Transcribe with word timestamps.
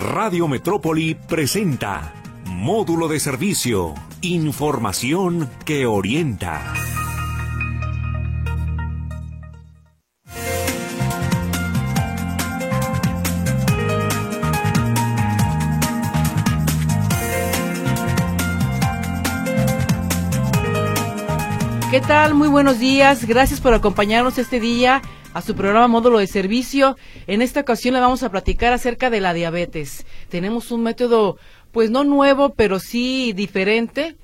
Radio 0.00 0.48
Metrópoli 0.48 1.14
presenta 1.14 2.14
Módulo 2.46 3.06
de 3.06 3.20
Servicio, 3.20 3.92
Información 4.22 5.50
que 5.66 5.84
orienta. 5.84 6.72
¿Qué 21.90 22.00
tal? 22.00 22.32
Muy 22.32 22.48
buenos 22.48 22.78
días. 22.78 23.26
Gracias 23.26 23.60
por 23.60 23.74
acompañarnos 23.74 24.38
este 24.38 24.60
día 24.60 25.02
a 25.32 25.42
su 25.42 25.54
programa 25.54 25.88
Módulo 25.88 26.18
de 26.18 26.26
Servicio. 26.26 26.96
En 27.26 27.42
esta 27.42 27.60
ocasión 27.60 27.94
le 27.94 28.00
vamos 28.00 28.22
a 28.22 28.30
platicar 28.30 28.72
acerca 28.72 29.10
de 29.10 29.20
la 29.20 29.32
diabetes. 29.32 30.06
Tenemos 30.28 30.70
un 30.70 30.82
método, 30.82 31.38
pues 31.72 31.90
no 31.90 32.04
nuevo, 32.04 32.50
pero 32.54 32.80
sí 32.80 33.32
diferente. 33.32 34.16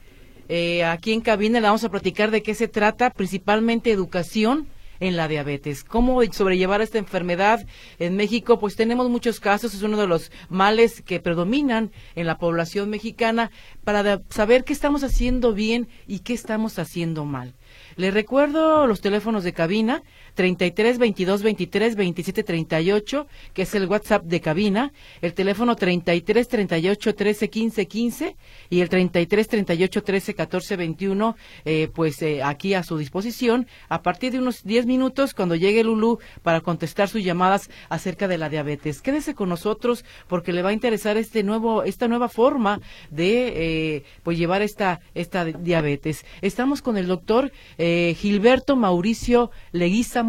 Eh, 0.48 0.84
aquí 0.84 1.12
en 1.12 1.20
cabina 1.20 1.60
le 1.60 1.66
vamos 1.66 1.84
a 1.84 1.90
platicar 1.90 2.30
de 2.30 2.42
qué 2.42 2.54
se 2.54 2.68
trata, 2.68 3.10
principalmente 3.10 3.90
educación 3.90 4.68
en 5.00 5.16
la 5.16 5.28
diabetes. 5.28 5.84
¿Cómo 5.84 6.22
sobrellevar 6.32 6.80
esta 6.80 6.98
enfermedad 6.98 7.66
en 7.98 8.16
México? 8.16 8.59
Pues 8.59 8.76
tenemos 8.76 9.09
muchos 9.10 9.40
casos, 9.40 9.74
es 9.74 9.82
uno 9.82 9.96
de 9.96 10.06
los 10.06 10.30
males 10.48 11.02
que 11.02 11.20
predominan 11.20 11.90
en 12.14 12.26
la 12.26 12.38
población 12.38 12.90
mexicana 12.90 13.50
para 13.84 14.23
saber 14.30 14.64
qué 14.64 14.73
estamos 14.73 15.04
haciendo 15.04 15.52
bien 15.52 15.88
y 16.06 16.20
qué 16.20 16.32
estamos 16.32 16.78
haciendo 16.78 17.24
mal. 17.24 17.54
Les 17.96 18.12
recuerdo 18.12 18.86
los 18.86 19.00
teléfonos 19.00 19.45
de 19.45 19.52
cabina 19.52 20.02
33 20.36 20.98
22 20.98 21.42
23 21.42 21.96
27 21.96 22.45
38, 22.45 23.26
que 23.52 23.62
es 23.62 23.74
el 23.74 23.86
WhatsApp 23.86 24.24
de 24.24 24.40
cabina, 24.40 24.92
el 25.22 25.34
teléfono 25.34 25.74
33 25.74 26.46
38 26.46 27.14
13 27.14 27.51
15 27.51 27.87
15 27.88 28.37
y 28.70 28.80
el 28.80 28.88
33 28.88 29.48
38 29.48 30.02
13 30.02 30.34
14 30.34 30.76
21, 30.76 31.37
eh, 31.64 31.88
pues 31.92 32.23
eh, 32.23 32.42
aquí 32.42 32.74
a 32.74 32.82
su 32.82 32.98
disposición 32.98 33.66
a 33.88 34.02
partir 34.02 34.32
de 34.32 34.38
unos 34.38 34.62
10 34.62 34.87
minutos 34.87 35.34
cuando 35.34 35.57
llegue 35.57 35.82
Lulu 35.82 36.18
para 36.42 36.60
contestar 36.60 37.09
sus 37.09 37.24
llamadas 37.24 37.70
acerca 37.88 38.29
de 38.29 38.38
la 38.38 38.48
diabetes. 38.48 39.01
Quédese 39.01 39.34
con 39.34 39.48
nosotros 39.48 40.04
porque 40.29 40.52
le 40.52 40.62
va 40.62 40.68
a 40.70 40.74
interesar 40.74 41.16
este 41.16 41.42
nuevo, 41.42 41.82
esta 41.82 42.09
nueva 42.09 42.29
forma 42.29 42.80
de 43.10 43.96
eh, 43.96 44.04
pues 44.23 44.37
llevar 44.37 44.60
esta, 44.60 45.01
esta 45.14 45.45
diabetes. 45.46 46.26
Estamos 46.42 46.82
con 46.82 46.98
el 46.98 47.07
doctor 47.07 47.52
eh, 47.79 48.14
Gilberto 48.18 48.76
Mauricio 48.76 49.51
Leguiza 49.73 50.23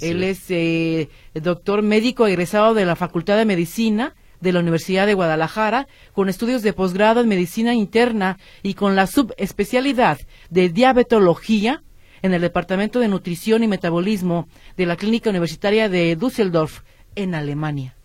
él 0.00 0.22
es, 0.22 0.50
eh, 0.50 1.08
doctor 1.34 1.82
médico 1.82 2.26
egresado 2.26 2.74
de 2.74 2.84
la 2.84 2.96
Facultad 2.96 3.36
de 3.36 3.44
Medicina 3.44 4.14
de 4.40 4.52
la 4.52 4.60
Universidad 4.60 5.06
de 5.06 5.14
Guadalajara, 5.14 5.88
con 6.12 6.28
estudios 6.28 6.62
de 6.62 6.72
posgrado 6.72 7.20
en 7.20 7.28
medicina 7.28 7.74
interna 7.74 8.38
y 8.62 8.74
con 8.74 8.94
la 8.94 9.06
subespecialidad 9.06 10.18
de 10.50 10.68
diabetología 10.68 11.82
en 12.22 12.34
el 12.34 12.42
Departamento 12.42 13.00
de 13.00 13.08
Nutrición 13.08 13.62
y 13.62 13.68
Metabolismo 13.68 14.48
de 14.76 14.86
la 14.86 14.96
Clínica 14.96 15.30
Universitaria 15.30 15.88
de 15.88 16.16
Düsseldorf, 16.16 16.82
en 17.14 17.34
Alemania. 17.34 17.95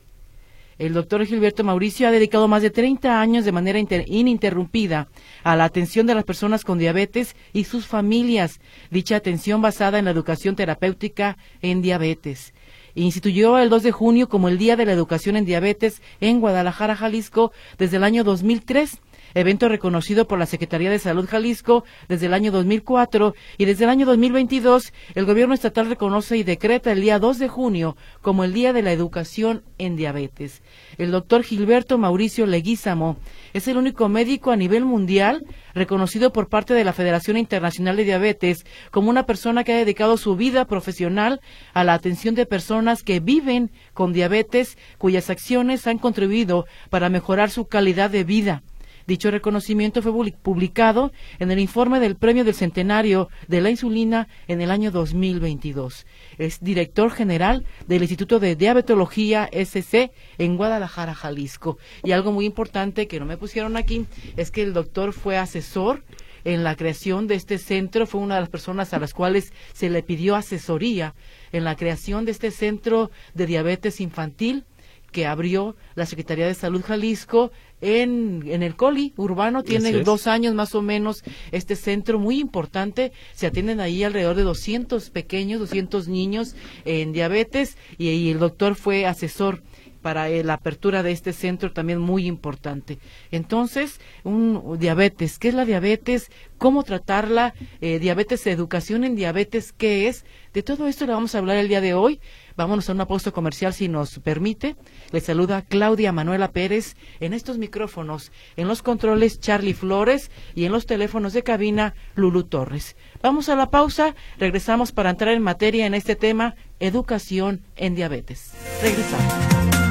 El 0.81 0.93
doctor 0.93 1.23
Gilberto 1.27 1.63
Mauricio 1.63 2.07
ha 2.07 2.11
dedicado 2.11 2.47
más 2.47 2.63
de 2.63 2.71
30 2.71 3.21
años 3.21 3.45
de 3.45 3.51
manera 3.51 3.77
ininterrumpida 3.77 5.09
a 5.43 5.55
la 5.55 5.65
atención 5.65 6.07
de 6.07 6.15
las 6.15 6.23
personas 6.23 6.65
con 6.65 6.79
diabetes 6.79 7.35
y 7.53 7.65
sus 7.65 7.85
familias. 7.85 8.59
Dicha 8.89 9.15
atención 9.15 9.61
basada 9.61 9.99
en 9.99 10.05
la 10.05 10.11
educación 10.11 10.55
terapéutica 10.55 11.37
en 11.61 11.83
diabetes. 11.83 12.55
Instituyó 12.95 13.59
el 13.59 13.69
2 13.69 13.83
de 13.83 13.91
junio 13.91 14.27
como 14.27 14.49
el 14.49 14.57
Día 14.57 14.75
de 14.75 14.87
la 14.87 14.93
Educación 14.93 15.35
en 15.35 15.45
Diabetes 15.45 16.01
en 16.19 16.39
Guadalajara, 16.39 16.95
Jalisco, 16.95 17.51
desde 17.77 17.97
el 17.97 18.03
año 18.03 18.23
2003 18.23 18.97
evento 19.33 19.69
reconocido 19.69 20.27
por 20.27 20.39
la 20.39 20.45
Secretaría 20.45 20.89
de 20.89 20.99
Salud 20.99 21.27
Jalisco 21.27 21.83
desde 22.07 22.27
el 22.27 22.33
año 22.33 22.51
2004 22.51 23.35
y 23.57 23.65
desde 23.65 23.85
el 23.85 23.89
año 23.89 24.05
2022 24.05 24.93
el 25.15 25.25
gobierno 25.25 25.53
estatal 25.53 25.87
reconoce 25.87 26.37
y 26.37 26.43
decreta 26.43 26.91
el 26.91 27.01
día 27.01 27.19
2 27.19 27.39
de 27.39 27.47
junio 27.47 27.97
como 28.21 28.43
el 28.43 28.53
Día 28.53 28.73
de 28.73 28.81
la 28.81 28.91
Educación 28.91 29.63
en 29.77 29.95
Diabetes. 29.95 30.61
El 30.97 31.11
doctor 31.11 31.43
Gilberto 31.43 31.97
Mauricio 31.97 32.45
Leguízamo 32.45 33.17
es 33.53 33.67
el 33.67 33.77
único 33.77 34.09
médico 34.09 34.51
a 34.51 34.55
nivel 34.55 34.85
mundial 34.85 35.43
reconocido 35.73 36.31
por 36.33 36.49
parte 36.49 36.73
de 36.73 36.83
la 36.83 36.93
Federación 36.93 37.37
Internacional 37.37 37.97
de 37.97 38.03
Diabetes 38.03 38.65
como 38.91 39.09
una 39.09 39.25
persona 39.25 39.63
que 39.63 39.73
ha 39.73 39.77
dedicado 39.77 40.17
su 40.17 40.35
vida 40.35 40.65
profesional 40.65 41.41
a 41.73 41.83
la 41.83 41.93
atención 41.93 42.35
de 42.35 42.45
personas 42.45 43.03
que 43.03 43.19
viven 43.19 43.71
con 43.93 44.13
diabetes 44.13 44.77
cuyas 44.97 45.29
acciones 45.29 45.87
han 45.87 45.97
contribuido 45.97 46.65
para 46.89 47.09
mejorar 47.09 47.49
su 47.49 47.65
calidad 47.65 48.09
de 48.09 48.23
vida. 48.23 48.63
Dicho 49.11 49.29
reconocimiento 49.29 50.01
fue 50.01 50.31
publicado 50.41 51.11
en 51.39 51.51
el 51.51 51.59
informe 51.59 51.99
del 51.99 52.15
Premio 52.15 52.45
del 52.45 52.53
Centenario 52.53 53.27
de 53.49 53.59
la 53.59 53.69
Insulina 53.69 54.29
en 54.47 54.61
el 54.61 54.71
año 54.71 54.89
2022. 54.89 56.05
Es 56.37 56.63
director 56.63 57.11
general 57.11 57.65
del 57.87 58.03
Instituto 58.03 58.39
de 58.39 58.55
Diabetología 58.55 59.49
SC 59.51 60.11
en 60.37 60.55
Guadalajara, 60.55 61.13
Jalisco. 61.13 61.77
Y 62.05 62.13
algo 62.13 62.31
muy 62.31 62.45
importante 62.45 63.09
que 63.09 63.19
no 63.19 63.25
me 63.25 63.35
pusieron 63.35 63.75
aquí 63.75 64.05
es 64.37 64.49
que 64.49 64.63
el 64.63 64.71
doctor 64.71 65.11
fue 65.11 65.37
asesor 65.37 66.05
en 66.45 66.63
la 66.63 66.77
creación 66.77 67.27
de 67.27 67.35
este 67.35 67.57
centro, 67.57 68.07
fue 68.07 68.21
una 68.21 68.35
de 68.35 68.41
las 68.41 68.49
personas 68.49 68.93
a 68.93 68.99
las 68.99 69.13
cuales 69.13 69.51
se 69.73 69.89
le 69.89 70.03
pidió 70.03 70.37
asesoría 70.37 71.15
en 71.51 71.65
la 71.65 71.75
creación 71.75 72.23
de 72.23 72.31
este 72.31 72.49
centro 72.49 73.11
de 73.33 73.45
diabetes 73.45 73.99
infantil 73.99 74.63
que 75.11 75.27
abrió 75.27 75.75
la 75.95 76.05
Secretaría 76.05 76.47
de 76.47 76.53
Salud 76.53 76.81
Jalisco 76.81 77.51
en, 77.81 78.43
en 78.47 78.63
el 78.63 78.75
Coli 78.75 79.13
urbano, 79.17 79.63
tiene 79.63 79.91
dos 80.03 80.27
años 80.27 80.53
más 80.53 80.75
o 80.75 80.81
menos 80.81 81.23
este 81.51 81.75
centro 81.75 82.19
muy 82.19 82.39
importante, 82.39 83.11
se 83.33 83.47
atienden 83.47 83.79
ahí 83.79 84.03
alrededor 84.03 84.35
de 84.35 84.43
200 84.43 85.09
pequeños, 85.09 85.59
200 85.59 86.07
niños 86.07 86.55
en 86.85 87.11
diabetes 87.11 87.77
y, 87.97 88.31
el 88.31 88.39
doctor 88.39 88.75
fue 88.75 89.05
asesor 89.05 89.61
para 90.01 90.29
eh, 90.29 90.43
la 90.43 90.55
apertura 90.55 91.03
de 91.03 91.11
este 91.11 91.31
centro 91.31 91.71
también 91.71 91.99
muy 91.99 92.25
importante. 92.25 92.97
Entonces, 93.31 93.99
un 94.23 94.77
diabetes, 94.79 95.37
¿qué 95.37 95.49
es 95.49 95.53
la 95.53 95.65
diabetes? 95.65 96.31
¿Cómo 96.57 96.83
tratarla? 96.83 97.53
Eh, 97.81 97.99
diabetes, 97.99 98.47
educación 98.47 99.03
en 99.03 99.15
diabetes, 99.15 99.73
¿qué 99.73 100.07
es? 100.07 100.25
De 100.53 100.63
todo 100.63 100.87
esto 100.87 101.05
le 101.05 101.13
vamos 101.13 101.35
a 101.35 101.37
hablar 101.37 101.57
el 101.57 101.67
día 101.67 101.81
de 101.81 101.93
hoy. 101.93 102.19
Vámonos 102.61 102.89
a 102.89 102.91
una 102.91 103.07
pausa 103.07 103.31
comercial 103.31 103.73
si 103.73 103.87
nos 103.87 104.19
permite. 104.19 104.75
Le 105.11 105.19
saluda 105.19 105.63
Claudia 105.63 106.11
Manuela 106.11 106.51
Pérez 106.51 106.95
en 107.19 107.33
estos 107.33 107.57
micrófonos, 107.57 108.31
en 108.55 108.67
los 108.67 108.83
controles 108.83 109.39
Charlie 109.39 109.73
Flores 109.73 110.29
y 110.53 110.65
en 110.65 110.71
los 110.71 110.85
teléfonos 110.85 111.33
de 111.33 111.41
cabina 111.41 111.95
Lulu 112.13 112.43
Torres. 112.43 112.95
Vamos 113.23 113.49
a 113.49 113.55
la 113.55 113.71
pausa, 113.71 114.13
regresamos 114.37 114.91
para 114.91 115.09
entrar 115.09 115.33
en 115.33 115.41
materia 115.41 115.87
en 115.87 115.95
este 115.95 116.15
tema, 116.15 116.53
educación 116.79 117.61
en 117.77 117.95
diabetes. 117.95 118.51
Regresamos. 118.83 119.90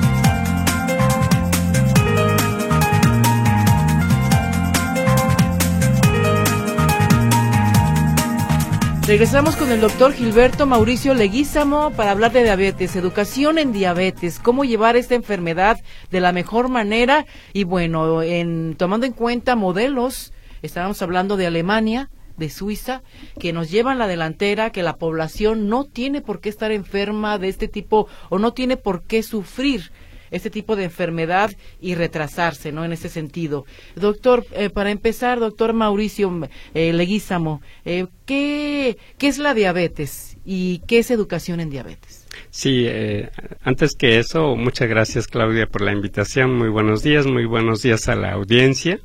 Regresamos 9.11 9.57
con 9.57 9.73
el 9.73 9.81
doctor 9.81 10.13
Gilberto 10.13 10.67
Mauricio 10.67 11.15
Leguízamo 11.15 11.91
para 11.91 12.13
hablar 12.13 12.31
de 12.31 12.45
diabetes, 12.45 12.95
educación 12.95 13.59
en 13.59 13.73
diabetes, 13.73 14.39
cómo 14.39 14.65
llevar 14.65 14.95
esta 14.95 15.17
enfermedad 15.17 15.81
de 16.13 16.21
la 16.21 16.31
mejor 16.31 16.69
manera. 16.69 17.27
Y 17.53 17.65
bueno, 17.65 18.23
en, 18.23 18.77
tomando 18.77 19.07
en 19.07 19.13
cuenta 19.13 19.57
modelos, 19.57 20.33
estábamos 20.63 21.03
hablando 21.03 21.37
de 21.37 21.49
Alemania, 21.49 22.09
de 22.37 22.51
Suiza, 22.51 23.03
que 23.41 23.53
nos 23.53 23.69
llevan 23.69 23.99
la 23.99 24.07
delantera, 24.07 24.71
que 24.71 24.85
la 24.85 24.95
población 24.95 25.69
no 25.69 25.87
tiene 25.87 26.21
por 26.21 26.41
qué 26.41 26.49
estar 26.49 26.71
enferma 26.71 27.37
de 27.39 27.49
este 27.49 27.67
tipo 27.67 28.07
o 28.29 28.39
no 28.39 28.53
tiene 28.53 28.77
por 28.77 29.03
qué 29.03 29.25
sufrir 29.25 29.91
este 30.31 30.51
tipo 30.51 30.77
de 30.77 30.85
enfermedad 30.85 31.51
y 31.81 31.95
retrasarse, 31.95 32.73
¿no? 32.73 32.85
En 32.85 32.93
ese 32.93 33.09
sentido. 33.09 33.65
Doctor, 33.97 34.47
eh, 34.53 34.71
para 34.71 34.91
empezar, 34.91 35.41
doctor 35.41 35.73
Mauricio 35.73 36.31
eh, 36.75 36.93
Leguízamo, 36.93 37.61
eh, 37.85 38.07
¿qué, 38.27 38.97
¿qué 39.19 39.29
es 39.29 39.39
la 39.39 39.55
diabetes 39.55 40.37
y 40.45 40.83
qué 40.87 40.99
es 40.99 41.11
educación 41.11 41.61
en 41.61 41.71
diabetes? 41.71 42.27
Sí, 42.51 42.85
eh, 42.87 43.31
antes 43.63 43.95
que 43.95 44.19
eso, 44.19 44.57
muchas 44.57 44.89
gracias 44.89 45.27
Claudia 45.27 45.67
por 45.67 45.83
la 45.83 45.93
invitación. 45.93 46.55
Muy 46.55 46.69
buenos 46.69 47.03
días, 47.03 47.27
muy 47.27 47.45
buenos 47.45 47.83
días 47.83 48.09
a 48.09 48.15
la 48.15 48.33
audiencia 48.33 49.01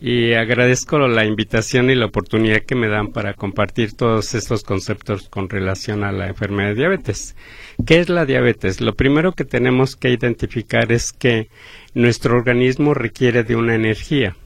y 0.00 0.32
agradezco 0.34 0.98
la 0.98 1.24
invitación 1.24 1.90
y 1.90 1.94
la 1.94 2.06
oportunidad 2.06 2.62
que 2.62 2.74
me 2.74 2.88
dan 2.88 3.12
para 3.12 3.34
compartir 3.34 3.92
todos 3.94 4.34
estos 4.34 4.62
conceptos 4.62 5.28
con 5.28 5.48
relación 5.48 6.04
a 6.04 6.12
la 6.12 6.28
enfermedad 6.28 6.70
de 6.70 6.74
diabetes. 6.76 7.36
¿Qué 7.86 8.00
es 8.00 8.08
la 8.08 8.24
diabetes? 8.24 8.80
Lo 8.80 8.94
primero 8.94 9.32
que 9.32 9.44
tenemos 9.44 9.96
que 9.96 10.10
identificar 10.10 10.92
es 10.92 11.12
que 11.12 11.48
nuestro 11.94 12.36
organismo 12.36 12.94
requiere 12.94 13.42
de 13.42 13.56
una 13.56 13.74
energía. 13.74 14.36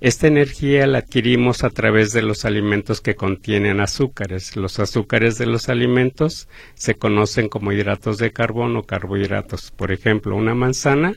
Esta 0.00 0.26
energía 0.26 0.86
la 0.86 0.98
adquirimos 0.98 1.64
a 1.64 1.70
través 1.70 2.12
de 2.12 2.22
los 2.22 2.44
alimentos 2.44 3.00
que 3.00 3.14
contienen 3.14 3.80
azúcares. 3.80 4.56
Los 4.56 4.78
azúcares 4.78 5.38
de 5.38 5.46
los 5.46 5.68
alimentos 5.68 6.48
se 6.74 6.94
conocen 6.96 7.48
como 7.48 7.72
hidratos 7.72 8.18
de 8.18 8.32
carbono 8.32 8.80
o 8.80 8.82
carbohidratos. 8.82 9.70
Por 9.70 9.92
ejemplo, 9.92 10.36
una 10.36 10.54
manzana 10.54 11.14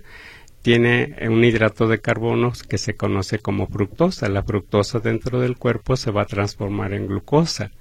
tiene 0.68 1.16
un 1.22 1.46
hidrato 1.46 1.88
de 1.88 2.02
carbono 2.02 2.52
que 2.68 2.78
se 2.78 2.98
conoce 2.98 3.40
como 3.40 3.68
fructosa. 3.68 4.28
La 4.28 4.44
fructosa 4.44 5.00
dentro 5.00 5.40
del 5.40 5.56
cuerpo 5.56 5.96
se 5.96 6.12
va 6.12 6.24
a 6.24 6.26
transformar 6.26 6.92
en 6.92 7.08
glucosa. 7.08 7.72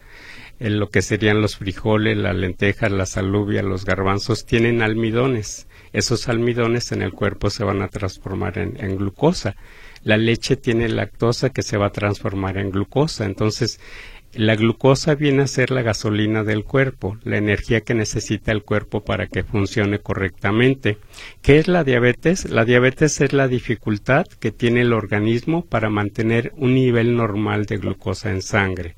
En 0.60 0.78
lo 0.78 0.88
que 0.88 1.02
serían 1.02 1.40
los 1.42 1.56
frijoles, 1.56 2.16
las 2.16 2.36
lentejas, 2.36 2.92
las 2.92 3.16
alubias, 3.16 3.64
los 3.64 3.84
garbanzos, 3.84 4.46
tienen 4.46 4.82
almidones. 4.82 5.66
Esos 5.92 6.28
almidones 6.28 6.92
en 6.92 7.02
el 7.02 7.10
cuerpo 7.10 7.50
se 7.50 7.64
van 7.64 7.82
a 7.82 7.88
transformar 7.88 8.56
en, 8.56 8.76
en 8.78 8.96
glucosa. 8.98 9.56
La 10.04 10.16
leche 10.16 10.54
tiene 10.54 10.88
lactosa 10.88 11.50
que 11.50 11.62
se 11.62 11.78
va 11.78 11.86
a 11.86 11.92
transformar 11.92 12.56
en 12.56 12.70
glucosa. 12.70 13.24
Entonces, 13.24 13.80
la 14.34 14.54
glucosa 14.54 15.14
viene 15.14 15.42
a 15.42 15.46
ser 15.46 15.70
la 15.70 15.82
gasolina 15.82 16.44
del 16.44 16.64
cuerpo, 16.64 17.16
la 17.24 17.38
energía 17.38 17.80
que 17.80 17.94
necesita 17.94 18.52
el 18.52 18.62
cuerpo 18.62 19.02
para 19.02 19.26
que 19.26 19.44
funcione 19.44 19.98
correctamente. 19.98 20.98
¿Qué 21.42 21.58
es 21.58 21.68
la 21.68 21.84
diabetes? 21.84 22.50
La 22.50 22.64
diabetes 22.64 23.20
es 23.20 23.32
la 23.32 23.48
dificultad 23.48 24.26
que 24.26 24.52
tiene 24.52 24.82
el 24.82 24.92
organismo 24.92 25.64
para 25.64 25.88
mantener 25.88 26.52
un 26.56 26.74
nivel 26.74 27.16
normal 27.16 27.64
de 27.64 27.78
glucosa 27.78 28.30
en 28.30 28.42
sangre. 28.42 28.96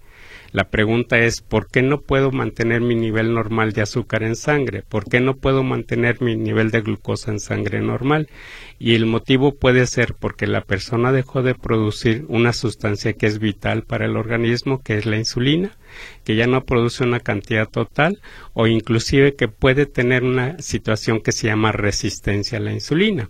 La 0.50 0.70
pregunta 0.70 1.18
es, 1.18 1.42
¿por 1.42 1.68
qué 1.68 1.82
no 1.82 2.00
puedo 2.00 2.30
mantener 2.30 2.80
mi 2.80 2.94
nivel 2.94 3.34
normal 3.34 3.72
de 3.72 3.82
azúcar 3.82 4.22
en 4.22 4.34
sangre? 4.34 4.82
¿Por 4.82 5.04
qué 5.04 5.20
no 5.20 5.36
puedo 5.36 5.62
mantener 5.62 6.22
mi 6.22 6.36
nivel 6.36 6.70
de 6.70 6.80
glucosa 6.80 7.30
en 7.30 7.38
sangre 7.38 7.80
normal? 7.80 8.30
Y 8.78 8.94
el 8.94 9.04
motivo 9.04 9.54
puede 9.54 9.86
ser 9.86 10.14
porque 10.18 10.46
la 10.46 10.62
persona 10.62 11.12
dejó 11.12 11.42
de 11.42 11.54
producir 11.54 12.24
una 12.28 12.54
sustancia 12.54 13.12
que 13.12 13.26
es 13.26 13.40
vital 13.40 13.82
para 13.82 14.06
el 14.06 14.16
organismo, 14.16 14.80
que 14.82 14.96
es 14.96 15.04
la 15.04 15.18
insulina, 15.18 15.76
que 16.24 16.34
ya 16.34 16.46
no 16.46 16.64
produce 16.64 17.04
una 17.04 17.20
cantidad 17.20 17.68
total 17.68 18.20
o 18.54 18.66
inclusive 18.66 19.34
que 19.34 19.48
puede 19.48 19.84
tener 19.84 20.24
una 20.24 20.58
situación 20.60 21.20
que 21.20 21.32
se 21.32 21.48
llama 21.48 21.72
resistencia 21.72 22.56
a 22.56 22.62
la 22.62 22.72
insulina. 22.72 23.28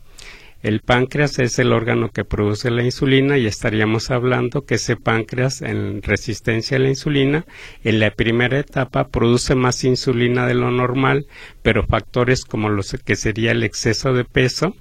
El 0.61 0.81
páncreas 0.81 1.39
es 1.39 1.59
el 1.61 1.73
órgano 1.73 2.11
que 2.11 2.25
produce 2.25 2.71
la 2.73 2.83
insulina 2.83 3.39
y 3.39 3.47
estaríamos 3.47 4.11
hablando 4.11 4.63
que 4.63 4.75
ese 4.75 4.97
páncreas 4.97 5.63
en 5.63 6.03
resistencia 6.03 6.77
a 6.77 6.81
la 6.81 6.89
insulina 6.89 7.47
en 7.85 8.01
la 8.01 8.11
primera 8.11 8.59
etapa 8.59 9.09
produce 9.09 9.55
más 9.55 9.85
insulina 9.85 10.47
de 10.47 10.55
lo 10.55 10.73
normal, 10.73 11.27
pero 11.63 11.87
factores 11.87 12.45
como 12.45 12.71
los 12.71 12.97
que 13.05 13.15
sería 13.15 13.53
el 13.53 13.63
exceso 13.63 14.13
de 14.13 14.25
peso, 14.25 14.75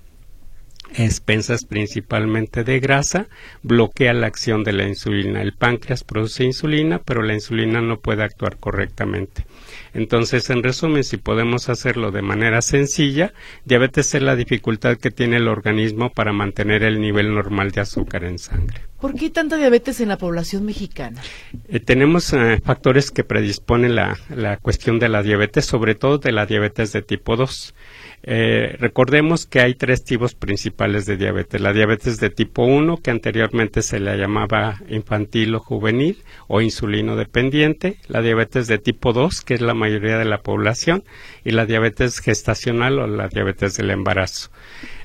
expensas 0.95 1.65
principalmente 1.65 2.63
de 2.63 2.79
grasa, 2.79 3.27
bloquea 3.63 4.13
la 4.13 4.27
acción 4.27 4.63
de 4.63 4.73
la 4.73 4.87
insulina. 4.87 5.41
El 5.41 5.53
páncreas 5.53 6.03
produce 6.03 6.43
insulina, 6.43 6.99
pero 7.03 7.21
la 7.21 7.33
insulina 7.33 7.81
no 7.81 7.99
puede 7.99 8.23
actuar 8.23 8.57
correctamente. 8.57 9.45
Entonces, 9.93 10.49
en 10.49 10.63
resumen, 10.63 11.03
si 11.03 11.17
podemos 11.17 11.69
hacerlo 11.69 12.11
de 12.11 12.21
manera 12.21 12.61
sencilla, 12.61 13.33
diabetes 13.65 14.13
es 14.13 14.21
la 14.21 14.35
dificultad 14.35 14.97
que 14.97 15.11
tiene 15.11 15.37
el 15.37 15.47
organismo 15.47 16.11
para 16.11 16.33
mantener 16.33 16.83
el 16.83 17.01
nivel 17.01 17.33
normal 17.33 17.71
de 17.71 17.81
azúcar 17.81 18.23
en 18.23 18.37
sangre. 18.37 18.81
¿Por 18.99 19.13
qué 19.13 19.29
tanta 19.29 19.57
diabetes 19.57 19.99
en 20.01 20.09
la 20.09 20.17
población 20.17 20.65
mexicana? 20.65 21.21
Eh, 21.67 21.79
tenemos 21.79 22.33
eh, 22.33 22.59
factores 22.63 23.11
que 23.11 23.23
predisponen 23.23 23.95
la, 23.95 24.17
la 24.29 24.57
cuestión 24.57 24.99
de 24.99 25.09
la 25.09 25.21
diabetes, 25.21 25.65
sobre 25.65 25.95
todo 25.95 26.17
de 26.17 26.31
la 26.31 26.45
diabetes 26.45 26.93
de 26.93 27.03
tipo 27.03 27.35
2. 27.35 27.75
Eh, 28.23 28.75
recordemos 28.79 29.45
que 29.45 29.61
hay 29.61 29.75
tres 29.75 30.03
tipos 30.03 30.35
principales 30.35 31.05
de 31.05 31.17
diabetes. 31.17 31.61
La 31.61 31.71
diabetes 31.71 32.19
de 32.19 32.29
tipo 32.29 32.63
1, 32.63 32.97
que 32.97 33.11
anteriormente 33.11 33.81
se 33.81 33.99
le 33.99 34.17
llamaba 34.17 34.81
infantil 34.89 35.55
o 35.55 35.59
juvenil 35.59 36.17
o 36.47 36.61
insulino 36.61 37.15
dependiente. 37.15 37.97
La 38.07 38.21
diabetes 38.21 38.67
de 38.67 38.79
tipo 38.79 39.13
2, 39.13 39.41
que 39.41 39.53
es 39.53 39.61
la 39.61 39.73
mayoría 39.73 40.17
de 40.17 40.25
la 40.25 40.39
población. 40.39 41.03
Y 41.43 41.51
la 41.51 41.65
diabetes 41.65 42.19
gestacional 42.19 42.99
o 42.99 43.07
la 43.07 43.27
diabetes 43.27 43.77
del 43.77 43.91
embarazo. 43.91 44.49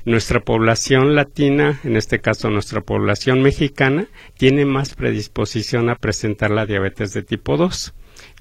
Nuestra 0.05 0.41
población 0.41 1.15
latina, 1.15 1.79
en 1.83 1.95
este 1.95 2.19
caso 2.19 2.49
nuestra 2.49 2.81
población 2.81 3.41
mexicana, 3.41 4.07
tiene 4.37 4.65
más 4.65 4.95
predisposición 4.95 5.89
a 5.89 5.95
presentar 5.95 6.51
la 6.51 6.65
diabetes 6.65 7.13
de 7.13 7.23
tipo 7.23 7.55
2 7.55 7.93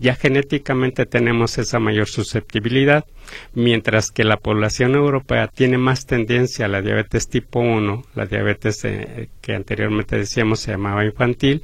ya 0.03 0.17
genéticamente 0.17 1.07
tenemos 1.07 1.59
esa 1.59 1.79
mayor 1.79 2.09
susceptibilidad, 2.09 3.05
mientras 3.55 4.11
que 4.11 4.25
la 4.25 4.37
población 4.37 4.97
europea 4.97 5.47
tiene 5.47 5.79
más 5.79 6.07
tendencia 6.07 6.65
a 6.67 6.69
la 6.69 6.83
diabetes 6.83 7.29
tipo 7.29 7.61
1, 7.61 8.03
la 8.17 8.27
diabetes 8.27 8.85
eh, 8.85 9.29
que 9.41 9.55
anteriormente 9.55 10.17
decíamos 10.19 10.59
se 10.59 10.73
llamaba 10.73 11.05
infantil, 11.05 11.63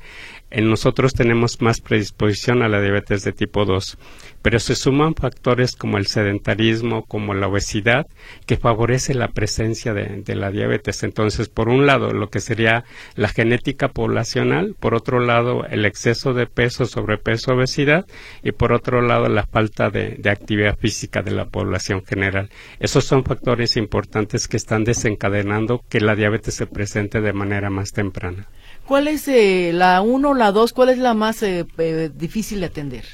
en 0.51 0.69
nosotros 0.69 1.15
tenemos 1.15 1.61
más 1.61 1.81
predisposición 1.81 2.63
a 2.63 2.69
la 2.69 2.81
diabetes 2.81 3.25
de 3.25 3.33
tipo 3.33 3.65
2 3.65 3.99
pero 4.43 4.61
se 4.61 4.75
suman 4.75 5.15
factores 5.15 5.75
como 5.75 5.99
el 5.99 6.07
sedentarismo, 6.07 7.05
como 7.05 7.35
la 7.35 7.49
obesidad, 7.49 8.07
que 8.47 8.57
favorece 8.57 9.15
la 9.15 9.29
presencia 9.29 9.93
de, 9.93 10.35
la 10.35 10.51
diabetes. 10.51 11.03
Entonces, 11.03 11.49
por 11.49 11.69
un 11.69 11.87
lado, 11.87 12.13
lo 12.13 12.31
que 12.31 12.41
sería 12.41 12.85
la 13.15 13.29
genética 13.29 13.89
poblacional, 13.89 14.75
por 14.79 14.95
otro 14.95 15.21
lado, 15.21 15.65
el 15.67 15.85
exceso 15.85 16.35
de 16.35 16.47
peso, 16.47 16.87
sobrepeso, 16.87 17.53
obesidad, 17.53 18.07
y 18.43 18.53
por 18.53 18.73
otro 18.73 19.03
lado, 19.03 19.29
la 19.29 19.45
falta 19.45 19.91
de, 19.91 20.17
de 20.19 20.31
actividad 20.31 20.79
física 20.79 21.23
de 21.23 21.33
la 21.33 21.47
población 21.47 22.05
general. 22.05 22.49
Esos 22.79 23.05
son 23.05 23.25
factores 23.25 23.77
importantes 23.77 24.47
que 24.47 24.57
están 24.57 24.85
desencadenando 24.85 25.83
que 25.89 26.01
la 26.01 26.15
diabetes 26.15 26.55
se 26.55 26.67
presente 26.67 27.21
de 27.21 27.33
manera 27.33 27.71
más 27.71 27.93
temprana. 27.93 28.49
¿Cuál 28.89 29.07
es 29.07 29.29
eh, 29.29 29.71
la 29.75 30.01
1 30.01 30.31
o 30.31 30.35
la 30.35 30.51
2? 30.51 30.73
¿Cuál 30.73 30.89
es 30.89 30.99
la 30.99 31.13
más 31.13 31.43
eh, 31.43 31.67
eh, 31.77 32.11
difícil 32.13 32.61
de 32.61 32.67
atender? 32.67 33.05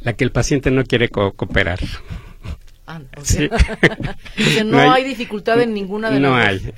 la 0.00 0.14
que 0.14 0.24
el 0.24 0.30
paciente 0.30 0.70
no 0.70 0.84
quiere 0.84 1.08
cooperar. 1.08 1.80
Ah, 2.86 3.02
sí. 3.22 3.50
no, 4.64 4.90
hay, 4.90 5.04
dificultad 5.04 5.60
en 5.60 5.74
ninguna 5.74 6.10
de 6.10 6.20
no 6.20 6.34
hay. 6.34 6.72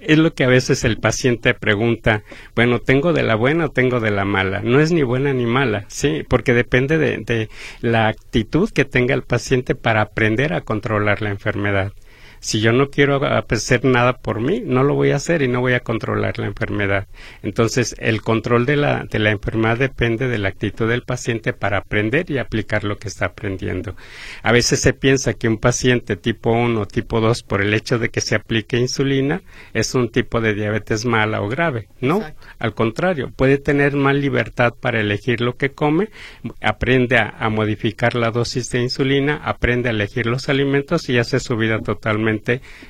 es 0.00 0.18
lo 0.18 0.34
que 0.34 0.42
a 0.42 0.48
veces 0.48 0.82
el 0.82 0.98
paciente 0.98 1.54
pregunta, 1.54 2.24
bueno, 2.56 2.80
¿tengo 2.80 3.12
de 3.12 3.22
la 3.22 3.36
buena 3.36 3.66
o 3.66 3.68
tengo 3.68 4.00
de 4.00 4.10
la 4.10 4.24
mala? 4.24 4.62
No 4.62 4.80
es 4.80 4.90
ni 4.90 5.04
buena 5.04 5.32
ni 5.32 5.46
mala, 5.46 5.84
sí, 5.86 6.24
porque 6.28 6.52
depende 6.52 6.98
de, 6.98 7.18
de 7.18 7.48
la 7.80 8.08
actitud 8.08 8.70
que 8.70 8.84
tenga 8.84 9.14
el 9.14 9.22
paciente 9.22 9.76
para 9.76 10.00
aprender 10.00 10.52
a 10.52 10.62
controlar 10.62 11.22
la 11.22 11.30
enfermedad. 11.30 11.92
Si 12.40 12.60
yo 12.60 12.72
no 12.72 12.88
quiero 12.88 13.20
hacer 13.22 13.84
nada 13.84 14.14
por 14.14 14.40
mí, 14.40 14.62
no 14.64 14.82
lo 14.82 14.94
voy 14.94 15.10
a 15.10 15.16
hacer 15.16 15.42
y 15.42 15.48
no 15.48 15.60
voy 15.60 15.74
a 15.74 15.80
controlar 15.80 16.38
la 16.38 16.46
enfermedad. 16.46 17.06
Entonces, 17.42 17.94
el 17.98 18.22
control 18.22 18.64
de 18.64 18.76
la, 18.76 19.04
de 19.04 19.18
la 19.18 19.30
enfermedad 19.30 19.76
depende 19.76 20.26
de 20.26 20.38
la 20.38 20.48
actitud 20.48 20.88
del 20.88 21.02
paciente 21.02 21.52
para 21.52 21.76
aprender 21.76 22.30
y 22.30 22.38
aplicar 22.38 22.84
lo 22.84 22.96
que 22.96 23.08
está 23.08 23.26
aprendiendo. 23.26 23.94
A 24.42 24.52
veces 24.52 24.80
se 24.80 24.94
piensa 24.94 25.34
que 25.34 25.48
un 25.48 25.58
paciente 25.58 26.16
tipo 26.16 26.50
1 26.50 26.80
o 26.80 26.86
tipo 26.86 27.20
2, 27.20 27.42
por 27.42 27.60
el 27.60 27.74
hecho 27.74 27.98
de 27.98 28.08
que 28.08 28.22
se 28.22 28.36
aplique 28.36 28.78
insulina, 28.78 29.42
es 29.74 29.94
un 29.94 30.08
tipo 30.08 30.40
de 30.40 30.54
diabetes 30.54 31.04
mala 31.04 31.42
o 31.42 31.48
grave. 31.48 31.88
No, 32.00 32.24
al 32.58 32.74
contrario, 32.74 33.30
puede 33.36 33.58
tener 33.58 33.96
más 33.96 34.14
libertad 34.14 34.72
para 34.80 35.00
elegir 35.00 35.42
lo 35.42 35.56
que 35.56 35.72
come, 35.72 36.08
aprende 36.62 37.18
a 37.18 37.48
modificar 37.50 38.14
la 38.14 38.30
dosis 38.30 38.70
de 38.70 38.80
insulina, 38.80 39.42
aprende 39.44 39.90
a 39.90 39.92
elegir 39.92 40.24
los 40.24 40.48
alimentos 40.48 41.10
y 41.10 41.18
hace 41.18 41.38
su 41.38 41.56
vida 41.56 41.80
totalmente 41.80 42.29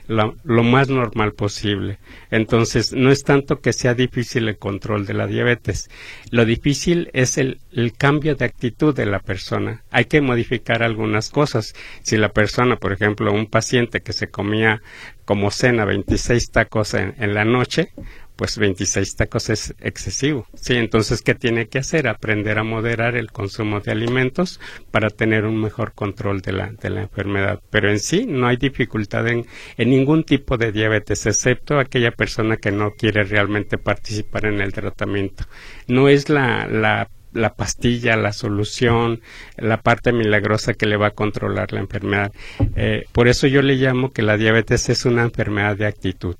lo, 0.06 0.62
más 0.62 0.88
normal 0.88 1.32
posible. 1.32 1.98
Entonces, 2.30 2.92
no 2.92 3.10
es 3.10 3.22
tanto 3.22 3.60
que 3.60 3.72
sea 3.72 3.94
difícil 3.94 4.48
el 4.48 4.58
control 4.58 5.06
de 5.06 5.14
la 5.14 5.26
diabetes. 5.26 5.90
Lo 6.30 6.44
difícil 6.44 7.10
es 7.12 7.38
el, 7.38 7.58
cambio 7.96 8.34
de 8.34 8.44
actitud 8.44 8.94
de 8.94 9.06
la 9.06 9.20
persona. 9.20 9.82
Hay 9.90 10.06
que 10.06 10.20
modificar 10.20 10.82
algunas 10.82 11.30
cosas. 11.30 11.74
Si 12.02 12.16
la 12.16 12.30
persona, 12.30 12.76
por 12.76 12.92
ejemplo, 12.92 13.32
un 13.32 13.46
paciente 13.46 14.00
que 14.00 14.12
se 14.12 14.28
comía 14.28 14.80
como 15.24 15.50
cena 15.50 15.84
26 15.84 16.50
tacos 16.50 16.94
en 16.94 17.34
la 17.34 17.44
noche, 17.44 17.92
pues 18.40 18.56
26 18.56 19.16
tacos 19.16 19.50
es 19.50 19.74
excesivo. 19.80 20.46
Sí, 20.54 20.74
entonces, 20.74 21.20
¿qué 21.20 21.34
tiene 21.34 21.68
que 21.68 21.78
hacer? 21.78 22.08
Aprender 22.08 22.58
a 22.58 22.64
moderar 22.64 23.14
el 23.14 23.30
consumo 23.32 23.80
de 23.80 23.92
alimentos 23.92 24.60
para 24.90 25.10
tener 25.10 25.44
un 25.44 25.60
mejor 25.60 25.92
control 25.92 26.40
de 26.40 26.52
la, 26.52 26.72
de 26.72 26.88
la 26.88 27.02
enfermedad. 27.02 27.60
Pero 27.68 27.90
en 27.90 27.98
sí 27.98 28.24
no 28.26 28.46
hay 28.46 28.56
dificultad 28.56 29.28
en, 29.28 29.44
en 29.76 29.90
ningún 29.90 30.24
tipo 30.24 30.56
de 30.56 30.72
diabetes, 30.72 31.26
excepto 31.26 31.78
aquella 31.78 32.12
persona 32.12 32.56
que 32.56 32.72
no 32.72 32.92
quiere 32.92 33.24
realmente 33.24 33.76
participar 33.76 34.46
en 34.46 34.62
el 34.62 34.72
tratamiento. 34.72 35.44
No 35.86 36.08
es 36.08 36.30
la, 36.30 36.66
la 36.66 37.10
la 37.32 37.54
pastilla, 37.54 38.16
la 38.16 38.32
solución, 38.32 39.20
la 39.56 39.82
parte 39.82 40.12
milagrosa 40.12 40.72
que 40.72 40.86
le 40.86 40.96
va 40.96 41.08
a 41.08 41.10
controlar 41.12 41.72
la 41.74 41.80
enfermedad. 41.80 42.32
Eh, 42.74 43.04
por 43.12 43.28
eso 43.28 43.46
yo 43.46 43.60
le 43.60 43.76
llamo 43.76 44.12
que 44.12 44.22
la 44.22 44.38
diabetes 44.38 44.88
es 44.88 45.04
una 45.04 45.22
enfermedad 45.24 45.76
de 45.76 45.86
actitud. 45.86 46.34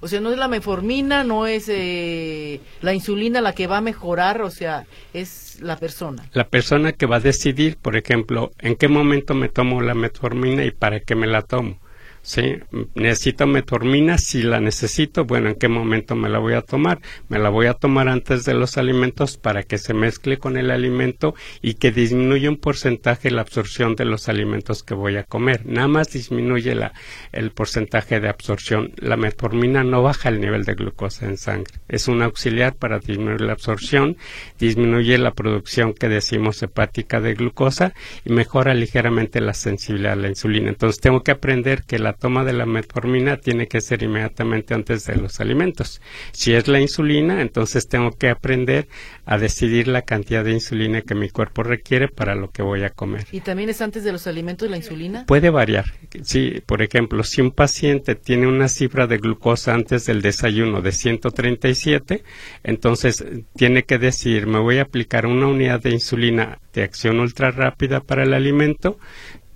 O 0.00 0.08
sea, 0.08 0.20
no 0.20 0.32
es 0.32 0.38
la 0.38 0.48
meformina, 0.48 1.24
no 1.24 1.46
es 1.46 1.68
eh, 1.68 2.60
la 2.80 2.94
insulina 2.94 3.40
la 3.40 3.54
que 3.54 3.66
va 3.66 3.78
a 3.78 3.82
mejorar, 3.82 4.40
o 4.42 4.50
sea, 4.50 4.86
es 5.12 5.58
la 5.60 5.76
persona. 5.76 6.24
La 6.32 6.48
persona 6.48 6.92
que 6.92 7.06
va 7.06 7.16
a 7.16 7.20
decidir, 7.20 7.76
por 7.76 7.96
ejemplo, 7.96 8.50
en 8.58 8.76
qué 8.76 8.88
momento 8.88 9.34
me 9.34 9.48
tomo 9.48 9.82
la 9.82 9.94
metformina 9.94 10.64
y 10.64 10.70
para 10.70 11.00
qué 11.00 11.14
me 11.14 11.26
la 11.26 11.42
tomo. 11.42 11.78
¿Sí? 12.22 12.56
Necesito 12.94 13.46
metformina, 13.46 14.18
si 14.18 14.42
la 14.42 14.60
necesito, 14.60 15.24
bueno, 15.24 15.50
¿en 15.50 15.54
qué 15.56 15.68
momento 15.68 16.16
me 16.16 16.28
la 16.28 16.38
voy 16.38 16.54
a 16.54 16.62
tomar? 16.62 17.00
Me 17.28 17.38
la 17.38 17.48
voy 17.48 17.66
a 17.66 17.74
tomar 17.74 18.08
antes 18.08 18.44
de 18.44 18.54
los 18.54 18.76
alimentos 18.76 19.36
para 19.36 19.62
que 19.62 19.78
se 19.78 19.94
mezcle 19.94 20.38
con 20.38 20.56
el 20.56 20.70
alimento 20.70 21.34
y 21.62 21.74
que 21.74 21.90
disminuya 21.90 22.50
un 22.50 22.56
porcentaje 22.56 23.30
la 23.30 23.42
absorción 23.42 23.96
de 23.96 24.04
los 24.04 24.28
alimentos 24.28 24.82
que 24.82 24.94
voy 24.94 25.16
a 25.16 25.24
comer. 25.24 25.66
Nada 25.66 25.88
más 25.88 26.12
disminuye 26.12 26.74
la, 26.74 26.92
el 27.32 27.50
porcentaje 27.50 28.20
de 28.20 28.28
absorción. 28.28 28.92
La 28.96 29.16
metformina 29.16 29.84
no 29.84 30.02
baja 30.02 30.28
el 30.28 30.40
nivel 30.40 30.64
de 30.64 30.74
glucosa 30.74 31.26
en 31.26 31.36
sangre. 31.36 31.74
Es 31.88 32.08
un 32.08 32.22
auxiliar 32.22 32.74
para 32.76 32.98
disminuir 32.98 33.40
la 33.40 33.52
absorción, 33.52 34.16
disminuye 34.58 35.18
la 35.18 35.32
producción 35.32 35.94
que 35.94 36.08
decimos 36.08 36.62
hepática 36.62 37.20
de 37.20 37.34
glucosa 37.34 37.94
y 38.24 38.32
mejora 38.32 38.74
ligeramente 38.74 39.40
la 39.40 39.54
sensibilidad 39.54 40.12
a 40.12 40.16
la 40.16 40.28
insulina. 40.28 40.68
Entonces 40.68 41.00
tengo 41.00 41.22
que 41.22 41.32
aprender 41.32 41.84
que 41.84 41.98
la 41.98 42.12
toma 42.20 42.44
de 42.44 42.52
la 42.52 42.66
metformina 42.66 43.38
tiene 43.38 43.66
que 43.66 43.80
ser 43.80 44.02
inmediatamente 44.02 44.74
antes 44.74 45.06
de 45.06 45.16
los 45.16 45.40
alimentos. 45.40 46.00
Si 46.32 46.52
es 46.52 46.68
la 46.68 46.80
insulina, 46.80 47.40
entonces 47.42 47.88
tengo 47.88 48.12
que 48.12 48.28
aprender 48.28 48.86
a 49.24 49.38
decidir 49.38 49.88
la 49.88 50.02
cantidad 50.02 50.44
de 50.44 50.52
insulina 50.52 51.02
que 51.02 51.14
mi 51.14 51.30
cuerpo 51.30 51.62
requiere 51.62 52.08
para 52.08 52.34
lo 52.34 52.50
que 52.50 52.62
voy 52.62 52.84
a 52.84 52.90
comer. 52.90 53.26
¿Y 53.32 53.40
también 53.40 53.70
es 53.70 53.80
antes 53.80 54.04
de 54.04 54.12
los 54.12 54.26
alimentos 54.26 54.70
la 54.70 54.76
insulina? 54.76 55.24
Puede 55.26 55.50
variar. 55.50 55.86
Si, 56.22 56.62
por 56.66 56.82
ejemplo, 56.82 57.24
si 57.24 57.40
un 57.40 57.50
paciente 57.50 58.14
tiene 58.14 58.46
una 58.46 58.68
cifra 58.68 59.06
de 59.06 59.18
glucosa 59.18 59.74
antes 59.74 60.06
del 60.06 60.22
desayuno 60.22 60.82
de 60.82 60.92
137, 60.92 62.22
entonces 62.62 63.24
tiene 63.56 63.84
que 63.84 63.98
decir, 63.98 64.46
me 64.46 64.58
voy 64.58 64.78
a 64.78 64.82
aplicar 64.82 65.26
una 65.26 65.46
unidad 65.46 65.80
de 65.80 65.90
insulina 65.90 66.58
de 66.72 66.82
acción 66.82 67.18
ultra 67.18 67.50
rápida 67.50 68.00
para 68.00 68.22
el 68.22 68.34
alimento 68.34 68.98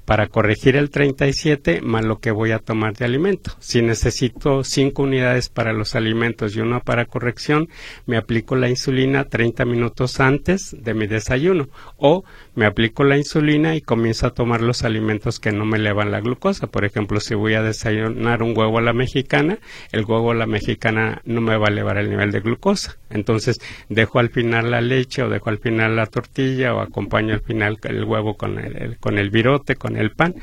para 0.04 0.28
corregir 0.28 0.76
el 0.76 0.90
37 0.90 1.80
más 1.82 2.04
lo 2.04 2.18
que 2.18 2.30
voy 2.30 2.52
a 2.52 2.58
tomar 2.58 2.94
de 2.94 3.04
alimento. 3.04 3.52
Si 3.58 3.82
necesito 3.82 4.64
5 4.64 5.02
unidades 5.02 5.48
para 5.48 5.72
los 5.72 5.94
alimentos 5.94 6.54
y 6.56 6.60
una 6.60 6.80
para 6.80 7.06
corrección, 7.06 7.68
me 8.06 8.16
aplico 8.16 8.56
la 8.56 8.68
insulina 8.68 9.24
30 9.24 9.64
minutos 9.64 10.20
antes 10.20 10.76
de 10.78 10.94
mi 10.94 11.06
desayuno 11.06 11.68
o 11.96 12.24
me 12.54 12.66
aplico 12.66 13.04
la 13.04 13.16
insulina 13.16 13.74
y 13.74 13.80
comienzo 13.80 14.26
a 14.26 14.34
tomar 14.34 14.60
los 14.60 14.84
alimentos 14.84 15.40
que 15.40 15.52
no 15.52 15.64
me 15.64 15.78
elevan 15.78 16.10
la 16.10 16.20
glucosa. 16.20 16.68
Por 16.68 16.84
ejemplo, 16.84 17.20
si 17.20 17.34
voy 17.34 17.54
a 17.54 17.62
desayunar 17.62 18.42
un 18.42 18.56
huevo 18.56 18.78
a 18.78 18.82
la 18.82 18.92
mexicana, 18.92 19.58
el 19.92 20.04
huevo 20.04 20.30
a 20.30 20.34
la 20.34 20.46
mexicana 20.46 21.20
no 21.24 21.40
me 21.40 21.56
va 21.56 21.66
a 21.66 21.70
elevar 21.70 21.98
el 21.98 22.10
nivel 22.10 22.30
de 22.30 22.40
glucosa. 22.40 22.96
Entonces, 23.10 23.60
dejo 23.88 24.18
al 24.18 24.30
final 24.30 24.70
la 24.70 24.80
leche 24.80 25.22
o 25.22 25.28
dejo 25.28 25.50
al 25.50 25.58
final 25.58 25.96
la 25.96 26.06
tortilla 26.06 26.74
o 26.74 26.80
acompaño 26.80 27.34
al 27.34 27.40
final 27.40 27.78
el 27.82 28.04
huevo 28.04 28.36
con 28.36 28.58
el, 28.58 28.98
con 28.98 29.18
el 29.18 29.30
virote, 29.30 29.76
con 29.76 29.96
el 29.96 30.12
pan. 30.12 30.34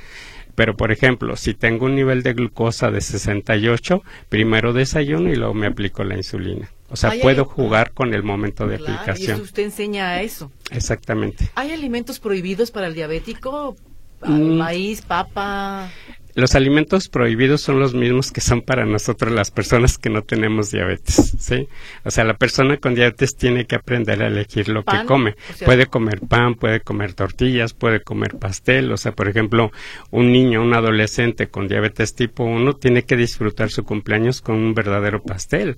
Pero, 0.55 0.75
por 0.75 0.91
ejemplo, 0.91 1.37
si 1.37 1.53
tengo 1.53 1.85
un 1.85 1.95
nivel 1.95 2.23
de 2.23 2.33
glucosa 2.33 2.91
de 2.91 3.01
68, 3.01 4.03
primero 4.27 4.73
desayuno 4.73 5.31
y 5.31 5.35
luego 5.35 5.53
me 5.53 5.67
aplico 5.67 6.03
la 6.03 6.17
insulina. 6.17 6.69
O 6.91 6.95
sea, 6.97 7.13
puedo 7.21 7.45
jugar 7.45 7.91
con 7.91 8.13
el 8.13 8.21
momento 8.21 8.67
de 8.67 8.75
aplicación. 8.75 9.39
Y 9.39 9.41
usted 9.41 9.63
enseña 9.63 10.21
eso. 10.21 10.51
Exactamente. 10.71 11.49
¿Hay 11.55 11.71
alimentos 11.71 12.19
prohibidos 12.19 12.69
para 12.69 12.87
el 12.87 12.95
diabético? 12.95 13.77
Mm. 14.23 14.57
Maíz, 14.57 15.01
papa. 15.01 15.89
Los 16.33 16.55
alimentos 16.55 17.09
prohibidos 17.09 17.61
son 17.61 17.79
los 17.79 17.93
mismos 17.93 18.31
que 18.31 18.39
son 18.39 18.61
para 18.61 18.85
nosotros 18.85 19.33
las 19.33 19.51
personas 19.51 19.97
que 19.97 20.09
no 20.09 20.21
tenemos 20.21 20.71
diabetes, 20.71 21.35
¿sí? 21.39 21.67
O 22.05 22.11
sea, 22.11 22.23
la 22.23 22.35
persona 22.35 22.77
con 22.77 22.95
diabetes 22.95 23.35
tiene 23.35 23.65
que 23.65 23.75
aprender 23.75 24.23
a 24.23 24.27
elegir 24.27 24.69
lo 24.69 24.83
que 24.85 25.05
come. 25.05 25.35
puede 25.65 25.87
comer 25.87 26.21
pan, 26.21 26.55
puede 26.55 26.79
comer 26.79 27.13
tortillas, 27.13 27.73
puede 27.73 28.01
comer 28.01 28.37
pastel. 28.37 28.91
O 28.93 28.97
sea, 28.97 29.11
por 29.11 29.27
ejemplo, 29.27 29.71
un 30.09 30.31
niño, 30.31 30.61
un 30.61 30.73
adolescente 30.73 31.47
con 31.47 31.67
diabetes 31.67 32.15
tipo 32.15 32.45
1 32.45 32.73
tiene 32.77 33.03
que 33.03 33.17
disfrutar 33.17 33.69
su 33.69 33.83
cumpleaños 33.83 34.41
con 34.41 34.55
un 34.55 34.73
verdadero 34.73 35.21
pastel. 35.21 35.77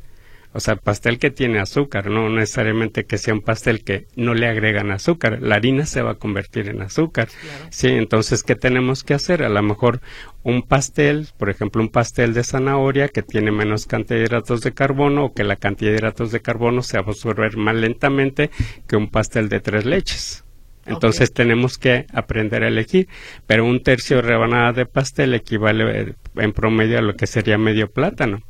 O 0.53 0.60
sea, 0.60 0.75
pastel 0.75 1.17
que 1.17 1.31
tiene 1.31 1.60
azúcar, 1.60 2.10
no 2.10 2.29
necesariamente 2.29 3.05
que 3.05 3.17
sea 3.17 3.33
un 3.33 3.41
pastel 3.41 3.83
que 3.83 4.07
no 4.15 4.33
le 4.36 4.48
agregan 4.48 4.91
azúcar. 4.91 5.41
La 5.41 5.55
harina 5.55 5.86
se 5.86 6.01
va 6.01 6.12
a 6.12 6.15
convertir 6.15 6.69
en 6.69 6.81
azúcar. 6.81 7.27
Sí, 7.69 7.88
entonces, 7.88 8.43
¿qué 8.43 8.55
tenemos 8.55 9.03
que 9.03 9.15
hacer? 9.15 9.43
A 9.43 9.50
lo 9.50 9.63
mejor 9.63 10.00
un 10.43 10.62
pastel, 10.62 11.27
por 11.38 11.50
ejemplo, 11.50 11.81
un 11.81 11.89
pastel 11.89 12.33
de 12.33 12.43
zanahoria 12.43 13.07
que 13.07 13.24
tiene 13.24 13.51
menos 13.51 13.88
cantidad 13.88 14.19
de 14.19 14.25
hidratos 14.25 14.62
de 14.62 14.74
carbono 14.74 15.25
o 15.25 15.33
que 15.33 15.43
la 15.43 15.55
cantidad 15.55 15.91
de 15.91 15.98
hidratos 15.98 16.31
de 16.31 16.41
carbono 16.41 16.83
se 16.83 16.98
va 16.98 17.05
a 17.05 17.10
absorber 17.10 17.57
más 17.57 17.75
lentamente 17.75 18.51
que 18.88 18.95
un 18.95 19.10
pastel 19.10 19.50
de 19.50 19.60
tres 19.60 19.86
leches. 19.86 20.43
Entonces 20.86 21.33
tenemos 21.33 21.77
que 21.77 22.05
aprender 22.13 22.63
a 22.63 22.67
elegir, 22.67 23.07
pero 23.48 23.65
un 23.65 23.81
tercio 23.81 24.17
de 24.17 24.24
rebanada 24.24 24.74
de 24.74 24.86
pastel 24.86 25.33
equivale 25.33 26.01
eh, 26.01 26.13
en 26.36 26.51
promedio 26.51 27.00
a 27.00 27.01
lo 27.01 27.15
que 27.15 27.25
sería 27.25 27.57
medio 27.57 27.89
plátano. 27.89 28.41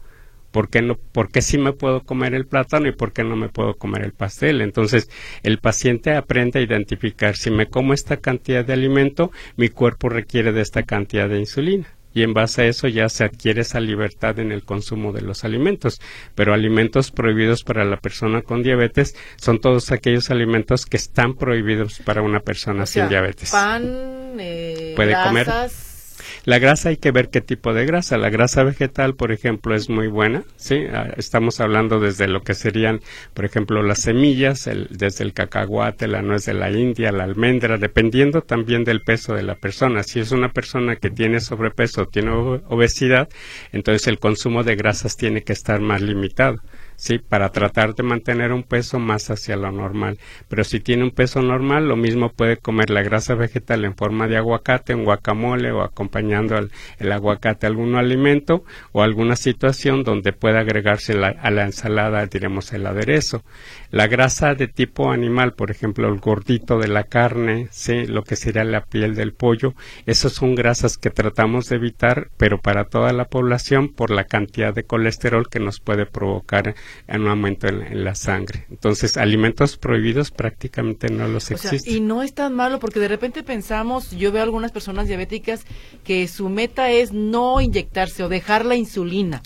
¿Por 0.54 0.70
qué, 0.70 0.84
no, 0.84 0.96
¿Por 0.96 1.32
qué 1.32 1.42
sí 1.42 1.58
me 1.58 1.74
puedo 1.74 2.02
comer 2.02 2.36
el 2.36 2.46
plátano 2.46 2.88
y 2.88 2.92
por 2.92 3.12
qué 3.12 3.24
no 3.24 3.36
me 3.36 3.50
puedo 3.50 3.74
comer 3.74 4.04
el 4.04 4.14
pastel? 4.14 4.62
Entonces, 4.62 5.10
el 5.42 5.58
paciente 5.58 6.16
aprende 6.16 6.60
a 6.60 6.62
identificar 6.62 7.36
si 7.36 7.50
me 7.50 7.66
como 7.66 7.92
esta 7.92 8.18
cantidad 8.18 8.64
de 8.64 8.74
alimento, 8.74 9.32
mi 9.58 9.70
cuerpo 9.70 10.10
requiere 10.10 10.52
de 10.52 10.62
esta 10.62 10.84
cantidad 10.84 11.28
de 11.28 11.40
insulina 11.40 11.88
y 12.14 12.22
en 12.22 12.36
base 12.36 12.62
a 12.62 12.66
eso 12.68 12.88
ya 12.88 13.10
se 13.10 13.24
adquiere 13.24 13.62
esa 13.62 13.80
libertad 13.80 14.38
en 14.38 14.52
el 14.52 14.64
consumo 14.64 15.12
de 15.12 15.22
los 15.22 15.44
alimentos. 15.44 16.00
Pero 16.36 16.54
alimentos 16.54 17.10
prohibidos 17.10 17.64
para 17.64 17.84
la 17.84 17.98
persona 17.98 18.44
con 18.44 18.62
diabetes 18.62 19.16
son 19.38 19.60
todos 19.60 19.92
aquellos 19.92 20.30
alimentos 20.30 20.86
que 20.86 20.98
están 20.98 21.34
prohibidos 21.34 22.00
para 22.06 22.22
una 22.22 22.42
persona 22.42 22.86
sin 22.86 23.10
diabetes. 23.10 23.50
Pan, 23.50 24.36
eh, 24.40 24.94
puede 24.96 25.16
comer 25.24 25.48
la 26.46 26.60
grasa 26.60 26.90
hay 26.90 26.98
que 26.98 27.12
ver 27.12 27.30
qué 27.30 27.42
tipo 27.42 27.74
de 27.74 27.86
grasa. 27.86 28.18
La 28.18 28.30
grasa 28.30 28.64
vegetal, 28.64 29.16
por 29.16 29.32
ejemplo, 29.32 29.76
es 29.76 29.90
muy 29.90 30.08
buena. 30.08 30.44
Sí, 30.56 30.86
ah, 30.92 31.14
estamos 31.18 31.60
hablando 31.60 32.00
desde 32.00 32.28
lo 32.28 32.42
que 32.44 32.54
serían, 32.54 33.00
por 33.34 33.46
ejemplo, 33.46 33.82
las 33.84 34.02
semillas, 34.02 34.70
desde 34.90 35.24
el 35.24 35.34
cacahuate, 35.34 36.08
la 36.08 36.22
nuez 36.22 36.46
de 36.46 36.54
la 36.54 36.72
India, 36.72 37.12
la 37.12 37.24
almendra, 37.24 37.78
dependiendo 37.78 38.42
también 38.42 38.84
del 38.84 39.02
peso 39.02 39.34
de 39.36 39.44
la 39.44 39.56
persona. 39.56 40.04
Si 40.04 40.20
es 40.20 40.32
una 40.32 40.50
persona 40.50 40.96
que 40.96 41.10
tiene 41.10 41.40
sobrepeso, 41.40 42.08
tiene 42.08 42.32
obesidad, 42.32 43.30
entonces 43.72 44.08
el 44.08 44.20
consumo 44.20 44.64
de 44.64 44.76
grasas 44.76 45.18
tiene 45.18 45.44
que 45.44 45.54
estar 45.54 45.80
más 45.82 46.02
limitado. 46.02 46.58
¿Sí? 47.04 47.20
Para 47.20 47.50
tratar 47.50 47.96
de 47.96 48.04
mantener 48.04 48.54
un 48.54 48.64
peso 48.64 48.98
más 48.98 49.30
hacia 49.30 49.58
lo 49.58 49.70
normal. 49.74 50.20
Pero 50.48 50.64
si 50.64 50.80
tiene 50.80 51.04
un 51.04 51.12
peso 51.12 51.42
normal, 51.42 51.90
lo 51.90 51.98
mismo 51.98 52.30
puede 52.30 52.56
comer 52.56 52.90
la 52.90 53.04
grasa 53.04 53.36
vegetal 53.36 53.84
en 53.84 53.94
forma 53.94 54.30
de 54.30 54.38
aguacate, 54.38 54.96
un 54.96 55.04
guacamole 55.04 55.74
o 55.74 55.82
acompañando 55.82 56.56
el 57.00 57.12
aguacate 57.12 57.66
a 57.66 57.70
algún 57.70 57.96
alimento 57.96 58.64
o 58.94 59.04
alguna 59.04 59.36
situación 59.36 60.04
donde 60.04 60.32
pueda 60.32 60.62
agregarse 60.62 61.12
a 61.14 61.52
la 61.52 61.66
ensalada, 61.66 62.26
diremos, 62.28 62.72
el 62.72 62.88
aderezo. 62.88 63.44
La 63.92 64.08
grasa 64.08 64.56
de 64.56 64.70
tipo 64.70 65.12
animal, 65.12 65.54
por 65.54 65.72
ejemplo, 65.72 66.08
el 66.08 66.20
gordito 66.20 66.80
de 66.80 66.88
la 66.88 67.04
carne, 67.04 67.68
¿sí? 67.70 68.06
Lo 68.06 68.24
que 68.24 68.38
sería 68.38 68.64
la 68.64 68.86
piel 68.86 69.14
del 69.14 69.34
pollo, 69.34 69.74
esas 70.06 70.32
son 70.32 70.56
grasas 70.56 70.98
que 70.98 71.10
tratamos 71.10 71.68
de 71.68 71.76
evitar, 71.76 72.30
pero 72.38 72.60
para 72.60 72.86
toda 72.86 73.12
la 73.12 73.26
población 73.26 73.90
por 73.90 74.10
la 74.10 74.24
cantidad 74.24 74.74
de 74.74 74.86
colesterol 74.86 75.50
que 75.50 75.60
nos 75.60 75.82
puede 75.82 76.06
provocar 76.06 76.76
en 77.08 77.22
un 77.22 77.28
aumento 77.30 77.68
en, 77.68 78.04
la 78.04 78.16
sangre. 78.16 78.66
Entonces, 78.70 79.18
alimentos 79.18 79.78
prohibidos 79.78 80.32
prácticamente 80.32 81.10
no 81.10 81.28
los 81.28 81.52
existen. 81.52 81.94
y 81.94 82.00
no 82.00 82.24
es 82.24 82.34
tan 82.34 82.54
malo 82.54 82.80
porque 82.80 83.00
de 83.00 83.08
repente 83.08 83.44
pensamos, 83.44 84.12
yo 84.12 84.32
veo 84.32 84.44
algunas 84.44 84.72
personas 84.72 85.08
diabéticas 85.08 85.66
que 86.04 86.28
su 86.28 86.50
meta 86.50 86.92
es 86.92 87.12
no 87.12 87.62
inyectarse 87.62 88.24
o 88.24 88.30
dejar 88.30 88.66
la 88.66 88.76
insulina. 88.76 89.42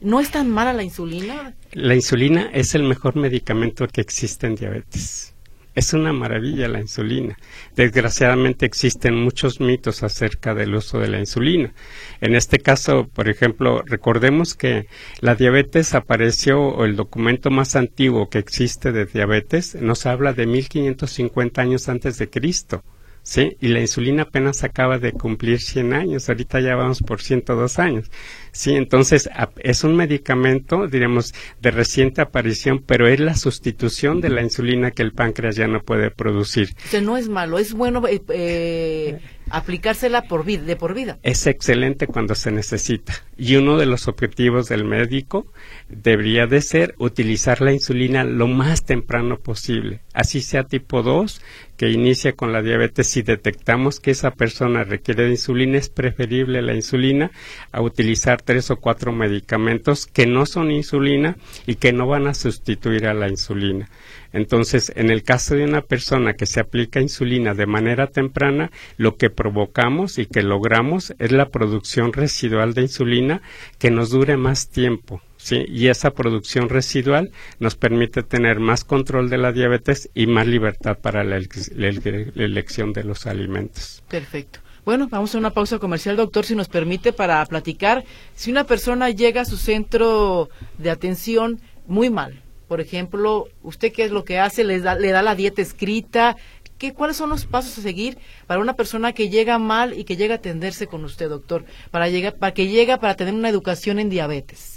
¿No 0.00 0.20
es 0.20 0.30
tan 0.30 0.50
mala 0.50 0.72
la 0.72 0.82
insulina? 0.82 1.54
La 1.72 1.94
insulina 1.94 2.50
es 2.52 2.74
el 2.74 2.82
mejor 2.82 3.16
medicamento 3.16 3.86
que 3.88 4.00
existe 4.00 4.46
en 4.46 4.56
diabetes. 4.56 5.35
Es 5.76 5.92
una 5.92 6.10
maravilla 6.10 6.68
la 6.68 6.80
insulina. 6.80 7.36
Desgraciadamente 7.74 8.64
existen 8.64 9.14
muchos 9.14 9.60
mitos 9.60 10.02
acerca 10.02 10.54
del 10.54 10.74
uso 10.74 10.98
de 10.98 11.08
la 11.08 11.18
insulina. 11.18 11.74
En 12.22 12.34
este 12.34 12.60
caso, 12.60 13.06
por 13.12 13.28
ejemplo, 13.28 13.82
recordemos 13.84 14.54
que 14.54 14.86
la 15.20 15.34
diabetes 15.34 15.94
apareció, 15.94 16.62
o 16.62 16.86
el 16.86 16.96
documento 16.96 17.50
más 17.50 17.76
antiguo 17.76 18.30
que 18.30 18.38
existe 18.38 18.90
de 18.90 19.04
diabetes, 19.04 19.74
nos 19.74 20.06
habla 20.06 20.32
de 20.32 20.46
1550 20.46 21.60
años 21.60 21.90
antes 21.90 22.16
de 22.16 22.30
Cristo. 22.30 22.82
¿sí? 23.26 23.56
Y 23.60 23.68
la 23.68 23.80
insulina 23.80 24.22
apenas 24.22 24.64
acaba 24.64 24.98
de 24.98 25.12
cumplir 25.12 25.60
100 25.60 25.92
años, 25.92 26.28
ahorita 26.28 26.60
ya 26.60 26.76
vamos 26.76 27.00
por 27.00 27.20
102 27.20 27.78
años. 27.80 28.10
Sí, 28.56 28.74
entonces 28.74 29.28
es 29.58 29.84
un 29.84 29.96
medicamento, 29.96 30.86
diremos, 30.86 31.34
de 31.60 31.70
reciente 31.70 32.22
aparición, 32.22 32.82
pero 32.84 33.06
es 33.06 33.20
la 33.20 33.34
sustitución 33.34 34.22
de 34.22 34.30
la 34.30 34.40
insulina 34.40 34.92
que 34.92 35.02
el 35.02 35.12
páncreas 35.12 35.56
ya 35.56 35.66
no 35.66 35.82
puede 35.82 36.10
producir. 36.10 36.70
O 36.86 36.88
sea, 36.88 37.02
no 37.02 37.18
es 37.18 37.28
malo, 37.28 37.58
es 37.58 37.74
bueno 37.74 38.02
eh, 38.08 38.22
eh 38.30 39.18
aplicársela 39.50 40.22
por 40.22 40.44
vida, 40.44 40.62
de 40.62 40.76
por 40.76 40.94
vida. 40.94 41.18
Es 41.22 41.46
excelente 41.46 42.06
cuando 42.06 42.34
se 42.34 42.50
necesita. 42.50 43.14
Y 43.36 43.56
uno 43.56 43.76
de 43.76 43.86
los 43.86 44.08
objetivos 44.08 44.68
del 44.68 44.84
médico 44.84 45.46
debería 45.88 46.46
de 46.46 46.62
ser 46.62 46.94
utilizar 46.98 47.60
la 47.60 47.72
insulina 47.72 48.24
lo 48.24 48.48
más 48.48 48.84
temprano 48.84 49.38
posible, 49.38 50.00
así 50.14 50.40
sea 50.40 50.64
tipo 50.64 51.02
2, 51.02 51.40
que 51.76 51.90
inicia 51.90 52.32
con 52.32 52.52
la 52.52 52.62
diabetes, 52.62 53.06
si 53.06 53.22
detectamos 53.22 54.00
que 54.00 54.10
esa 54.10 54.30
persona 54.30 54.84
requiere 54.84 55.24
de 55.24 55.30
insulina, 55.30 55.78
es 55.78 55.90
preferible 55.90 56.62
la 56.62 56.74
insulina 56.74 57.30
a 57.72 57.82
utilizar 57.82 58.40
tres 58.40 58.70
o 58.70 58.76
cuatro 58.76 59.12
medicamentos 59.12 60.06
que 60.06 60.26
no 60.26 60.46
son 60.46 60.70
insulina 60.70 61.36
y 61.66 61.74
que 61.76 61.92
no 61.92 62.06
van 62.06 62.26
a 62.26 62.34
sustituir 62.34 63.06
a 63.06 63.14
la 63.14 63.28
insulina. 63.28 63.90
Entonces, 64.36 64.92
en 64.94 65.10
el 65.10 65.22
caso 65.22 65.54
de 65.54 65.64
una 65.64 65.80
persona 65.80 66.34
que 66.34 66.44
se 66.44 66.60
aplica 66.60 67.00
insulina 67.00 67.54
de 67.54 67.64
manera 67.64 68.08
temprana, 68.08 68.70
lo 68.98 69.16
que 69.16 69.30
provocamos 69.30 70.18
y 70.18 70.26
que 70.26 70.42
logramos 70.42 71.14
es 71.18 71.32
la 71.32 71.48
producción 71.48 72.12
residual 72.12 72.74
de 72.74 72.82
insulina 72.82 73.40
que 73.78 73.90
nos 73.90 74.10
dure 74.10 74.36
más 74.36 74.68
tiempo. 74.68 75.22
¿Sí? 75.38 75.64
y 75.68 75.86
esa 75.88 76.10
producción 76.10 76.68
residual 76.68 77.30
nos 77.60 77.76
permite 77.76 78.24
tener 78.24 78.58
más 78.58 78.82
control 78.82 79.30
de 79.30 79.38
la 79.38 79.52
diabetes 79.52 80.10
y 80.12 80.26
más 80.26 80.48
libertad 80.48 80.98
para 81.00 81.22
la, 81.22 81.36
elección 81.36 82.92
de 82.92 83.04
los 83.04 83.26
alimentos. 83.26 84.02
Perfecto. 84.08 84.58
Bueno, 84.84 85.06
vamos 85.08 85.34
a 85.34 85.38
una 85.38 85.50
pausa 85.50 85.78
comercial, 85.78 86.16
doctor, 86.16 86.44
si 86.44 86.56
nos 86.56 86.66
permite, 86.66 87.12
para 87.12 87.46
platicar. 87.46 88.04
Si 88.34 88.50
una 88.50 88.64
persona 88.64 89.10
llega 89.10 89.42
a 89.42 89.44
su 89.44 89.56
centro 89.56 90.48
de 90.78 90.90
atención 90.90 91.60
muy 91.86 92.10
mal, 92.10 92.42
por 92.68 92.80
ejemplo, 92.80 93.48
¿usted 93.62 93.92
qué 93.92 94.04
es 94.04 94.10
lo 94.10 94.24
que 94.24 94.38
hace? 94.38 94.64
¿Le 94.64 94.80
da, 94.80 94.94
le 94.96 95.10
da 95.10 95.22
la 95.22 95.34
dieta 95.34 95.62
escrita? 95.62 96.36
¿Qué, 96.78 96.92
¿Cuáles 96.92 97.16
son 97.16 97.30
los 97.30 97.46
pasos 97.46 97.78
a 97.78 97.82
seguir 97.82 98.18
para 98.46 98.60
una 98.60 98.74
persona 98.74 99.12
que 99.12 99.28
llega 99.28 99.58
mal 99.58 99.98
y 99.98 100.04
que 100.04 100.16
llega 100.16 100.34
a 100.34 100.38
atenderse 100.38 100.86
con 100.86 101.04
usted, 101.04 101.28
doctor? 101.28 101.64
Para, 101.90 102.08
llegar, 102.08 102.36
para 102.36 102.52
que 102.52 102.68
llega 102.68 102.98
para 102.98 103.14
tener 103.14 103.34
una 103.34 103.48
educación 103.48 103.98
en 103.98 104.10
diabetes. 104.10 104.75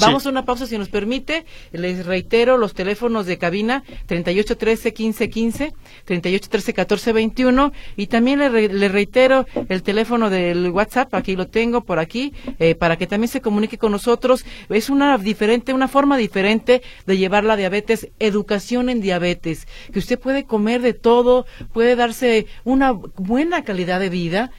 Vamos 0.00 0.26
a 0.26 0.30
una 0.30 0.44
pausa 0.44 0.66
si 0.66 0.78
nos 0.78 0.88
permite. 0.88 1.44
Les 1.70 2.06
reitero 2.06 2.56
los 2.56 2.72
teléfonos 2.72 3.26
de 3.26 3.36
cabina 3.36 3.84
3813 4.06 4.88
1515, 4.88 5.74
3813 6.04 6.72
1421 6.72 7.72
y 7.96 8.06
también 8.06 8.38
le, 8.38 8.88
reitero 8.88 9.46
el 9.68 9.82
teléfono 9.82 10.30
del 10.30 10.70
WhatsApp, 10.70 11.14
aquí 11.14 11.36
lo 11.36 11.48
tengo 11.48 11.82
por 11.82 11.98
aquí, 11.98 12.32
eh, 12.58 12.74
para 12.74 12.96
que 12.96 13.06
también 13.06 13.28
se 13.28 13.42
comunique 13.42 13.76
con 13.76 13.92
nosotros. 13.92 14.46
Es 14.70 14.88
una 14.88 15.18
diferente, 15.18 15.74
una 15.74 15.88
forma 15.88 16.16
diferente 16.16 16.82
de 17.06 17.18
llevar 17.18 17.44
la 17.44 17.56
diabetes, 17.56 18.08
educación 18.18 18.88
en 18.88 19.02
diabetes, 19.02 19.68
que 19.92 19.98
usted 19.98 20.18
puede 20.18 20.44
comer 20.44 20.80
de 20.80 20.94
todo, 20.94 21.44
puede 21.72 21.96
darse 21.96 22.46
una 22.64 22.92
buena 22.92 23.62
calidad 23.62 24.00
de 24.00 24.08
vida 24.08 24.50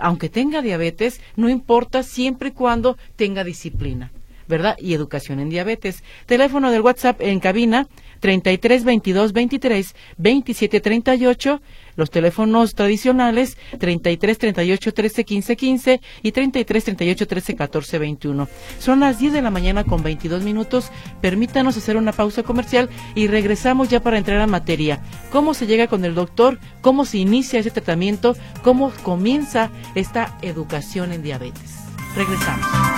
aunque 0.00 0.28
tenga 0.28 0.62
diabetes, 0.62 1.20
no 1.34 1.48
importa 1.48 2.04
siempre 2.04 2.50
y 2.50 2.52
cuando 2.52 2.96
tenga 3.16 3.42
disciplina. 3.42 4.12
¿Verdad? 4.48 4.76
Y 4.78 4.94
educación 4.94 5.40
en 5.40 5.50
diabetes. 5.50 6.02
Teléfono 6.26 6.70
del 6.70 6.80
WhatsApp 6.80 7.20
en 7.20 7.40
cabina 7.40 7.86
33 8.20 8.84
22 8.84 9.32
23 9.32 9.94
27 10.16 10.80
38. 10.80 11.60
Los 11.96 12.10
teléfonos 12.10 12.74
tradicionales 12.74 13.58
33 13.78 14.38
38 14.38 14.94
13 14.94 15.24
15 15.24 15.56
15 15.56 16.00
y 16.22 16.32
33 16.32 16.84
38 16.84 17.26
13 17.26 17.56
14 17.56 17.98
21. 17.98 18.48
Son 18.78 19.00
las 19.00 19.18
10 19.18 19.32
de 19.32 19.42
la 19.42 19.50
mañana 19.50 19.84
con 19.84 20.02
22 20.02 20.42
minutos. 20.42 20.90
Permítanos 21.20 21.76
hacer 21.76 21.96
una 21.96 22.12
pausa 22.12 22.42
comercial 22.42 22.88
y 23.14 23.26
regresamos 23.26 23.88
ya 23.88 24.00
para 24.00 24.18
entrar 24.18 24.40
a 24.40 24.46
materia. 24.46 25.02
¿Cómo 25.30 25.54
se 25.54 25.66
llega 25.66 25.88
con 25.88 26.04
el 26.04 26.14
doctor? 26.14 26.58
¿Cómo 26.80 27.04
se 27.04 27.18
inicia 27.18 27.60
ese 27.60 27.70
tratamiento? 27.70 28.36
¿Cómo 28.62 28.92
comienza 29.02 29.70
esta 29.94 30.38
educación 30.42 31.12
en 31.12 31.22
diabetes? 31.22 31.78
Regresamos. 32.14 32.97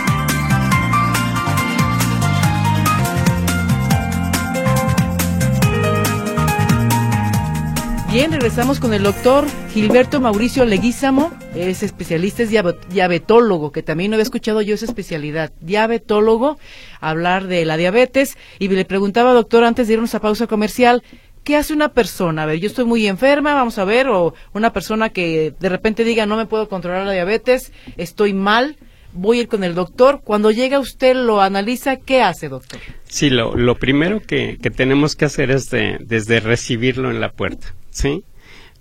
Bien, 8.13 8.33
regresamos 8.33 8.81
con 8.81 8.93
el 8.93 9.05
doctor 9.05 9.47
Gilberto 9.73 10.21
Mauricio 10.21 10.65
Leguízamo, 10.65 11.31
es 11.55 11.85
especialista, 11.85 12.43
es 12.43 12.51
diabetólogo, 12.51 13.71
que 13.71 13.85
también 13.85 14.11
no 14.11 14.17
había 14.17 14.25
escuchado 14.25 14.63
yo 14.63 14.75
esa 14.75 14.87
especialidad, 14.87 15.53
diabetólogo, 15.61 16.59
hablar 17.01 17.47
de 17.47 17.65
la 17.65 17.77
diabetes, 17.77 18.37
y 18.59 18.67
le 18.67 18.85
preguntaba, 18.85 19.33
doctor, 19.33 19.63
antes 19.63 19.87
de 19.87 19.95
irnos 19.95 20.17
a 20.17 20.21
pausa 20.21 20.49
comercial, 20.49 21.05
¿qué 21.45 21.55
hace 21.55 21.73
una 21.73 21.91
persona? 21.91 22.43
A 22.43 22.47
ver, 22.47 22.59
yo 22.59 22.67
estoy 22.67 22.85
muy 22.85 23.07
enferma, 23.07 23.55
vamos 23.55 23.79
a 23.79 23.85
ver, 23.85 24.09
o 24.09 24.35
una 24.55 24.73
persona 24.73 25.11
que 25.11 25.55
de 25.61 25.69
repente 25.69 26.03
diga, 26.03 26.27
no 26.27 26.37
me 26.37 26.47
puedo 26.47 26.69
controlar 26.69 27.07
la 27.07 27.13
diabetes, 27.13 27.73
estoy 27.97 28.35
mal, 28.35 28.77
voy 29.13 29.39
a 29.39 29.43
ir 29.43 29.49
con 29.49 29.63
el 29.63 29.77
doctor. 29.77 30.21
Cuando 30.25 30.51
llega 30.51 30.81
usted 30.81 31.15
lo 31.15 31.41
analiza, 31.41 31.97
¿qué 31.99 32.23
hace, 32.23 32.49
doctor? 32.49 32.81
Sí, 33.05 33.31
lo, 33.31 33.55
lo 33.55 33.77
primero 33.77 34.21
que, 34.21 34.59
que 34.61 34.71
tenemos 34.71 35.15
que 35.15 35.27
hacer 35.27 35.53
es 35.53 35.71
de, 35.71 35.99
desde 36.01 36.41
recibirlo 36.41 37.13
en 37.13 37.21
la 37.21 37.31
puerta. 37.31 37.77
¿Sí? 37.91 38.25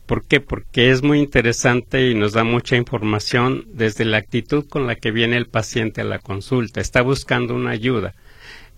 ¿Por 0.06 0.26
qué? 0.26 0.40
Porque 0.40 0.90
es 0.90 1.04
muy 1.04 1.20
interesante 1.20 2.10
y 2.10 2.16
nos 2.16 2.34
da 2.34 2.44
mucha 2.44 2.76
información 2.76 3.66
desde 3.68 4.06
la 4.06 4.18
actitud 4.18 4.66
con 4.68 4.88
la 4.88 4.96
que 4.96 5.12
viene 5.12 5.38
el 5.38 5.46
paciente 5.46 6.02
a 6.02 6.06
la 6.06 6.18
consulta. 6.18 6.82
Está 6.82 7.04
buscando 7.04 7.54
una 7.54 7.70
ayuda. 7.70 8.16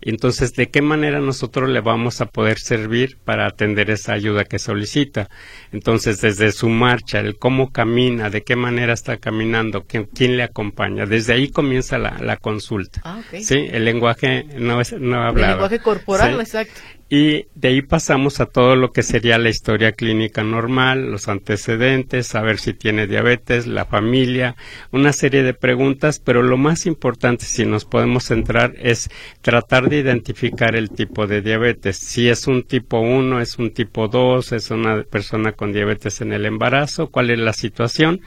Entonces, 0.01 0.53
¿de 0.55 0.69
qué 0.69 0.81
manera 0.81 1.19
nosotros 1.19 1.69
le 1.69 1.79
vamos 1.79 2.21
a 2.21 2.25
poder 2.25 2.59
servir 2.59 3.17
para 3.23 3.45
atender 3.45 3.91
esa 3.91 4.13
ayuda 4.13 4.45
que 4.45 4.59
solicita? 4.59 5.29
Entonces, 5.71 6.19
desde 6.21 6.51
su 6.51 6.69
marcha, 6.69 7.19
el 7.19 7.37
cómo 7.37 7.71
camina, 7.71 8.29
de 8.29 8.41
qué 8.41 8.55
manera 8.55 8.93
está 8.93 9.17
caminando, 9.17 9.85
quién, 9.85 10.37
le 10.37 10.43
acompaña, 10.43 11.05
desde 11.05 11.33
ahí 11.33 11.49
comienza 11.49 11.97
la, 11.97 12.37
consulta. 12.37 13.01
Ah, 13.03 13.21
Sí, 13.39 13.67
el 13.71 13.85
lenguaje 13.85 14.45
no 14.57 14.81
es 14.81 14.91
no 14.93 15.21
hablado. 15.21 15.53
El 15.53 15.59
lenguaje 15.59 15.79
corporal, 15.79 16.41
exacto 16.41 16.81
y 17.13 17.47
de 17.55 17.67
ahí 17.67 17.81
pasamos 17.81 18.39
a 18.39 18.45
todo 18.45 18.77
lo 18.77 18.93
que 18.93 19.03
sería 19.03 19.37
la 19.37 19.49
historia 19.49 19.91
clínica 19.91 20.45
normal, 20.45 21.11
los 21.11 21.27
antecedentes, 21.27 22.25
saber 22.25 22.57
si 22.57 22.73
tiene 22.73 23.05
diabetes, 23.05 23.67
la 23.67 23.83
familia, 23.83 24.55
una 24.93 25.11
serie 25.11 25.43
de 25.43 25.53
preguntas, 25.53 26.21
pero 26.23 26.41
lo 26.41 26.55
más 26.55 26.85
importante 26.85 27.43
si 27.43 27.65
nos 27.65 27.83
podemos 27.83 28.23
centrar 28.23 28.75
es 28.77 29.09
tratar 29.41 29.89
de 29.89 29.97
identificar 29.97 30.73
el 30.77 30.89
tipo 30.89 31.27
de 31.27 31.41
diabetes, 31.41 31.97
si 31.97 32.29
es 32.29 32.47
un 32.47 32.63
tipo 32.63 33.01
1, 33.01 33.41
es 33.41 33.59
un 33.59 33.71
tipo 33.71 34.07
2, 34.07 34.53
es 34.53 34.71
una 34.71 35.03
persona 35.03 35.51
con 35.51 35.73
diabetes 35.73 36.21
en 36.21 36.31
el 36.31 36.45
embarazo, 36.45 37.07
cuál 37.07 37.29
es 37.29 37.39
la 37.39 37.51
situación 37.51 38.21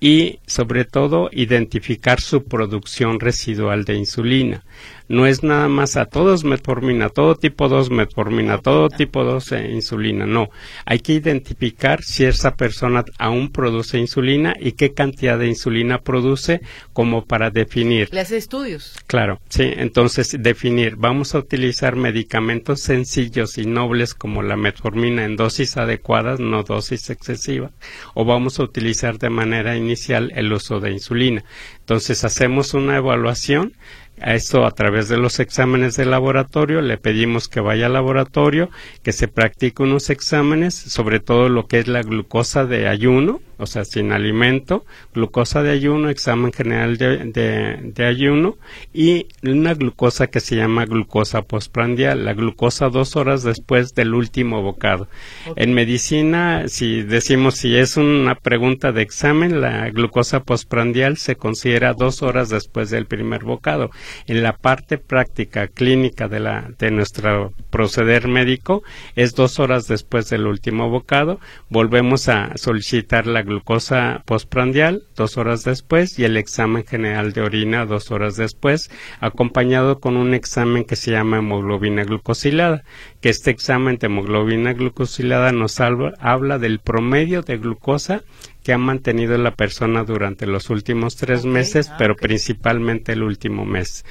y 0.00 0.40
sobre 0.48 0.84
todo 0.84 1.28
identificar 1.30 2.20
su 2.20 2.42
producción 2.42 3.20
residual 3.20 3.84
de 3.84 3.94
insulina 3.94 4.64
no 5.08 5.26
es 5.26 5.42
nada 5.42 5.68
más 5.68 5.96
a 5.96 6.06
todos 6.06 6.44
metformina, 6.44 7.08
todo 7.08 7.34
tipo 7.34 7.68
2 7.68 7.90
metformina, 7.90 8.58
todo 8.58 8.88
tipo 8.88 9.24
2 9.24 9.52
eh, 9.52 9.70
insulina, 9.72 10.26
no. 10.26 10.48
Hay 10.84 11.00
que 11.00 11.14
identificar 11.14 12.02
si 12.02 12.24
esa 12.24 12.54
persona 12.54 13.04
aún 13.18 13.50
produce 13.50 13.98
insulina 13.98 14.54
y 14.58 14.72
qué 14.72 14.92
cantidad 14.92 15.38
de 15.38 15.48
insulina 15.48 15.98
produce 15.98 16.60
como 16.92 17.24
para 17.24 17.50
definir. 17.50 18.08
¿Le 18.12 18.20
hace 18.20 18.36
estudios? 18.36 18.96
Claro, 19.06 19.40
sí. 19.48 19.70
Entonces, 19.76 20.36
definir, 20.38 20.96
vamos 20.96 21.34
a 21.34 21.38
utilizar 21.38 21.96
medicamentos 21.96 22.80
sencillos 22.80 23.58
y 23.58 23.66
nobles 23.66 24.14
como 24.14 24.42
la 24.42 24.56
metformina 24.56 25.24
en 25.24 25.36
dosis 25.36 25.76
adecuadas, 25.76 26.40
no 26.40 26.62
dosis 26.62 27.10
excesiva, 27.10 27.70
o 28.14 28.24
vamos 28.24 28.58
a 28.58 28.64
utilizar 28.64 29.18
de 29.18 29.30
manera 29.30 29.76
inicial 29.76 30.32
el 30.34 30.52
uso 30.52 30.80
de 30.80 30.92
insulina. 30.92 31.44
Entonces, 31.80 32.24
hacemos 32.24 32.74
una 32.74 32.96
evaluación 32.96 33.74
a 34.22 34.34
esto 34.34 34.64
a 34.64 34.70
través 34.70 35.08
de 35.08 35.18
los 35.18 35.40
exámenes 35.40 35.96
de 35.96 36.04
laboratorio, 36.04 36.80
le 36.80 36.98
pedimos 36.98 37.48
que 37.48 37.60
vaya 37.60 37.86
al 37.86 37.94
laboratorio, 37.94 38.70
que 39.02 39.12
se 39.12 39.28
practique 39.28 39.82
unos 39.82 40.10
exámenes, 40.10 40.74
sobre 40.74 41.20
todo 41.20 41.48
lo 41.48 41.66
que 41.66 41.78
es 41.78 41.88
la 41.88 42.02
glucosa 42.02 42.64
de 42.64 42.88
ayuno, 42.88 43.40
o 43.62 43.66
sea, 43.66 43.84
sin 43.84 44.10
alimento, 44.10 44.84
glucosa 45.14 45.62
de 45.62 45.70
ayuno, 45.70 46.08
examen 46.08 46.52
general 46.52 46.96
de, 46.96 48.04
ayuno 48.04 48.56
y 48.92 49.28
una 49.44 49.74
glucosa 49.74 50.26
que 50.26 50.40
se 50.40 50.56
llama 50.56 50.84
glucosa 50.84 51.42
postprandial, 51.42 52.24
la 52.24 52.34
glucosa 52.34 52.88
dos 52.88 53.14
horas 53.14 53.44
después 53.44 53.94
del 53.94 54.14
último 54.14 54.62
bocado. 54.62 55.06
En 55.54 55.74
medicina, 55.74 56.64
si 56.66 57.02
decimos 57.02 57.54
si 57.54 57.76
es 57.76 57.96
una 57.96 58.34
pregunta 58.34 58.90
de 58.90 59.02
examen, 59.02 59.60
la 59.60 59.90
glucosa 59.90 60.40
postprandial 60.40 61.16
se 61.16 61.36
considera 61.36 61.94
dos 61.94 62.22
horas 62.22 62.48
después 62.48 62.90
del 62.90 63.06
primer 63.06 63.44
bocado. 63.44 63.90
En 64.26 64.42
la 64.42 64.56
parte 64.56 64.98
práctica 64.98 65.68
clínica 65.68 66.28
de, 66.28 66.40
la, 66.40 66.70
de 66.78 66.90
nuestro 66.90 67.52
proceder 67.70 68.28
médico 68.28 68.82
es 69.16 69.34
dos 69.34 69.58
horas 69.58 69.86
después 69.88 70.28
del 70.30 70.46
último 70.46 70.88
bocado. 70.88 71.40
Volvemos 71.68 72.28
a 72.28 72.56
solicitar 72.56 73.26
la 73.26 73.42
glucosa 73.42 74.22
postprandial 74.26 75.02
dos 75.16 75.36
horas 75.36 75.64
después 75.64 76.18
y 76.18 76.24
el 76.24 76.36
examen 76.36 76.84
general 76.84 77.32
de 77.32 77.42
orina 77.42 77.86
dos 77.86 78.10
horas 78.10 78.36
después, 78.36 78.90
acompañado 79.20 80.00
con 80.00 80.16
un 80.16 80.34
examen 80.34 80.84
que 80.84 80.96
se 80.96 81.10
llama 81.10 81.38
hemoglobina 81.38 82.04
glucosilada, 82.04 82.82
que 83.20 83.28
este 83.28 83.50
examen 83.50 83.98
de 83.98 84.06
hemoglobina 84.06 84.72
glucosilada 84.72 85.52
nos 85.52 85.80
habla, 85.80 86.12
habla 86.18 86.58
del 86.58 86.80
promedio 86.80 87.42
de 87.42 87.58
glucosa 87.58 88.22
que 88.62 88.72
ha 88.72 88.78
mantenido 88.78 89.36
la 89.38 89.54
persona 89.54 90.04
durante 90.04 90.46
los 90.46 90.70
últimos 90.70 91.16
tres 91.16 91.44
meses, 91.44 91.90
ah, 91.90 91.96
pero 91.98 92.16
principalmente 92.16 93.12
el 93.12 93.22
último 93.22 93.64
mes. 93.64 94.04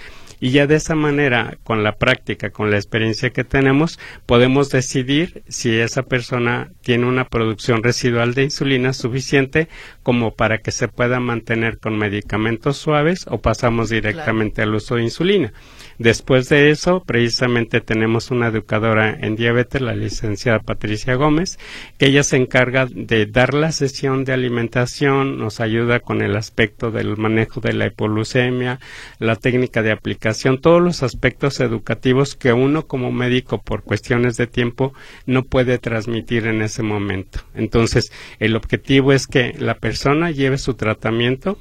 Y 0.43 0.49
ya 0.49 0.65
de 0.65 0.75
esa 0.75 0.95
manera, 0.95 1.59
con 1.63 1.83
la 1.83 1.97
práctica, 1.97 2.49
con 2.49 2.71
la 2.71 2.77
experiencia 2.77 3.29
que 3.29 3.43
tenemos, 3.43 3.99
podemos 4.25 4.69
decidir 4.71 5.43
si 5.47 5.77
esa 5.77 6.01
persona 6.01 6.71
tiene 6.81 7.05
una 7.05 7.25
producción 7.25 7.83
residual 7.83 8.33
de 8.33 8.45
insulina 8.45 8.91
suficiente 8.93 9.67
como 10.01 10.33
para 10.33 10.57
que 10.57 10.71
se 10.71 10.87
pueda 10.87 11.19
mantener 11.19 11.77
con 11.77 11.95
medicamentos 11.95 12.77
suaves 12.77 13.27
o 13.29 13.39
pasamos 13.39 13.89
directamente 13.89 14.63
al 14.63 14.73
uso 14.73 14.95
de 14.95 15.03
insulina. 15.03 15.53
Después 16.01 16.49
de 16.49 16.71
eso, 16.71 17.03
precisamente 17.05 17.79
tenemos 17.79 18.31
una 18.31 18.47
educadora 18.47 19.15
en 19.21 19.35
diabetes, 19.35 19.83
la 19.83 19.93
licenciada 19.93 20.57
Patricia 20.57 21.13
Gómez, 21.13 21.59
que 21.99 22.07
ella 22.07 22.23
se 22.23 22.37
encarga 22.37 22.87
de 22.87 23.27
dar 23.27 23.53
la 23.53 23.71
sesión 23.71 24.25
de 24.25 24.33
alimentación, 24.33 25.37
nos 25.37 25.59
ayuda 25.59 25.99
con 25.99 26.23
el 26.23 26.35
aspecto 26.35 26.89
del 26.89 27.17
manejo 27.17 27.61
de 27.61 27.73
la 27.73 27.85
hipoglucemia, 27.85 28.79
la 29.19 29.35
técnica 29.35 29.83
de 29.83 29.91
aplicación, 29.91 30.59
todos 30.59 30.81
los 30.81 31.03
aspectos 31.03 31.59
educativos 31.59 32.33
que 32.35 32.51
uno 32.51 32.87
como 32.87 33.11
médico 33.11 33.61
por 33.61 33.83
cuestiones 33.83 34.37
de 34.37 34.47
tiempo 34.47 34.95
no 35.27 35.43
puede 35.43 35.77
transmitir 35.77 36.47
en 36.47 36.63
ese 36.63 36.81
momento. 36.81 37.41
Entonces, 37.53 38.11
el 38.39 38.55
objetivo 38.55 39.13
es 39.13 39.27
que 39.27 39.53
la 39.59 39.75
persona 39.75 40.31
lleve 40.31 40.57
su 40.57 40.73
tratamiento 40.73 41.59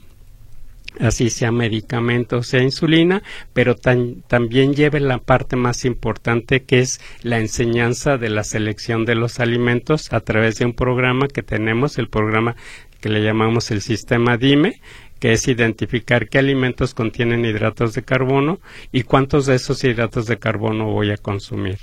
así 0.99 1.31
sea 1.31 1.53
medicamento, 1.53 2.43
sea 2.43 2.63
insulina, 2.63 3.23
pero 3.53 3.77
también 3.77 4.75
lleve 4.75 5.01
la 5.01 5.19
parte 5.19 5.57
más 5.57 5.85
importante 5.85 6.63
que 6.65 6.81
es 6.81 7.01
la 7.23 7.39
enseñanza 7.39 8.17
de 8.17 8.31
la 8.31 8.45
selección 8.45 9.05
de 9.05 9.15
los 9.15 9.41
alimentos 9.41 10.13
a 10.13 10.21
través 10.21 10.59
de 10.59 10.67
un 10.67 10.75
programa 10.75 11.29
que 11.29 11.43
tenemos, 11.43 11.99
el 11.99 12.09
programa 12.09 12.57
que 13.01 13.09
le 13.09 13.23
llamamos 13.23 13.71
el 13.71 13.81
sistema 13.81 14.37
DIME, 14.37 14.81
que 15.19 15.33
es 15.33 15.49
identificar 15.49 16.29
qué 16.29 16.39
alimentos 16.39 16.95
contienen 16.95 17.45
hidratos 17.45 17.95
de 17.95 18.03
carbono 18.03 18.59
y 18.91 19.03
cuántos 19.03 19.47
de 19.47 19.57
esos 19.57 19.85
hidratos 19.85 20.27
de 20.27 20.39
carbono 20.39 20.87
voy 20.87 21.11
a 21.11 21.17
consumir 21.17 21.79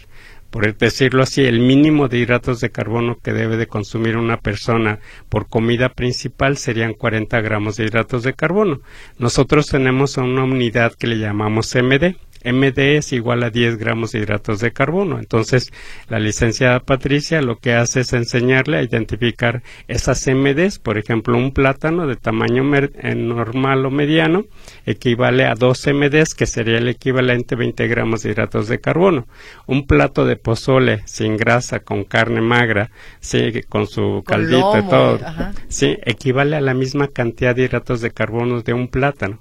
por 0.49 0.75
decirlo 0.77 1.23
así, 1.23 1.43
el 1.43 1.59
mínimo 1.59 2.07
de 2.07 2.19
hidratos 2.19 2.59
de 2.61 2.69
carbono 2.69 3.17
que 3.21 3.33
debe 3.33 3.57
de 3.57 3.67
consumir 3.67 4.17
una 4.17 4.37
persona 4.37 4.99
por 5.29 5.47
comida 5.47 5.89
principal 5.89 6.57
serían 6.57 6.93
40 6.93 7.39
gramos 7.41 7.75
de 7.75 7.85
hidratos 7.85 8.23
de 8.23 8.33
carbono. 8.33 8.79
Nosotros 9.19 9.67
tenemos 9.67 10.17
una 10.17 10.43
unidad 10.43 10.93
que 10.93 11.07
le 11.07 11.17
llamamos 11.19 11.75
MD, 11.75 12.15
MD 12.43 12.97
es 12.97 13.13
igual 13.13 13.43
a 13.43 13.49
10 13.49 13.77
gramos 13.77 14.11
de 14.11 14.19
hidratos 14.19 14.59
de 14.59 14.71
carbono. 14.71 15.19
Entonces, 15.19 15.71
la 16.07 16.19
licenciada 16.19 16.79
Patricia 16.79 17.41
lo 17.41 17.57
que 17.57 17.73
hace 17.73 18.01
es 18.01 18.13
enseñarle 18.13 18.77
a 18.77 18.83
identificar 18.83 19.63
esas 19.87 20.25
MDs. 20.27 20.79
Por 20.79 20.97
ejemplo, 20.97 21.37
un 21.37 21.51
plátano 21.51 22.07
de 22.07 22.15
tamaño 22.15 22.63
eh, 22.75 23.15
normal 23.15 23.85
o 23.85 23.91
mediano 23.91 24.45
equivale 24.85 25.45
a 25.45 25.55
2 25.55 25.87
MDs, 25.93 26.33
que 26.33 26.45
sería 26.45 26.77
el 26.77 26.87
equivalente 26.87 27.55
a 27.55 27.57
20 27.57 27.87
gramos 27.87 28.23
de 28.23 28.31
hidratos 28.31 28.67
de 28.67 28.79
carbono. 28.79 29.27
Un 29.65 29.85
plato 29.85 30.25
de 30.25 30.35
pozole 30.35 31.01
sin 31.05 31.37
grasa, 31.37 31.79
con 31.79 32.03
carne 32.03 32.41
magra, 32.41 32.91
sí, 33.19 33.51
con 33.69 33.87
su 33.87 34.23
caldito 34.25 34.77
y 34.77 34.89
todo, 34.89 35.19
sí, 35.67 35.97
equivale 36.03 36.55
a 36.55 36.61
la 36.61 36.73
misma 36.73 37.07
cantidad 37.07 37.55
de 37.55 37.63
hidratos 37.63 38.01
de 38.01 38.11
carbono 38.11 38.61
de 38.61 38.73
un 38.73 38.87
plátano. 38.87 39.39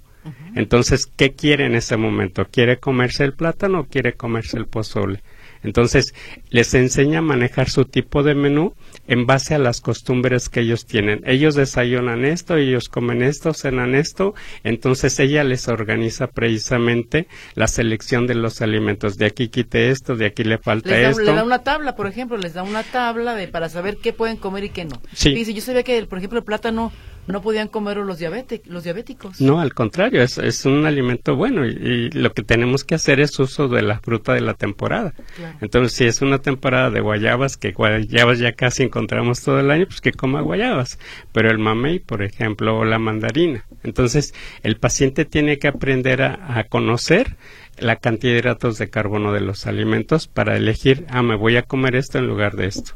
Entonces, 0.54 1.06
¿qué 1.06 1.32
quiere 1.32 1.66
en 1.66 1.74
ese 1.74 1.96
momento? 1.96 2.46
¿Quiere 2.50 2.78
comerse 2.78 3.24
el 3.24 3.34
plátano 3.34 3.80
o 3.80 3.84
quiere 3.84 4.14
comerse 4.14 4.56
el 4.56 4.66
pozole? 4.66 5.22
Entonces, 5.62 6.14
les 6.50 6.74
enseña 6.74 7.18
a 7.18 7.22
manejar 7.22 7.68
su 7.68 7.84
tipo 7.84 8.22
de 8.22 8.34
menú 8.34 8.74
en 9.08 9.26
base 9.26 9.54
a 9.54 9.58
las 9.58 9.80
costumbres 9.80 10.48
que 10.48 10.60
ellos 10.60 10.86
tienen. 10.86 11.22
Ellos 11.24 11.54
desayunan 11.54 12.24
esto, 12.24 12.56
ellos 12.56 12.88
comen 12.88 13.22
esto, 13.22 13.52
cenan 13.52 13.94
esto, 13.94 14.34
entonces 14.62 15.18
ella 15.18 15.42
les 15.44 15.66
organiza 15.68 16.28
precisamente 16.28 17.26
la 17.54 17.66
selección 17.66 18.28
de 18.28 18.36
los 18.36 18.62
alimentos. 18.62 19.18
De 19.18 19.26
aquí 19.26 19.48
quite 19.48 19.90
esto, 19.90 20.14
de 20.14 20.26
aquí 20.26 20.44
le 20.44 20.58
falta 20.58 20.96
esto. 20.96 21.22
Le 21.22 21.34
da 21.34 21.42
una 21.42 21.62
tabla, 21.64 21.96
por 21.96 22.06
ejemplo, 22.06 22.36
les 22.36 22.54
da 22.54 22.62
una 22.62 22.84
tabla 22.84 23.34
de 23.34 23.48
para 23.48 23.68
saber 23.68 23.96
qué 24.00 24.12
pueden 24.12 24.36
comer 24.36 24.64
y 24.64 24.70
qué 24.70 24.84
no. 24.84 25.00
Sí. 25.12 25.34
Dice, 25.34 25.52
yo 25.52 25.62
sabía 25.62 25.82
que, 25.82 26.04
por 26.06 26.18
ejemplo, 26.18 26.38
el 26.38 26.44
plátano 26.44 26.92
no 27.26 27.42
podían 27.42 27.68
comer 27.68 27.98
los, 27.98 28.20
los 28.66 28.84
diabéticos. 28.84 29.40
No, 29.40 29.60
al 29.60 29.74
contrario, 29.74 30.22
es, 30.22 30.38
es 30.38 30.64
un 30.64 30.86
alimento 30.86 31.36
bueno 31.36 31.66
y, 31.66 32.10
lo 32.10 32.32
que 32.32 32.42
tenemos 32.42 32.84
que 32.84 32.94
hacer 32.94 33.20
es 33.20 33.38
uso 33.38 33.68
de 33.68 33.82
la 33.82 33.98
fruta 34.00 34.32
de 34.34 34.40
la 34.40 34.54
temporada. 34.54 35.12
Entonces, 35.60 35.92
si 35.92 36.04
es 36.04 36.22
una 36.22 36.38
temporada 36.38 36.90
de 36.90 37.00
guayabas, 37.00 37.56
que 37.56 37.72
guayabas 37.72 38.38
ya 38.38 38.52
casi 38.52 38.84
encontramos 38.84 39.42
todo 39.42 39.60
el 39.60 39.70
año, 39.70 39.86
pues 39.86 40.00
que 40.00 40.12
coma 40.12 40.40
guayabas. 40.40 40.98
Pero 41.32 41.50
el 41.50 41.58
mamey, 41.58 41.98
por 41.98 42.22
ejemplo, 42.22 42.78
o 42.78 42.84
la 42.84 42.98
mandarina. 42.98 43.64
Entonces, 43.82 44.34
el 44.62 44.76
paciente 44.76 45.24
tiene 45.24 45.58
que 45.58 45.68
aprender 45.68 46.22
a, 46.22 46.58
a 46.58 46.64
conocer 46.64 47.36
la 47.78 47.96
cantidad 47.96 48.32
de 48.32 48.38
hidratos 48.38 48.78
de 48.78 48.88
carbono 48.88 49.32
de 49.32 49.40
los 49.40 49.66
alimentos 49.66 50.28
para 50.28 50.56
elegir, 50.56 51.06
ah, 51.10 51.22
me 51.22 51.36
voy 51.36 51.56
a 51.56 51.62
comer 51.62 51.96
esto 51.96 52.18
en 52.18 52.26
lugar 52.26 52.56
de 52.56 52.66
esto. 52.66 52.92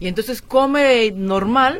Y 0.00 0.08
entonces 0.08 0.42
come 0.42 1.12
normal, 1.12 1.78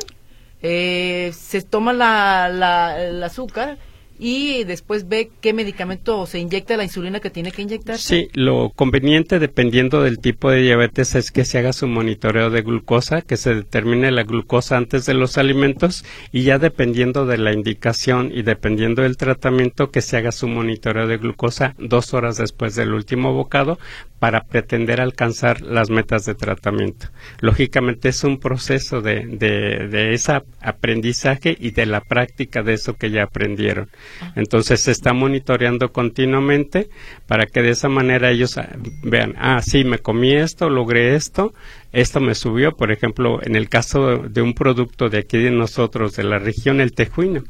eh, 0.61 1.31
se 1.33 1.61
toma 1.61 1.93
la, 1.93 2.49
la, 2.49 3.01
el 3.01 3.23
azúcar 3.23 3.77
y 4.19 4.63
después 4.63 5.07
ve 5.07 5.29
qué 5.41 5.53
medicamento 5.53 6.25
se 6.25 6.39
inyecta 6.39 6.77
la 6.77 6.83
insulina 6.83 7.19
que 7.19 7.29
tiene 7.29 7.51
que 7.51 7.61
inyectar. 7.61 7.97
Sí, 7.97 8.29
lo 8.33 8.71
conveniente 8.75 9.39
dependiendo 9.39 10.01
del 10.01 10.19
tipo 10.19 10.49
de 10.49 10.61
diabetes 10.61 11.15
es 11.15 11.31
que 11.31 11.45
se 11.45 11.59
haga 11.59 11.73
su 11.73 11.87
monitoreo 11.87 12.49
de 12.49 12.61
glucosa, 12.61 13.21
que 13.21 13.37
se 13.37 13.53
determine 13.53 14.11
la 14.11 14.23
glucosa 14.23 14.77
antes 14.77 15.05
de 15.05 15.13
los 15.13 15.37
alimentos 15.37 16.03
y 16.31 16.43
ya 16.43 16.57
dependiendo 16.59 17.25
de 17.25 17.37
la 17.37 17.53
indicación 17.53 18.31
y 18.33 18.41
dependiendo 18.41 19.03
del 19.03 19.17
tratamiento 19.17 19.91
que 19.91 20.01
se 20.01 20.17
haga 20.17 20.31
su 20.31 20.47
monitoreo 20.47 21.07
de 21.07 21.17
glucosa 21.17 21.75
dos 21.77 22.13
horas 22.13 22.37
después 22.37 22.75
del 22.75 22.93
último 22.93 23.33
bocado 23.33 23.77
para 24.19 24.41
pretender 24.41 24.99
alcanzar 24.99 25.61
las 25.61 25.89
metas 25.89 26.25
de 26.25 26.33
tratamiento. 26.33 27.07
Lógicamente 27.39 28.09
es 28.09 28.23
un 28.23 28.39
proceso 28.39 29.01
de, 29.01 29.27
de, 29.27 29.87
de 29.87 30.13
ese 30.13 30.41
aprendizaje 30.59 31.55
y 31.59 31.71
de 31.71 31.85
la 31.85 32.01
práctica 32.01 32.63
de 32.63 32.73
eso 32.73 32.95
que 32.95 33.11
ya 33.11 33.23
aprendieron. 33.23 33.89
Entonces 34.35 34.81
se 34.81 34.91
está 34.91 35.13
monitoreando 35.13 35.91
continuamente 35.91 36.89
para 37.27 37.45
que 37.45 37.61
de 37.61 37.71
esa 37.71 37.89
manera 37.89 38.31
ellos 38.31 38.57
ah, 38.57 38.69
vean, 39.03 39.35
ah, 39.37 39.61
sí, 39.61 39.83
me 39.83 39.99
comí 39.99 40.33
esto, 40.33 40.69
logré 40.69 41.15
esto, 41.15 41.53
esto 41.91 42.19
me 42.19 42.35
subió, 42.35 42.75
por 42.75 42.91
ejemplo, 42.91 43.39
en 43.41 43.55
el 43.55 43.69
caso 43.69 44.17
de 44.17 44.41
un 44.41 44.53
producto 44.53 45.09
de 45.09 45.19
aquí 45.19 45.37
de 45.37 45.51
nosotros, 45.51 46.15
de 46.15 46.23
la 46.23 46.37
región, 46.37 46.81
el 46.81 46.93
tejuino. 46.93 47.43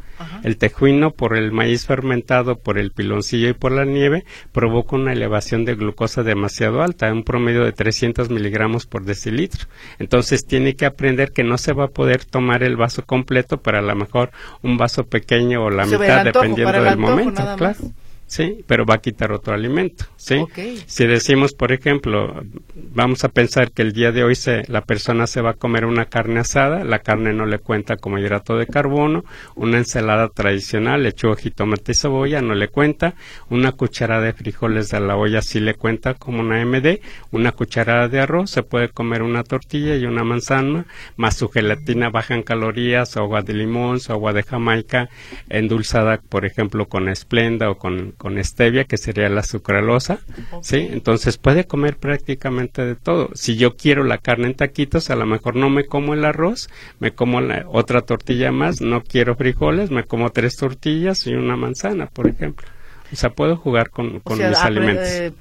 El 0.44 0.58
tejuino, 0.58 1.12
por 1.12 1.38
el 1.38 1.52
maíz 1.52 1.86
fermentado, 1.86 2.58
por 2.58 2.78
el 2.78 2.92
piloncillo 2.92 3.50
y 3.50 3.54
por 3.54 3.72
la 3.72 3.86
nieve, 3.86 4.26
provoca 4.52 4.96
una 4.96 5.14
elevación 5.14 5.66
de 5.66 5.76
glucosa 5.76 6.24
demasiado 6.24 6.82
alta, 6.82 7.12
un 7.12 7.24
promedio 7.24 7.64
de 7.64 7.72
300 7.72 8.30
miligramos 8.30 8.86
por 8.86 9.06
decilitro. 9.06 9.68
Entonces 10.00 10.46
tiene 10.46 10.76
que 10.76 10.86
aprender 10.86 11.32
que 11.32 11.44
no 11.44 11.58
se 11.58 11.74
va 11.74 11.86
a 11.86 11.90
poder 11.90 12.26
tomar 12.26 12.64
el 12.64 12.78
vaso 12.78 13.04
completo, 13.06 13.58
pero 13.62 13.80
a 13.80 13.82
lo 13.82 13.96
mejor 13.96 14.32
un 14.62 14.78
vaso 14.78 15.06
pequeño 15.06 15.64
o 15.64 15.70
la 15.70 15.86
mitad, 15.86 16.24
dependiendo 16.24 16.82
del 16.82 16.98
momento. 16.98 17.44
Claro. 17.58 17.78
¿Sí? 18.28 18.64
Pero 18.68 18.86
va 18.86 18.96
a 18.96 19.02
quitar 19.02 19.32
otro 19.32 19.54
alimento, 19.54 20.06
¿sí? 20.18 20.46
Si 20.86 21.08
decimos, 21.08 21.54
por 21.54 21.72
ejemplo, 21.72 22.44
vamos 22.76 23.24
a 23.24 23.30
pensar 23.30 23.72
que 23.72 23.82
el 23.82 23.94
día 23.94 24.12
de 24.12 24.24
hoy 24.24 24.36
se, 24.36 24.64
la 24.68 24.82
persona 24.82 25.28
se 25.28 25.42
va 25.42 25.52
a 25.52 25.54
comer 25.54 25.86
una 25.86 26.06
carne 26.06 26.42
asada, 26.42 26.84
la 26.84 27.00
carne 27.00 27.34
no 27.34 27.46
le 27.46 27.60
cuenta 27.60 27.96
como 27.96 28.20
hidrato 28.20 28.58
de 28.58 28.68
carbono, 28.68 29.24
una 29.56 29.78
ensalada 29.78 30.28
tradicional, 30.30 31.04
lechuga, 31.04 31.38
jitomate 31.38 31.94
y 31.94 31.96
cebolla 31.96 32.42
no 32.42 32.54
le 32.54 32.68
cuenta, 32.68 33.16
una 33.50 33.72
cucharada 33.72 34.22
de 34.22 34.34
frijoles 34.34 34.90
de 34.90 35.00
la 35.00 35.16
olla 35.16 35.42
sí 35.42 35.60
le 35.60 35.76
cuenta 35.76 36.14
como 36.14 36.42
una 36.42 36.64
MD, 36.64 37.00
una 37.32 37.54
cucharada 37.54 38.10
de 38.10 38.20
arroz, 38.20 38.52
se 38.52 38.64
puede 38.64 38.90
comer 38.90 39.22
una 39.22 39.44
tortilla 39.44 39.96
y 39.96 40.06
una 40.06 40.24
manzana, 40.24 40.86
más 41.16 41.38
su 41.38 41.48
gelatina 41.48 42.10
baja 42.10 42.36
en 42.36 42.44
calorías, 42.44 43.16
agua 43.16 43.42
de 43.42 43.54
limón, 43.54 44.00
su 44.02 44.12
agua 44.12 44.34
de 44.34 44.44
Jamaica, 44.44 45.10
endulzada, 45.50 46.20
por 46.30 46.46
ejemplo, 46.46 46.88
con 46.88 47.08
esplenda 47.08 47.70
o 47.70 47.78
con 47.78 48.12
con 48.18 48.44
stevia, 48.44 48.86
que 48.86 48.98
sería 48.98 49.30
la 49.30 49.44
sucralosa, 49.44 50.20
¿sí? 50.62 50.88
Entonces 50.92 51.38
puede 51.38 51.66
comer 51.66 51.98
prácticamente 51.98 52.84
de 52.84 52.96
todo. 52.96 53.30
Si 53.34 53.58
yo 53.58 53.76
quiero 53.76 54.04
la 54.04 54.18
carne 54.18 54.48
en 54.48 54.56
taquitos, 54.56 55.10
a 55.10 55.16
lo 55.16 55.26
mejor 55.26 55.56
no 55.56 55.70
me 55.70 55.86
como 55.86 56.14
el 56.14 56.26
arroz, 56.26 56.70
me 57.00 57.12
como 57.12 57.42
la, 57.42 57.66
otra 57.68 58.02
tortilla 58.02 58.52
más, 58.52 58.82
no 58.82 59.04
quiero 59.04 59.36
frijoles, 59.36 59.92
me 59.92 60.04
como 60.04 60.32
tres 60.32 60.58
tortillas 60.58 61.28
y 61.28 61.34
una 61.34 61.56
manzana, 61.56 62.08
por 62.08 62.28
ejemplo. 62.28 62.68
O 63.12 63.16
sea, 63.16 63.30
puedo 63.30 63.56
jugar 63.56 63.90
con, 63.90 64.20
con 64.20 64.38
mis 64.38 64.58
alimentos. 64.58 65.08
Eh, 65.08 65.34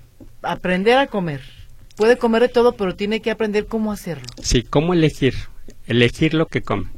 aprender 0.43 0.99
a 0.99 1.07
comer. 1.07 1.41
Puede 1.97 2.19
comer 2.19 2.43
de 2.43 2.49
todo, 2.49 2.73
pero 2.73 2.95
tiene 2.95 3.21
que 3.21 3.31
aprender 3.31 3.67
cómo 3.67 3.91
hacerlo. 3.91 4.25
Sí, 4.43 4.63
cómo 4.63 4.93
elegir. 4.93 5.35
Elegir 5.87 6.35
lo 6.35 6.47
que 6.47 6.63
come. 6.63 6.91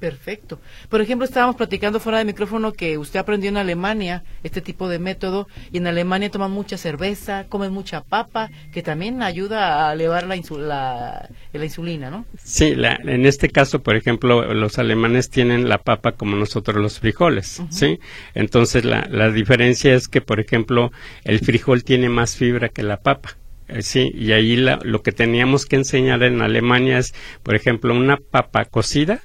Perfecto. 0.00 0.58
Por 0.88 1.02
ejemplo, 1.02 1.26
estábamos 1.26 1.56
platicando 1.56 2.00
fuera 2.00 2.18
de 2.18 2.24
micrófono 2.24 2.72
que 2.72 2.96
usted 2.96 3.20
aprendió 3.20 3.50
en 3.50 3.58
Alemania 3.58 4.24
este 4.42 4.62
tipo 4.62 4.88
de 4.88 4.98
método 4.98 5.46
y 5.70 5.76
en 5.76 5.86
Alemania 5.86 6.30
toman 6.30 6.50
mucha 6.50 6.78
cerveza, 6.78 7.44
comen 7.48 7.70
mucha 7.70 8.00
papa, 8.00 8.50
que 8.72 8.82
también 8.82 9.22
ayuda 9.22 9.88
a 9.88 9.92
elevar 9.92 10.26
la, 10.26 11.28
la, 11.52 11.64
insulina, 11.64 12.10
¿no? 12.10 12.24
Sí, 12.42 12.74
en 12.74 13.26
este 13.26 13.50
caso, 13.50 13.82
por 13.82 13.94
ejemplo, 13.94 14.54
los 14.54 14.78
alemanes 14.78 15.28
tienen 15.28 15.68
la 15.68 15.76
papa 15.76 16.12
como 16.12 16.34
nosotros 16.34 16.78
los 16.78 16.98
frijoles, 16.98 17.62
¿sí? 17.68 18.00
Entonces, 18.34 18.86
la, 18.86 19.06
la 19.10 19.30
diferencia 19.30 19.94
es 19.94 20.08
que, 20.08 20.22
por 20.22 20.40
ejemplo, 20.40 20.92
el 21.24 21.40
frijol 21.40 21.84
tiene 21.84 22.08
más 22.08 22.36
fibra 22.36 22.70
que 22.70 22.82
la 22.82 22.96
papa. 22.96 23.36
Eh, 23.68 23.82
sí, 23.82 24.10
y 24.14 24.32
ahí 24.32 24.56
lo 24.56 25.02
que 25.02 25.12
teníamos 25.12 25.66
que 25.66 25.76
enseñar 25.76 26.22
en 26.22 26.40
Alemania 26.40 26.98
es, 26.98 27.14
por 27.42 27.54
ejemplo, 27.54 27.94
una 27.94 28.16
papa 28.16 28.64
cocida 28.64 29.20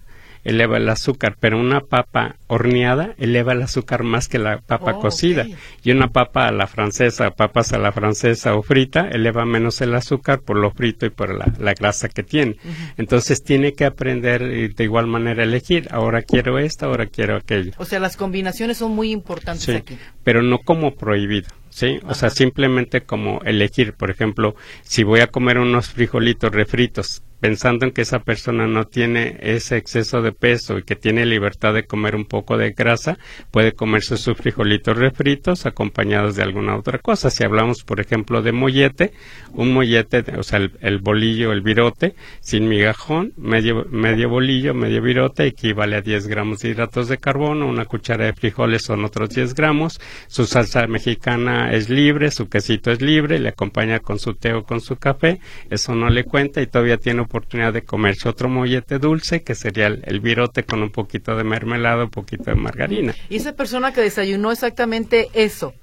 eleva 0.46 0.78
el 0.78 0.88
azúcar, 0.88 1.36
pero 1.40 1.60
una 1.60 1.82
papa 1.82 2.38
horneada 2.48 3.16
eleva 3.18 3.54
el 3.54 3.64
azúcar 3.64 4.04
más 4.04 4.28
que 4.28 4.40
la 4.40 4.60
papa 4.60 4.94
oh, 4.96 5.02
cocida. 5.02 5.46
Y 5.84 5.92
una 5.92 6.08
papa 6.08 6.48
a 6.48 6.52
la 6.52 6.68
francesa, 6.68 7.32
papas 7.32 7.74
a 7.74 7.80
la 7.80 7.92
francesa 7.92 8.56
o 8.56 8.62
frita, 8.62 9.10
eleva 9.10 9.44
menos 9.44 9.82
el 9.82 9.94
azúcar 9.96 10.42
por 10.42 10.58
lo 10.58 10.72
frito 10.72 11.06
y 11.06 11.10
por 11.10 11.36
la, 11.36 11.74
grasa 11.74 12.08
que 12.08 12.24
tiene. 12.24 12.58
Entonces 12.96 13.44
tiene 13.44 13.74
que 13.74 13.86
aprender 13.86 14.74
de 14.74 14.84
igual 14.84 15.08
manera 15.08 15.42
a 15.42 15.46
elegir. 15.46 15.88
Ahora 15.92 16.22
quiero 16.22 16.60
esta, 16.60 16.86
ahora 16.86 17.08
quiero 17.08 17.36
aquello. 17.36 17.72
O 17.78 17.86
sea, 17.86 18.00
las 18.00 18.16
combinaciones 18.16 18.78
son 18.78 18.96
muy 18.96 19.12
importantes 19.12 19.66
sí, 19.66 19.72
aquí. 19.72 19.98
Pero 20.24 20.44
no 20.44 20.60
como 20.60 20.96
prohibido. 20.96 21.50
¿sí? 21.76 22.00
O 22.08 22.14
sea, 22.14 22.30
simplemente 22.30 23.02
como 23.02 23.42
elegir, 23.44 23.94
por 23.94 24.10
ejemplo, 24.10 24.56
si 24.84 25.04
voy 25.04 25.20
a 25.20 25.28
comer 25.28 25.58
unos 25.58 25.90
frijolitos 25.90 26.52
refritos, 26.52 27.22
pensando 27.40 27.86
en 27.86 27.92
que 27.92 28.02
esa 28.02 28.20
persona 28.20 28.68
no 28.68 28.86
tiene 28.86 29.38
ese 29.42 29.78
exceso 29.78 30.22
de 30.22 30.32
peso 30.32 30.78
y 30.78 30.84
que 30.84 30.96
tiene 30.96 31.26
libertad 31.26 31.74
de 31.74 31.86
comer 31.86 32.16
un 32.16 32.26
poco 32.26 32.58
de 32.58 32.72
grasa, 32.72 33.18
puede 33.52 33.74
comerse 33.74 34.18
sus 34.18 34.38
frijolitos 34.38 34.98
refritos 34.98 35.66
acompañados 35.66 36.36
de 36.36 36.44
alguna 36.44 36.76
otra 36.76 37.00
cosa. 37.00 37.30
Si 37.30 37.44
hablamos, 37.44 37.84
por 37.84 38.00
ejemplo, 38.00 38.42
de 38.42 38.52
mollete, 38.52 39.12
un 39.54 39.74
mollete, 39.74 40.24
o 40.38 40.44
sea, 40.44 40.60
el, 40.60 41.00
bolillo, 41.00 41.52
el 41.52 41.62
virote, 41.62 42.16
sin 42.40 42.68
migajón, 42.68 43.34
medio, 43.38 43.86
medio 43.90 44.30
bolillo, 44.30 44.74
medio 44.74 45.02
virote, 45.02 45.46
equivale 45.46 45.98
a 45.98 46.02
10 46.02 46.28
gramos 46.28 46.60
de 46.60 46.70
hidratos 46.70 47.08
de 47.08 47.18
carbono, 47.18 47.68
una 47.68 47.86
cuchara 47.86 48.26
de 48.26 48.34
frijoles 48.34 48.84
son 48.84 49.06
otros 49.06 49.30
10 49.30 49.54
gramos, 49.56 50.00
su 50.28 50.46
salsa 50.46 50.88
mexicana 50.88 51.72
es 51.72 51.90
libre, 51.90 52.32
su 52.32 52.48
quesito 52.48 52.92
es 52.92 53.02
libre, 53.02 53.40
le 53.40 53.50
acompaña 53.50 54.00
con 54.00 54.20
su 54.20 54.34
té 54.34 54.54
o 54.54 54.64
con 54.64 54.82
su 54.82 54.96
café, 54.98 55.40
eso 55.70 55.96
no 55.96 56.10
le 56.10 56.24
cuenta 56.24 56.62
y 56.62 56.68
todavía 56.68 56.98
tiene 56.98 57.22
oportunidad 57.36 57.74
de 57.74 57.84
comerse 57.84 58.30
otro 58.30 58.48
mollete 58.48 58.98
dulce, 58.98 59.44
que 59.44 59.56
sería 59.56 59.88
el, 59.88 60.20
virote 60.22 60.64
con 60.64 60.82
un 60.82 60.90
poquito 60.90 61.36
de 61.36 61.44
mermelada, 61.44 62.06
un 62.06 62.10
poquito 62.10 62.46
de 62.46 62.56
margarina. 62.56 63.14
Y 63.30 63.36
esa 63.36 63.54
persona 63.54 63.92
que 63.94 64.02
desayunó 64.02 64.52
exactamente 64.52 65.28
eso, 65.34 65.74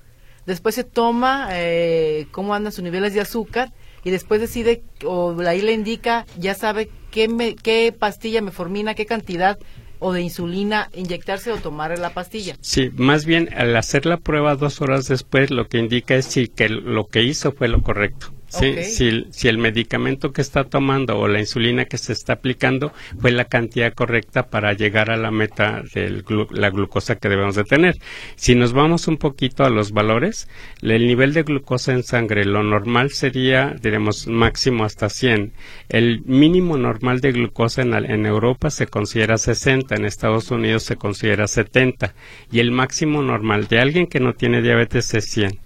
después 0.46 0.74
se 0.74 0.84
toma 0.84 1.48
eh, 1.52 2.26
cómo 2.30 2.54
andan 2.54 2.72
sus 2.72 2.82
niveles 2.82 3.12
de 3.12 3.20
azúcar 3.20 3.72
y 4.02 4.10
después 4.10 4.40
decide, 4.40 4.82
o 5.04 5.38
ahí 5.46 5.60
le 5.60 5.72
indica, 5.72 6.24
ya 6.38 6.54
sabe 6.54 6.88
qué, 7.10 7.28
me, 7.28 7.54
qué 7.54 7.94
pastilla 7.96 8.40
me 8.40 8.50
formina, 8.50 8.94
qué 8.94 9.04
cantidad 9.04 9.58
o 9.98 10.12
de 10.12 10.22
insulina 10.22 10.88
inyectarse 10.94 11.52
o 11.52 11.58
tomar 11.58 11.96
la 11.98 12.14
pastilla. 12.14 12.56
Sí, 12.60 12.90
más 12.96 13.24
bien 13.24 13.50
al 13.54 13.76
hacer 13.76 14.06
la 14.06 14.16
prueba 14.16 14.56
dos 14.56 14.80
horas 14.80 15.06
después 15.06 15.50
lo 15.50 15.68
que 15.68 15.78
indica 15.78 16.16
es 16.16 16.24
si 16.26 16.48
que 16.48 16.68
lo 16.68 17.06
que 17.06 17.22
hizo 17.22 17.52
fue 17.52 17.68
lo 17.68 17.82
correcto. 17.82 18.32
Sí, 18.52 18.84
si, 18.84 19.26
si, 19.30 19.48
el 19.48 19.56
medicamento 19.56 20.30
que 20.32 20.42
está 20.42 20.64
tomando 20.64 21.18
o 21.18 21.26
la 21.26 21.40
insulina 21.40 21.86
que 21.86 21.96
se 21.96 22.12
está 22.12 22.34
aplicando 22.34 22.92
fue 23.18 23.32
la 23.32 23.46
cantidad 23.46 23.94
correcta 23.94 24.48
para 24.48 24.74
llegar 24.74 25.10
a 25.10 25.16
la 25.16 25.30
meta 25.30 25.82
de 25.94 26.22
la 26.50 26.68
glucosa 26.68 27.16
que 27.16 27.30
debemos 27.30 27.54
de 27.54 27.64
tener. 27.64 27.96
Si 28.36 28.54
nos 28.54 28.74
vamos 28.74 29.08
un 29.08 29.16
poquito 29.16 29.64
a 29.64 29.70
los 29.70 29.92
valores, 29.92 30.48
el 30.82 31.06
nivel 31.06 31.32
de 31.32 31.44
glucosa 31.44 31.92
en 31.92 32.02
sangre, 32.02 32.44
lo 32.44 32.62
normal 32.62 33.12
sería, 33.12 33.74
diremos, 33.80 34.26
máximo 34.26 34.84
hasta 34.84 35.08
100. 35.08 35.54
El 35.88 36.20
mínimo 36.26 36.76
normal 36.76 37.22
de 37.22 37.32
glucosa 37.32 37.80
en, 37.80 37.94
en 37.94 38.26
Europa 38.26 38.68
se 38.68 38.86
considera 38.86 39.38
60, 39.38 39.94
en 39.94 40.04
Estados 40.04 40.50
Unidos 40.50 40.82
se 40.82 40.96
considera 40.96 41.46
70 41.46 42.14
y 42.50 42.60
el 42.60 42.70
máximo 42.70 43.22
normal 43.22 43.66
de 43.68 43.80
alguien 43.80 44.06
que 44.08 44.20
no 44.20 44.34
tiene 44.34 44.60
diabetes 44.60 45.14
es 45.14 45.24
100. 45.30 45.62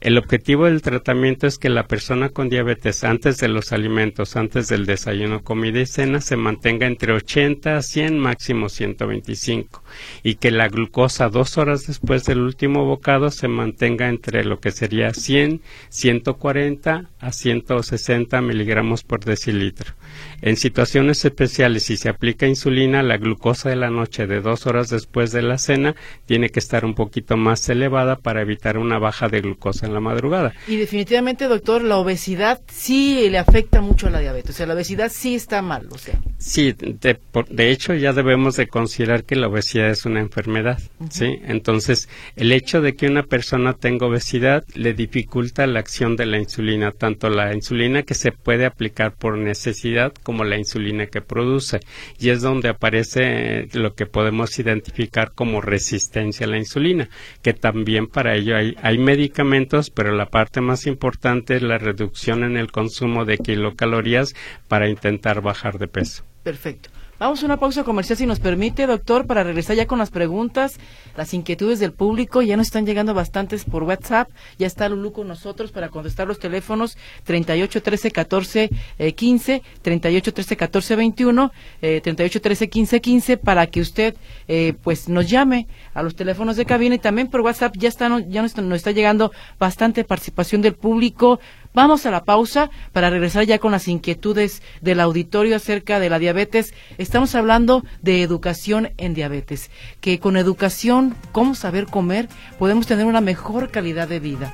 El 0.00 0.16
objetivo 0.16 0.64
del 0.64 0.80
tratamiento 0.80 1.46
es 1.46 1.58
que 1.58 1.68
la 1.68 1.86
persona 1.86 2.30
con 2.30 2.48
diabetes 2.48 3.04
antes 3.04 3.36
de 3.36 3.48
los 3.48 3.70
alimentos, 3.70 4.34
antes 4.34 4.66
del 4.66 4.86
desayuno, 4.86 5.42
comida 5.42 5.78
y 5.78 5.84
cena, 5.84 6.22
se 6.22 6.36
mantenga 6.36 6.86
entre 6.86 7.12
80 7.12 7.76
a 7.76 7.82
100, 7.82 8.18
máximo 8.18 8.70
125, 8.70 9.84
y 10.22 10.36
que 10.36 10.52
la 10.52 10.68
glucosa 10.68 11.28
dos 11.28 11.58
horas 11.58 11.86
después 11.86 12.24
del 12.24 12.40
último 12.40 12.86
bocado 12.86 13.30
se 13.30 13.48
mantenga 13.48 14.08
entre 14.08 14.42
lo 14.44 14.58
que 14.58 14.70
sería 14.70 15.12
100, 15.12 15.60
140 15.90 17.10
a 17.18 17.32
160 17.32 18.40
miligramos 18.40 19.02
por 19.04 19.22
decilitro. 19.22 19.92
En 20.40 20.56
situaciones 20.56 21.22
especiales, 21.26 21.84
si 21.84 21.98
se 21.98 22.08
aplica 22.08 22.46
insulina, 22.46 23.02
la 23.02 23.18
glucosa 23.18 23.68
de 23.68 23.76
la 23.76 23.90
noche 23.90 24.26
de 24.26 24.40
dos 24.40 24.66
horas 24.66 24.88
después 24.88 25.30
de 25.30 25.42
la 25.42 25.58
cena 25.58 25.94
tiene 26.24 26.48
que 26.48 26.58
estar 26.58 26.86
un 26.86 26.94
poquito 26.94 27.36
más 27.36 27.68
elevada 27.68 28.16
para 28.16 28.40
evitar 28.40 28.78
una 28.78 28.98
baja 28.98 29.28
de 29.28 29.42
glucosa 29.42 29.89
en 29.90 29.94
la 29.94 30.00
madrugada. 30.00 30.54
Y 30.66 30.76
definitivamente, 30.76 31.46
doctor, 31.46 31.82
la 31.82 31.98
obesidad 31.98 32.60
sí 32.72 33.28
le 33.28 33.38
afecta 33.38 33.80
mucho 33.80 34.06
a 34.06 34.10
la 34.10 34.20
diabetes. 34.20 34.54
O 34.54 34.58
sea, 34.58 34.66
la 34.66 34.74
obesidad 34.74 35.10
sí 35.12 35.34
está 35.34 35.60
mal, 35.62 35.88
o 35.90 35.98
sea. 35.98 36.18
Sí, 36.38 36.72
de, 36.72 37.70
hecho 37.70 37.94
ya 37.94 38.12
debemos 38.12 38.56
de 38.56 38.66
considerar 38.66 39.24
que 39.24 39.36
la 39.36 39.48
obesidad 39.48 39.90
es 39.90 40.06
una 40.06 40.20
enfermedad, 40.20 40.78
¿sí? 41.10 41.38
Entonces, 41.44 42.08
el 42.36 42.52
hecho 42.52 42.80
de 42.80 42.94
que 42.94 43.06
una 43.06 43.24
persona 43.24 43.74
tenga 43.74 44.06
obesidad 44.06 44.64
le 44.74 44.94
dificulta 44.94 45.66
la 45.66 45.80
acción 45.80 46.16
de 46.16 46.26
la 46.26 46.38
insulina, 46.38 46.92
tanto 46.92 47.28
la 47.28 47.54
insulina 47.54 48.04
que 48.04 48.14
se 48.14 48.32
puede 48.32 48.64
aplicar 48.64 49.12
por 49.12 49.36
necesidad 49.36 50.12
como 50.22 50.44
la 50.44 50.56
insulina 50.56 51.06
que 51.06 51.20
produce. 51.20 51.80
Y 52.18 52.30
es 52.30 52.40
donde 52.40 52.68
aparece 52.68 53.68
lo 53.72 53.94
que 53.94 54.06
podemos 54.06 54.58
identificar 54.58 55.32
como 55.34 55.60
resistencia 55.60 56.46
a 56.46 56.50
la 56.50 56.58
insulina, 56.58 57.08
que 57.42 57.54
también 57.54 58.06
para 58.06 58.34
ello 58.34 58.56
hay, 58.56 58.76
hay 58.82 58.98
medicamentos, 58.98 59.79
pero 59.88 60.12
la 60.14 60.26
parte 60.26 60.60
más 60.60 60.86
importante 60.86 61.56
es 61.56 61.62
la 61.62 61.78
reducción 61.78 62.44
en 62.44 62.58
el 62.58 62.70
consumo 62.70 63.24
de 63.24 63.38
kilocalorías 63.38 64.34
para 64.68 64.90
intentar 64.90 65.40
bajar 65.40 65.78
de 65.78 65.88
peso. 65.88 66.24
Perfecto. 66.42 66.90
Vamos 67.20 67.42
a 67.42 67.44
una 67.44 67.58
pausa 67.58 67.84
comercial 67.84 68.16
si 68.16 68.24
nos 68.24 68.40
permite, 68.40 68.86
doctor, 68.86 69.26
para 69.26 69.44
regresar 69.44 69.76
ya 69.76 69.86
con 69.86 69.98
las 69.98 70.10
preguntas, 70.10 70.80
las 71.18 71.34
inquietudes 71.34 71.78
del 71.78 71.92
público. 71.92 72.40
Ya 72.40 72.56
nos 72.56 72.68
están 72.68 72.86
llegando 72.86 73.12
bastantes 73.12 73.66
por 73.66 73.82
WhatsApp. 73.82 74.30
Ya 74.58 74.66
está 74.66 74.88
Lulu 74.88 75.12
con 75.12 75.28
nosotros 75.28 75.70
para 75.70 75.90
contestar 75.90 76.26
los 76.26 76.38
teléfonos 76.38 76.96
38 77.24 77.82
13 77.82 78.10
14 78.10 78.70
15, 79.14 79.62
38 79.82 80.32
13 80.32 80.56
14 80.56 80.96
21, 80.96 81.52
38 81.80 82.40
13 82.40 82.68
15 82.70 83.00
15 83.02 83.36
para 83.36 83.66
que 83.66 83.82
usted 83.82 84.16
eh, 84.48 84.72
pues 84.82 85.10
nos 85.10 85.28
llame 85.28 85.66
a 85.92 86.02
los 86.02 86.16
teléfonos 86.16 86.56
de 86.56 86.64
cabina 86.64 86.94
y 86.94 87.00
también 87.00 87.28
por 87.28 87.42
WhatsApp 87.42 87.74
ya 87.76 87.90
está 87.90 88.08
ya 88.30 88.40
nos 88.40 88.56
está 88.56 88.92
llegando 88.92 89.30
bastante 89.58 90.04
participación 90.04 90.62
del 90.62 90.72
público. 90.72 91.38
Vamos 91.72 92.04
a 92.04 92.10
la 92.10 92.24
pausa 92.24 92.68
para 92.92 93.10
regresar 93.10 93.44
ya 93.44 93.60
con 93.60 93.70
las 93.70 93.86
inquietudes 93.86 94.60
del 94.80 94.98
auditorio 94.98 95.54
acerca 95.54 96.00
de 96.00 96.10
la 96.10 96.18
diabetes. 96.18 96.74
Estamos 96.98 97.36
hablando 97.36 97.84
de 98.02 98.22
educación 98.22 98.90
en 98.96 99.14
diabetes, 99.14 99.70
que 100.00 100.18
con 100.18 100.36
educación, 100.36 101.14
cómo 101.30 101.54
saber 101.54 101.86
comer, 101.86 102.28
podemos 102.58 102.88
tener 102.88 103.06
una 103.06 103.20
mejor 103.20 103.70
calidad 103.70 104.08
de 104.08 104.18
vida. 104.18 104.52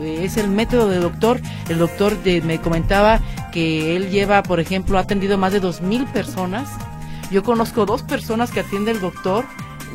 Eh, 0.00 0.22
es 0.24 0.36
el 0.36 0.48
método 0.48 0.88
del 0.88 1.02
doctor. 1.02 1.40
El 1.68 1.78
doctor 1.78 2.18
me 2.24 2.60
comentaba 2.60 3.20
que 3.52 3.94
él 3.94 4.10
lleva, 4.10 4.42
por 4.42 4.58
ejemplo, 4.58 4.98
ha 4.98 5.02
atendido 5.02 5.38
más 5.38 5.52
de 5.52 5.60
dos 5.60 5.82
mil 5.82 6.04
personas. 6.06 6.68
Yo 7.30 7.44
conozco 7.44 7.86
dos 7.86 8.02
personas 8.02 8.50
que 8.50 8.60
atiende 8.60 8.90
el 8.90 9.00
doctor 9.00 9.44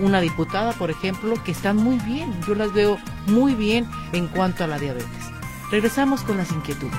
una 0.02 0.22
diputada, 0.22 0.72
por 0.72 0.90
ejemplo, 0.90 1.34
que 1.44 1.52
están 1.52 1.76
muy 1.76 1.98
bien. 1.98 2.34
Yo 2.48 2.56
las 2.56 2.72
veo 2.72 2.98
muy 3.28 3.56
bien 3.56 3.86
en 4.14 4.28
cuanto 4.28 4.64
a 4.64 4.68
la 4.68 4.80
diabetes. 4.80 5.39
Regresamos 5.72 6.24
con 6.24 6.38
las 6.38 6.52
inquietudes. 6.52 6.98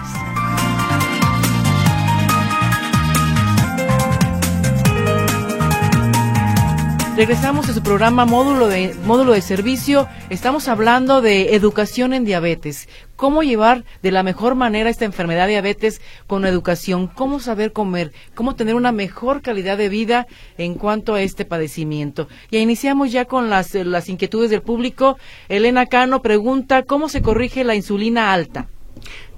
Regresamos 7.17 7.69
a 7.69 7.75
su 7.75 7.83
programa 7.83 8.25
módulo 8.25 8.69
de, 8.69 8.95
módulo 9.05 9.33
de 9.33 9.43
servicio. 9.43 10.09
Estamos 10.31 10.69
hablando 10.69 11.21
de 11.21 11.55
educación 11.57 12.13
en 12.13 12.25
diabetes. 12.25 12.89
Cómo 13.21 13.43
llevar 13.43 13.85
de 14.03 14.13
la 14.13 14.23
mejor 14.23 14.55
manera 14.55 14.89
esta 14.89 15.05
enfermedad 15.05 15.45
de 15.45 15.51
diabetes 15.51 16.01
con 16.27 16.47
educación. 16.47 17.07
Cómo 17.07 17.39
saber 17.39 17.71
comer. 17.71 18.13
Cómo 18.35 18.57
tener 18.57 18.75
una 18.75 18.93
mejor 18.93 19.43
calidad 19.43 19.77
de 19.77 19.91
vida 19.91 20.27
en 20.57 20.73
cuanto 20.73 21.13
a 21.13 21.21
este 21.21 21.45
padecimiento. 21.45 22.29
Y 22.51 22.57
iniciamos 22.57 23.13
ya 23.13 23.27
con 23.27 23.51
las, 23.51 23.75
las 23.75 24.09
inquietudes 24.09 24.49
del 24.49 24.63
público. 24.63 25.19
Elena 25.51 25.85
Cano 25.85 26.23
pregunta, 26.23 26.85
¿cómo 26.85 27.11
se 27.11 27.21
corrige 27.21 27.63
la 27.63 27.75
insulina 27.75 28.33
alta? 28.33 28.69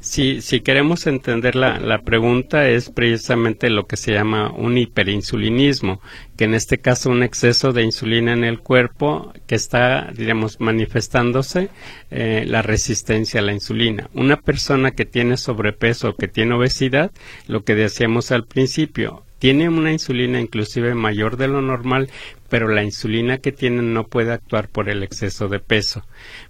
Si, 0.03 0.41
si 0.41 0.63
queremos 0.63 1.07
entender 1.07 1.55
la, 1.55 2.01
pregunta 2.05 2.69
es 2.69 2.91
precisamente 2.91 3.71
lo 3.71 3.87
que 3.87 3.97
se 3.97 4.13
llama 4.13 4.51
un 4.51 4.77
hiperinsulinismo, 4.77 6.01
que 6.37 6.43
en 6.43 6.55
este 6.55 6.79
caso 6.79 7.09
un 7.09 7.23
exceso 7.23 7.73
de 7.73 7.85
insulina 7.85 8.33
en 8.33 8.43
el 8.43 8.59
cuerpo 8.59 9.33
que 9.47 9.55
está, 9.55 10.11
diremos, 10.13 10.61
manifestándose 10.61 11.69
eh, 12.11 12.43
la 12.49 12.63
resistencia 12.63 13.39
a 13.39 13.45
la 13.45 13.53
insulina. 13.53 14.11
Una 14.13 14.39
persona 14.39 14.91
que 14.91 15.05
tiene 15.05 15.37
sobrepeso 15.37 16.09
o 16.09 16.17
que 16.17 16.27
tiene 16.27 16.55
obesidad, 16.55 17.13
lo 17.47 17.63
que 17.63 17.77
decíamos 17.77 18.33
al 18.33 18.45
principio, 18.45 19.23
tiene 19.39 19.69
una 19.69 19.93
insulina 19.93 20.41
inclusive 20.41 20.95
mayor 20.95 21.37
de 21.37 21.47
lo 21.47 21.63
normal, 21.63 22.11
pero 22.53 22.69
la 22.69 22.83
insulina 22.83 23.39
que 23.39 23.51
tienen 23.51 23.95
no 23.95 24.09
puede 24.09 24.31
actuar 24.31 24.69
por 24.69 24.91
el 24.91 25.03
exceso 25.03 25.49
de 25.49 25.59
peso. 25.59 26.03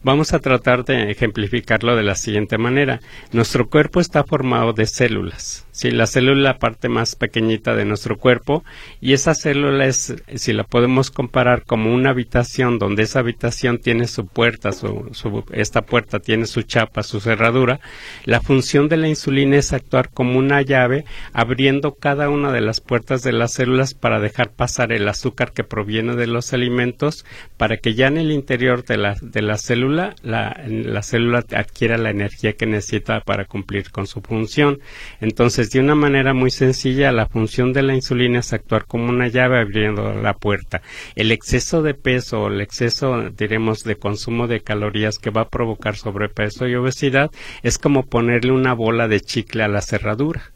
Vamos 0.03 0.33
a 0.33 0.41
tratar 0.41 0.85
de 0.85 1.13
ejemplificarlo 1.13 1.95
de 1.95 2.03
la 2.03 2.17
siguiente 2.17 2.59
manera. 2.59 2.99
Nuestro 3.31 3.69
cuerpo 3.69 4.01
está 4.01 4.25
formado 4.25 4.73
de 4.73 4.87
células. 4.87 5.65
Si 5.71 5.93
la 5.93 6.09
célula 6.09 6.51
es 6.51 6.55
la 6.55 6.59
parte 6.59 6.89
más 6.89 7.15
pequeñita 7.15 7.77
de 7.77 7.85
nuestro 7.85 8.19
cuerpo 8.19 8.65
y 9.01 9.13
esa 9.13 9.35
célula 9.35 9.87
es, 9.87 10.17
si 10.35 10.53
la 10.53 10.65
podemos 10.65 11.13
comparar 11.13 11.63
como 11.63 11.95
una 11.95 12.11
habitación 12.11 12.81
donde 12.81 13.05
esa 13.05 13.21
habitación 13.21 13.79
tiene 13.79 14.09
su 14.09 14.27
puerta, 14.27 14.73
su, 14.73 15.45
esta 15.53 15.83
puerta 15.83 16.19
tiene 16.19 16.47
su 16.47 16.63
chapa, 16.63 17.05
su 17.05 17.21
cerradura, 17.21 17.79
la 18.25 18.41
función 18.41 18.89
de 18.89 18.97
la 18.97 19.09
insulina 19.09 19.57
es 19.57 19.73
actuar 19.73 20.11
como 20.11 20.37
una 20.37 20.63
llave 20.63 21.05
abriendo 21.33 21.95
cada 21.95 22.29
una 22.29 22.51
de 22.51 22.61
las 22.61 22.81
puertas 22.81 23.23
de 23.23 23.33
las 23.33 23.53
células 23.53 23.95
para 23.95 24.19
dejar 24.19 24.51
pasar 24.51 24.93
el 24.93 25.09
azúcar 25.09 25.53
que 25.53 25.63
proviene 25.63 25.92
lleno 25.93 26.17
de 26.17 26.27
los 26.27 26.53
alimentos 26.53 27.25
para 27.57 27.77
que 27.77 27.95
ya 27.95 28.09
en 28.09 28.19
el 28.19 28.33
interior 28.33 28.85
de 28.85 28.97
la, 28.97 29.17
de 29.21 29.43
la 29.43 29.59
célula 29.59 30.15
la, 30.23 30.61
la 30.67 31.03
célula 31.03 31.45
adquiera 31.55 31.99
la 31.99 32.11
energía 32.11 32.55
que 32.55 32.67
necesita 32.67 33.21
para 33.21 33.45
cumplir 33.45 33.91
con 33.91 34.07
su 34.07 34.21
función. 34.21 34.81
Entonces, 35.21 35.71
de 35.71 35.81
una 35.81 35.95
manera 35.95 36.35
muy 36.35 36.51
sencilla, 36.51 37.13
la 37.13 37.27
función 37.27 37.73
de 37.73 37.83
la 37.83 37.95
insulina 37.95 38.41
es 38.41 38.53
actuar 38.53 38.87
como 38.87 39.09
una 39.09 39.29
llave 39.29 39.61
abriendo 39.61 40.15
la 40.15 40.35
puerta. 40.35 40.83
El 41.15 41.31
exceso 41.31 41.83
de 41.83 41.95
peso 41.95 42.43
o 42.43 42.49
el 42.49 42.61
exceso, 42.61 43.31
diremos, 43.31 43.85
de 43.85 43.97
consumo 43.97 44.47
de 44.47 44.61
calorías 44.61 45.19
que 45.19 45.31
va 45.31 45.43
a 45.43 45.49
provocar 45.49 45.97
sobrepeso 45.97 46.67
y 46.67 46.75
obesidad 46.75 47.31
es 47.63 47.79
como 47.79 48.07
ponerle 48.07 48.53
una 48.53 48.75
bola 48.75 49.09
de 49.09 49.21
chicle 49.21 49.63
a 49.63 49.69
la 49.69 49.83
cerradura. 49.83 50.53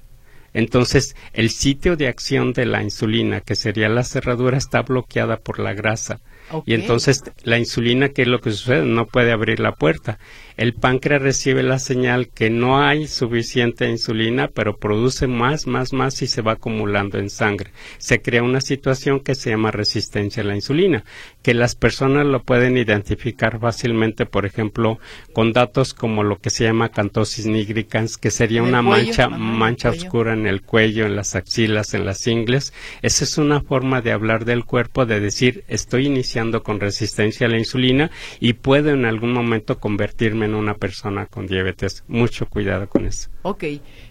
Entonces, 0.57 1.15
el 1.35 1.51
sitio 1.51 1.97
de 1.97 2.09
acción 2.09 2.55
de 2.55 2.65
la 2.65 2.83
insulina, 2.83 3.43
que 3.43 3.55
sería 3.55 3.91
la 3.91 4.05
cerradura, 4.05 4.57
está 4.57 4.81
bloqueada 4.81 5.37
por 5.37 5.59
la 5.59 5.75
grasa. 5.75 6.21
Y 6.65 6.73
entonces 6.73 7.25
la 7.43 7.59
insulina, 7.59 8.09
¿qué 8.09 8.23
es 8.23 8.29
lo 8.29 8.41
que 8.41 8.53
sucede? 8.53 8.87
No 8.87 9.07
puede 9.07 9.33
abrir 9.33 9.61
la 9.61 9.73
puerta 9.73 10.19
el 10.57 10.73
páncreas 10.73 11.21
recibe 11.21 11.63
la 11.63 11.79
señal 11.79 12.29
que 12.29 12.49
no 12.49 12.81
hay 12.83 13.07
suficiente 13.07 13.91
insulina, 13.91 14.49
pero 14.49 14.79
produce 14.79 15.27
más, 15.27 15.67
más, 15.67 15.93
más 15.93 16.23
y 16.23 16.27
se 16.27 16.41
va 16.41 16.53
acumulando 16.53 17.19
en 17.19 17.29
sangre. 17.29 17.73
Se 17.99 18.23
crea 18.23 18.43
una 18.43 18.63
situación 18.63 19.21
que 19.21 19.35
se 19.35 19.51
llama 19.51 19.71
resistencia 19.71 20.43
a 20.43 20.47
la 20.47 20.55
insulina, 20.55 21.05
que 21.47 21.55
las 21.55 21.77
personas 21.77 22.27
lo 22.27 22.43
pueden 22.43 22.77
identificar 22.77 23.61
fácilmente, 23.61 24.27
por 24.27 24.47
ejemplo, 24.47 24.99
con 25.33 25.53
datos 25.53 25.95
como 25.95 26.25
lo 26.25 26.41
que 26.41 26.51
se 26.51 26.65
llama 26.65 26.89
cantosis 26.89 27.47
nigricans, 27.47 28.17
que 28.17 28.33
sería 28.33 28.65
una 28.65 28.83
mancha, 28.83 29.29
mancha 29.29 29.91
oscura 29.91 30.33
en 30.33 30.49
el 30.49 30.63
cuello, 30.63 31.07
en 31.07 31.15
las 31.15 31.37
axilas, 31.37 31.95
en 31.95 32.05
las 32.05 32.27
ingles. 32.27 32.73
Esa 33.01 33.23
es 33.23 33.39
una 33.39 33.61
forma 33.61 34.01
de 34.01 34.11
hablar 34.11 34.45
del 34.45 34.65
cuerpo, 34.65 35.07
de 35.07 35.21
decir, 35.21 35.63
estoy 35.69 36.07
iniciando 36.07 36.65
con 36.65 36.81
resistencia 36.81 37.47
a 37.47 37.51
la 37.51 37.59
insulina 37.59 38.11
y 38.41 38.55
puedo 38.55 38.91
en 38.91 39.05
algún 39.05 39.33
momento 39.33 39.79
convertirme 39.79 40.47
en 40.47 40.57
una 40.57 40.75
persona 40.75 41.27
con 41.27 41.47
diabetes. 41.47 42.03
Mucho 42.09 42.47
cuidado 42.47 42.89
con 42.89 43.07
eso. 43.07 43.31
Ok. 43.43 43.63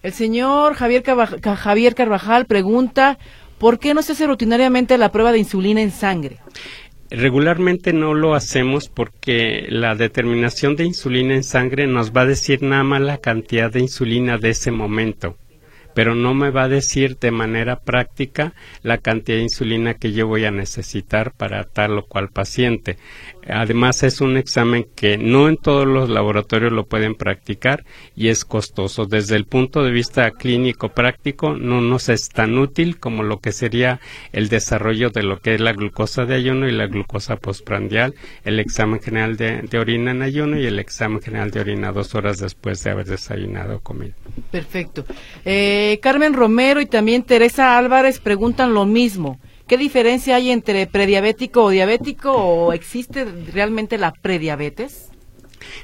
El 0.04 0.14
señor 0.14 0.76
Javier, 0.76 1.04
Javier 1.04 1.96
Carvajal 1.96 2.46
pregunta, 2.46 3.18
¿por 3.58 3.78
qué 3.78 3.94
no 3.94 4.02
se 4.04 4.14
hace 4.14 4.26
rutinariamente 4.26 4.98
la 4.98 5.12
prueba 5.12 5.34
de 5.34 5.40
insulina 5.40 5.82
en 5.82 5.92
sangre? 5.92 6.38
Regularmente 7.10 7.94
no 7.94 8.14
lo 8.14 8.34
hacemos 8.34 8.90
porque 8.90 9.68
la 9.70 9.96
determinación 9.96 10.76
de 10.76 10.86
insulina 10.86 11.36
en 11.36 11.44
sangre 11.44 11.88
nos 11.88 12.12
va 12.12 12.22
a 12.22 12.26
decir 12.26 12.64
nada 12.64 12.84
más 12.84 13.02
la 13.02 13.20
cantidad 13.20 13.72
de 13.72 13.82
insulina 13.82 14.38
de 14.38 14.50
ese 14.50 14.72
momento 14.72 15.38
pero 15.96 16.14
no 16.14 16.36
me 16.36 16.52
va 16.52 16.64
a 16.64 16.68
decir 16.68 17.18
de 17.18 17.32
manera 17.32 17.80
práctica 17.80 18.54
la 18.84 18.98
cantidad 18.98 19.38
de 19.38 19.44
insulina 19.44 19.94
que 19.94 20.12
yo 20.12 20.28
voy 20.28 20.44
a 20.44 20.52
necesitar 20.52 21.32
para 21.32 21.64
tal 21.64 21.98
o 21.98 22.06
cual 22.06 22.30
paciente. 22.30 22.98
Además 23.48 24.04
es 24.04 24.22
un 24.22 24.38
examen 24.38 24.88
que 24.96 25.18
no 25.18 25.48
en 25.48 25.58
todos 25.58 25.86
los 25.86 26.10
laboratorios 26.10 26.72
lo 26.72 26.86
pueden 26.86 27.16
practicar 27.16 27.86
y 28.16 28.30
es 28.30 28.46
costoso. 28.46 29.06
Desde 29.06 29.36
el 29.36 29.46
punto 29.46 29.84
de 29.84 29.92
vista 29.92 30.32
clínico 30.32 30.90
práctico 30.90 31.54
no 31.54 31.82
nos 31.82 32.10
es 32.10 32.30
tan 32.30 32.58
útil 32.58 33.00
como 33.00 33.24
lo 33.24 33.40
que 33.40 33.52
sería 33.52 34.00
el 34.32 34.50
desarrollo 34.50 35.10
de 35.10 35.24
lo 35.24 35.40
que 35.40 35.56
es 35.56 35.62
la 35.62 35.74
glucosa 35.74 36.26
de 36.26 36.36
ayuno 36.36 36.68
y 36.68 36.72
la 36.72 36.88
glucosa 36.88 37.36
postprandial, 37.38 38.16
el 38.44 38.60
examen 38.60 39.00
general 39.00 39.38
de, 39.38 39.68
orina 39.78 40.12
en 40.12 40.22
ayuno 40.22 40.60
y 40.60 40.66
el 40.66 40.80
examen 40.80 41.22
general 41.22 41.52
de 41.52 41.60
orina 41.60 41.92
dos 41.92 42.16
horas 42.16 42.40
después 42.40 42.84
de 42.84 42.92
haber 42.92 43.06
desayunado 43.06 43.78
o 43.78 43.80
comido. 43.80 44.14
Perfecto. 44.52 45.06
Eh, 45.44 46.00
Carmen 46.02 46.34
Romero 46.34 46.82
y 46.82 46.86
también 46.86 47.24
Teresa 47.24 47.78
Álvarez 47.78 48.20
preguntan 48.20 48.74
lo 48.74 48.86
mismo. 48.86 49.40
¿Qué 49.68 49.78
diferencia 49.78 50.36
hay 50.36 50.52
entre 50.52 50.86
prediabético 50.86 51.64
o 51.64 51.70
diabético 51.70 52.32
o 52.32 52.72
existe 52.74 53.26
realmente 53.52 53.98
la 53.98 54.14
prediabetes? 54.14 55.10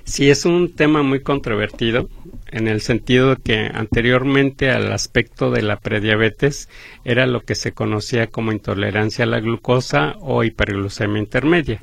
Sí, 0.04 0.30
es 0.30 0.46
un 0.46 0.76
tema 0.76 1.02
muy 1.02 1.22
controvertido 1.22 2.08
en 2.52 2.67
el 2.67 2.82
sentido 2.82 3.38
que 3.38 3.70
anteriormente 3.74 4.70
al 4.70 4.91
aspecto 4.91 5.52
de 5.52 5.62
la 5.62 5.78
prediabetes 5.78 6.70
era 7.06 7.26
lo 7.26 7.41
que 7.41 7.56
se 7.56 7.72
conocía 7.72 8.28
como 8.28 8.52
intolerancia 8.52 9.24
a 9.24 9.28
la 9.28 9.39
glucosa 9.39 10.15
o 10.20 10.44
hiperglucemia 10.44 11.20
intermedia. 11.20 11.82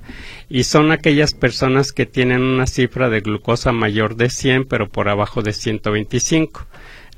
Y 0.49 0.65
son 0.65 0.93
aquellas 0.93 1.35
personas 1.35 1.93
que 1.93 2.07
tienen 2.07 2.43
una 2.43 2.67
cifra 2.67 3.09
de 3.09 3.21
glucosa 3.21 3.73
mayor 3.73 4.17
de 4.17 4.31
100 4.31 4.67
pero 4.67 4.89
por 4.89 5.09
abajo 5.09 5.43
de 5.43 5.53
125. 5.53 6.67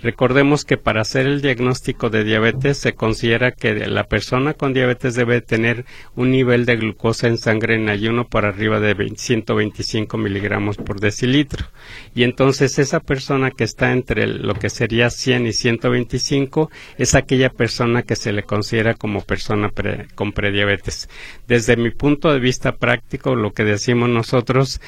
Recordemos 0.03 0.65
que 0.65 0.79
para 0.79 1.03
hacer 1.03 1.27
el 1.27 1.43
diagnóstico 1.43 2.09
de 2.09 2.25
diabetes 2.25 2.79
se 2.79 2.95
considera 2.95 3.53
que 3.53 3.75
la 3.87 4.05
persona 4.05 4.55
con 4.55 4.73
diabetes 4.73 5.15
debe 5.15 5.43
tener 5.43 5.85
un 6.17 6.31
nivel 6.31 6.65
de 6.65 6.77
glucosa 6.77 7.29
en 7.29 7.37
sangre 7.37 7.75
en 7.75 7.91
ayuno 7.91 8.27
por 8.27 8.47
arriba 8.47 8.81
de 8.81 8.95
125 9.15 10.17
miligramos 10.17 10.79
por 10.79 11.01
decilitro. 11.01 11.67
Y 12.15 12.23
entonces 12.23 12.79
esa 12.79 13.01
persona 13.01 13.51
que 13.51 13.65
está 13.65 13.93
entre 13.93 14.27
lo 14.27 14.55
que 14.55 14.71
sería 14.71 15.11
100 15.11 15.47
y 15.47 15.53
125 15.53 16.71
es 16.97 17.15
aquella 17.15 17.51
persona 17.51 18.03
que 18.03 18.17
se 18.17 18.33
le 18.33 18.45
considera 18.45 18.95
como 18.95 19.21
persona 19.21 19.71
con 20.15 20.33
prediabetes. 20.33 21.11
Desde 21.47 21.77
mi 21.77 21.91
punto 21.91 22.33
de 22.33 22.41
vista 22.41 22.73
práctico, 22.73 23.35
lo 23.35 23.53
que 23.53 23.65
decimos 23.65 24.09
nosotros 24.09 24.81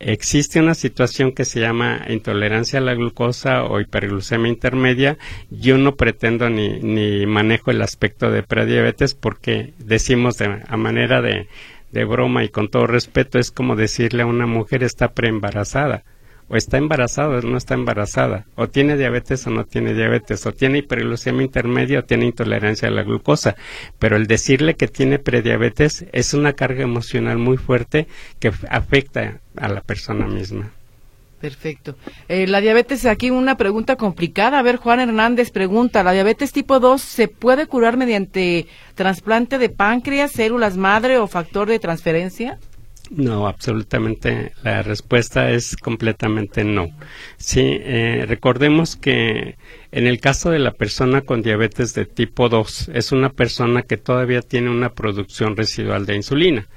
existe 0.00 0.60
una 0.60 0.74
situación 0.74 1.32
que 1.32 1.44
se 1.44 1.60
llama 1.60 2.04
intolerancia 2.08 2.78
a 2.78 2.82
la 2.82 2.94
glucosa 2.94 3.64
o 3.64 3.80
hiperglucemia 3.80 4.50
intermedia. 4.50 5.18
Yo 5.50 5.78
no 5.78 5.96
pretendo 5.96 6.50
ni, 6.50 6.80
ni 6.80 7.26
manejo 7.26 7.70
el 7.70 7.82
aspecto 7.82 8.30
de 8.30 8.42
prediabetes 8.42 9.14
porque 9.14 9.74
decimos 9.78 10.38
de, 10.38 10.62
a 10.66 10.76
manera 10.76 11.20
de, 11.20 11.48
de 11.92 12.04
broma 12.04 12.44
y 12.44 12.48
con 12.48 12.68
todo 12.68 12.86
respeto 12.86 13.38
es 13.38 13.50
como 13.50 13.76
decirle 13.76 14.22
a 14.22 14.26
una 14.26 14.46
mujer 14.46 14.82
está 14.82 15.12
preembarazada 15.12 16.04
o 16.48 16.56
está 16.56 16.78
embarazada 16.78 17.38
o 17.38 17.42
no 17.42 17.56
está 17.56 17.74
embarazada, 17.74 18.46
o 18.54 18.68
tiene 18.68 18.96
diabetes 18.96 19.46
o 19.46 19.50
no 19.50 19.64
tiene 19.64 19.94
diabetes, 19.94 20.44
o 20.46 20.52
tiene 20.52 20.78
hiperglucemia 20.78 21.44
intermedia 21.44 22.00
o 22.00 22.04
tiene 22.04 22.26
intolerancia 22.26 22.88
a 22.88 22.90
la 22.90 23.02
glucosa. 23.02 23.56
Pero 23.98 24.16
el 24.16 24.26
decirle 24.26 24.74
que 24.74 24.88
tiene 24.88 25.18
prediabetes 25.18 26.06
es 26.12 26.34
una 26.34 26.54
carga 26.54 26.82
emocional 26.82 27.38
muy 27.38 27.56
fuerte 27.56 28.06
que 28.38 28.52
afecta 28.68 29.40
a 29.56 29.68
la 29.68 29.80
persona 29.80 30.26
misma. 30.26 30.72
Perfecto. 31.40 31.94
Eh, 32.26 32.48
la 32.48 32.60
diabetes, 32.60 33.06
aquí 33.06 33.30
una 33.30 33.56
pregunta 33.56 33.94
complicada. 33.94 34.58
A 34.58 34.62
ver, 34.62 34.76
Juan 34.76 34.98
Hernández 34.98 35.52
pregunta, 35.52 36.02
¿la 36.02 36.12
diabetes 36.12 36.52
tipo 36.52 36.80
2 36.80 37.00
se 37.00 37.28
puede 37.28 37.66
curar 37.66 37.96
mediante 37.96 38.66
trasplante 38.96 39.58
de 39.58 39.68
páncreas, 39.68 40.32
células 40.32 40.76
madre 40.76 41.18
o 41.18 41.28
factor 41.28 41.68
de 41.68 41.78
transferencia? 41.78 42.58
No, 43.10 43.48
absolutamente. 43.48 44.52
La 44.62 44.82
respuesta 44.82 45.50
es 45.50 45.76
completamente 45.76 46.62
no. 46.62 46.88
Sí, 47.38 47.62
eh, 47.80 48.24
recordemos 48.28 48.96
que 48.96 49.56
En 49.90 50.06
el 50.06 50.20
caso 50.20 50.50
de 50.50 50.58
la 50.58 50.72
persona 50.72 51.22
con 51.22 51.40
diabetes 51.40 51.94
de 51.94 52.04
tipo 52.04 52.50
2, 52.50 52.90
es 52.92 53.10
una 53.10 53.30
persona 53.30 53.82
que 53.82 53.96
todavía 53.96 54.42
tiene 54.42 54.68
una 54.68 54.90
producción 54.92 55.56
residual 55.56 56.04
de 56.04 56.16
insulina. 56.16 56.68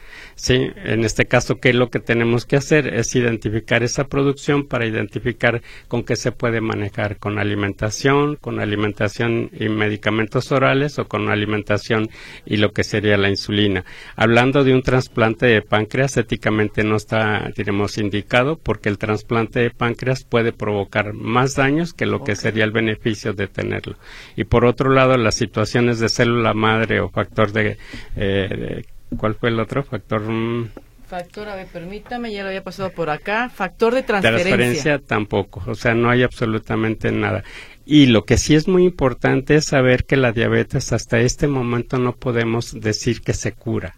Sí, 0.41 0.71
en 0.85 1.05
este 1.05 1.25
caso, 1.27 1.59
¿qué 1.59 1.69
es 1.69 1.75
lo 1.75 1.91
que 1.91 1.99
tenemos 1.99 2.47
que 2.47 2.55
hacer? 2.55 2.95
Es 2.95 3.15
identificar 3.15 3.83
esa 3.83 4.07
producción 4.07 4.65
para 4.65 4.87
identificar 4.87 5.61
con 5.87 6.01
qué 6.01 6.15
se 6.15 6.31
puede 6.31 6.61
manejar, 6.61 7.17
con 7.17 7.37
alimentación, 7.37 8.37
con 8.37 8.59
alimentación 8.59 9.51
y 9.53 9.69
medicamentos 9.69 10.51
orales 10.51 10.97
o 10.97 11.07
con 11.07 11.29
alimentación 11.29 12.09
y 12.43 12.57
lo 12.57 12.71
que 12.71 12.83
sería 12.83 13.17
la 13.17 13.29
insulina. 13.29 13.85
Hablando 14.15 14.63
de 14.63 14.73
un 14.73 14.81
trasplante 14.81 15.45
de 15.45 15.61
páncreas, 15.61 16.17
éticamente 16.17 16.83
no 16.83 16.95
está, 16.95 17.51
diremos, 17.55 17.99
indicado 17.99 18.57
porque 18.57 18.89
el 18.89 18.97
trasplante 18.97 19.59
de 19.59 19.69
páncreas 19.69 20.23
puede 20.23 20.53
provocar 20.53 21.13
más 21.13 21.53
daños 21.53 21.93
que 21.93 22.07
lo 22.07 22.23
que 22.23 22.35
sería 22.35 22.63
el 22.63 22.71
beneficio 22.71 23.33
de 23.33 23.47
tenerlo. 23.47 23.95
Y 24.35 24.45
por 24.45 24.65
otro 24.65 24.89
lado, 24.89 25.17
las 25.17 25.35
situaciones 25.35 25.99
de 25.99 26.09
célula 26.09 26.55
madre 26.55 26.99
o 26.99 27.09
factor 27.09 27.51
de, 27.51 27.77
eh, 28.15 28.81
¿cuál 29.17 29.35
fue 29.35 29.49
el 29.49 29.59
otro 29.59 29.83
factor? 29.83 30.21
Mm. 30.21 30.69
Factor, 31.07 31.49
a 31.49 31.55
ver, 31.55 31.67
permítame, 31.67 32.31
ya 32.31 32.41
lo 32.41 32.47
había 32.47 32.63
pasado 32.63 32.89
por 32.91 33.09
acá. 33.09 33.49
Factor 33.49 33.93
de 33.93 34.03
transferencia. 34.03 34.55
Transferencia 34.55 34.99
tampoco, 34.99 35.61
o 35.67 35.75
sea, 35.75 35.93
no 35.93 36.09
hay 36.09 36.23
absolutamente 36.23 37.11
nada. 37.11 37.43
Y 37.85 38.05
lo 38.05 38.23
que 38.23 38.37
sí 38.37 38.55
es 38.55 38.69
muy 38.69 38.85
importante 38.85 39.55
es 39.55 39.65
saber 39.65 40.05
que 40.05 40.15
la 40.15 40.31
diabetes 40.31 40.93
hasta 40.93 41.19
este 41.19 41.47
momento 41.47 41.97
no 41.97 42.15
podemos 42.15 42.79
decir 42.79 43.21
que 43.21 43.33
se 43.33 43.51
cura. 43.51 43.95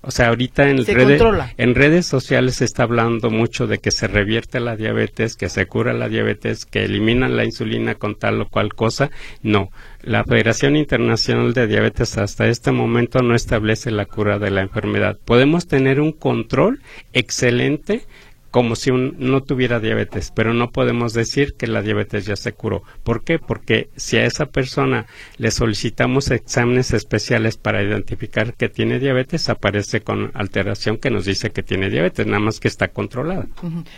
O 0.00 0.10
sea, 0.10 0.28
ahorita 0.28 0.70
en, 0.70 0.84
en 1.56 1.74
redes 1.74 2.06
sociales 2.06 2.56
se 2.56 2.64
está 2.64 2.84
hablando 2.84 3.30
mucho 3.30 3.66
de 3.66 3.78
que 3.78 3.90
se 3.90 4.06
revierte 4.06 4.60
la 4.60 4.76
diabetes, 4.76 5.36
que 5.36 5.48
se 5.48 5.66
cura 5.66 5.92
la 5.92 6.08
diabetes, 6.08 6.66
que 6.66 6.84
eliminan 6.84 7.36
la 7.36 7.44
insulina 7.44 7.96
con 7.96 8.14
tal 8.14 8.40
o 8.40 8.48
cual 8.48 8.74
cosa. 8.74 9.10
No, 9.42 9.70
la 10.02 10.24
Federación 10.24 10.76
Internacional 10.76 11.52
de 11.52 11.66
Diabetes 11.66 12.16
hasta 12.16 12.46
este 12.46 12.70
momento 12.70 13.22
no 13.22 13.34
establece 13.34 13.90
la 13.90 14.06
cura 14.06 14.38
de 14.38 14.50
la 14.50 14.62
enfermedad. 14.62 15.18
Podemos 15.24 15.66
tener 15.66 16.00
un 16.00 16.12
control 16.12 16.80
excelente 17.12 18.02
como 18.50 18.76
si 18.76 18.90
no 18.90 19.42
tuviera 19.42 19.80
diabetes, 19.80 20.32
pero 20.34 20.54
no 20.54 20.70
podemos 20.70 21.12
decir 21.12 21.54
que 21.54 21.66
la 21.66 21.82
diabetes 21.82 22.26
ya 22.26 22.36
se 22.36 22.52
curó. 22.52 22.82
¿Por 23.02 23.22
qué? 23.22 23.38
Porque 23.38 23.90
si 23.96 24.16
a 24.16 24.24
esa 24.24 24.46
persona 24.46 25.06
le 25.36 25.50
solicitamos 25.50 26.30
exámenes 26.30 26.92
especiales 26.92 27.56
para 27.58 27.82
identificar 27.82 28.54
que 28.54 28.68
tiene 28.68 28.98
diabetes, 28.98 29.48
aparece 29.48 30.00
con 30.00 30.30
alteración 30.34 30.96
que 30.96 31.10
nos 31.10 31.26
dice 31.26 31.50
que 31.50 31.62
tiene 31.62 31.90
diabetes, 31.90 32.26
nada 32.26 32.40
más 32.40 32.60
que 32.60 32.68
está 32.68 32.88
controlada. 32.88 33.46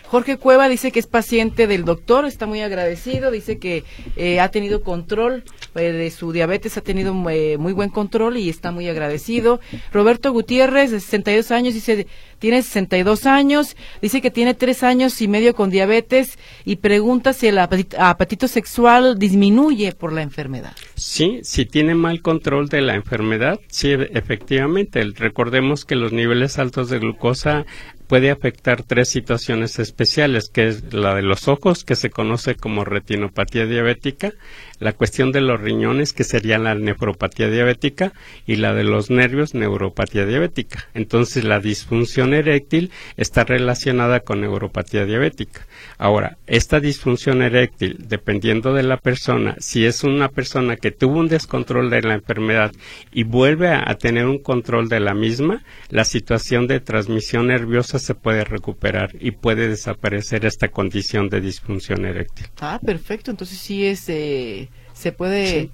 Jorge 0.07 0.36
Cueva 0.36 0.68
dice 0.68 0.90
que 0.90 0.98
es 0.98 1.07
paciente 1.07 1.66
del 1.66 1.84
doctor, 1.84 2.24
está 2.24 2.46
muy 2.46 2.61
agradecido, 2.61 3.30
dice 3.30 3.59
que 3.59 3.84
eh, 4.16 4.40
ha 4.40 4.51
tenido 4.51 4.82
control 4.82 5.44
eh, 5.76 5.92
de 5.92 6.11
su 6.11 6.32
diabetes, 6.32 6.76
ha 6.76 6.80
tenido 6.80 7.14
eh, 7.30 7.57
muy 7.59 7.72
buen 7.72 7.90
control 7.90 8.36
y 8.36 8.48
está 8.48 8.72
muy 8.72 8.88
agradecido. 8.88 9.61
Roberto 9.92 10.32
Gutiérrez, 10.32 10.90
de 10.90 11.01
62 11.01 11.51
años, 11.51 11.74
dice 11.74 12.07
tiene 12.41 12.62
62 12.62 13.26
años, 13.26 13.76
dice 14.03 14.20
que 14.20 14.32
tiene 14.32 14.55
tres 14.55 14.82
años 14.82 15.20
y 15.22 15.28
medio 15.28 15.55
con 15.55 15.70
diabetes 15.70 16.38
y 16.64 16.76
pregunta 16.76 17.32
si 17.32 17.47
el 17.47 17.59
apetito 17.59 18.49
sexual 18.49 19.18
disminuye 19.18 19.93
por 19.93 20.12
la 20.12 20.22
enfermedad. 20.22 20.72
Sí, 20.97 21.41
si 21.45 21.66
tiene 21.66 21.95
mal 21.95 22.22
control 22.22 22.68
de 22.68 22.80
la 22.80 22.95
enfermedad, 22.95 23.61
sí, 23.68 23.93
efectivamente. 23.93 25.03
Recordemos 25.14 25.84
que 25.84 25.97
los 25.97 26.12
niveles 26.12 26.59
altos 26.59 26.88
de 26.88 26.99
glucosa 26.99 27.66
puede 28.09 28.30
afectar 28.30 28.82
tres 28.82 29.09
situaciones 29.09 29.78
especiales, 29.78 30.49
que 30.49 30.66
es 30.66 30.93
la 30.93 31.14
de 31.14 31.22
los 31.22 31.47
ojos, 31.47 31.84
que 31.84 31.95
se 31.95 32.11
conoce 32.11 32.57
como 32.57 32.84
retinopatía 32.84 33.66
diabética, 33.66 34.32
la 34.81 34.93
cuestión 34.93 35.31
de 35.31 35.41
los 35.41 35.61
riñones, 35.61 36.12
que 36.12 36.24
sería 36.24 36.59
la 36.59 36.74
nefropatía 36.74 37.49
diabética, 37.49 38.12
y 38.47 38.57
la 38.57 38.74
de 38.74 38.85
los 38.85 39.11
nervios, 39.11 39.55
neuropatía 39.55 40.26
diabética. 40.26 40.89
Entonces, 40.95 41.45
la 41.45 41.61
disfunción 41.61 42.35
eréctil 42.35 42.91
está 43.16 43.45
relacionada 43.45 44.20
con 44.20 44.41
neuropatía 44.41 45.05
diabética. 45.05 45.66
Ahora, 45.99 46.39
esta 46.47 46.81
disfunción 46.81 47.43
eréctil, 47.43 47.97
dependiendo 48.09 48.74
de 48.74 48.83
la 48.83 48.97
persona, 48.97 49.55
si 49.61 49.87
es 49.87 50.03
una 50.03 50.28
persona 50.28 50.76
que 50.76 50.91
tuvo 50.91 51.20
un 51.20 51.28
descontrol 51.28 51.91
de 51.91 52.03
la 52.03 52.14
enfermedad 52.14 52.72
y 53.12 53.24
vuelve 53.24 53.68
a, 53.68 53.89
a 53.89 53.95
tener 53.97 54.26
un 54.26 54.39
control 54.39 54.89
de 54.89 55.01
la 55.01 55.14
misma, 55.14 55.62
la 55.91 56.05
situación 56.05 56.66
de 56.66 56.81
transmisión 56.81 57.49
nerviosa 57.49 57.99
se 57.99 58.14
puede 58.14 58.45
recuperar 58.45 59.11
y 59.20 59.33
puede 59.33 59.68
desaparecer 59.68 60.47
esta 60.47 60.68
condición 60.68 61.28
de 61.28 61.41
disfunción 61.41 62.05
eréctil. 62.07 62.47
Ah, 62.61 62.81
perfecto. 62.85 63.31
Entonces 63.31 63.59
sí 63.59 63.87
es, 63.87 64.09
eh, 64.09 64.70
se 65.01 65.12
puede 65.12 65.70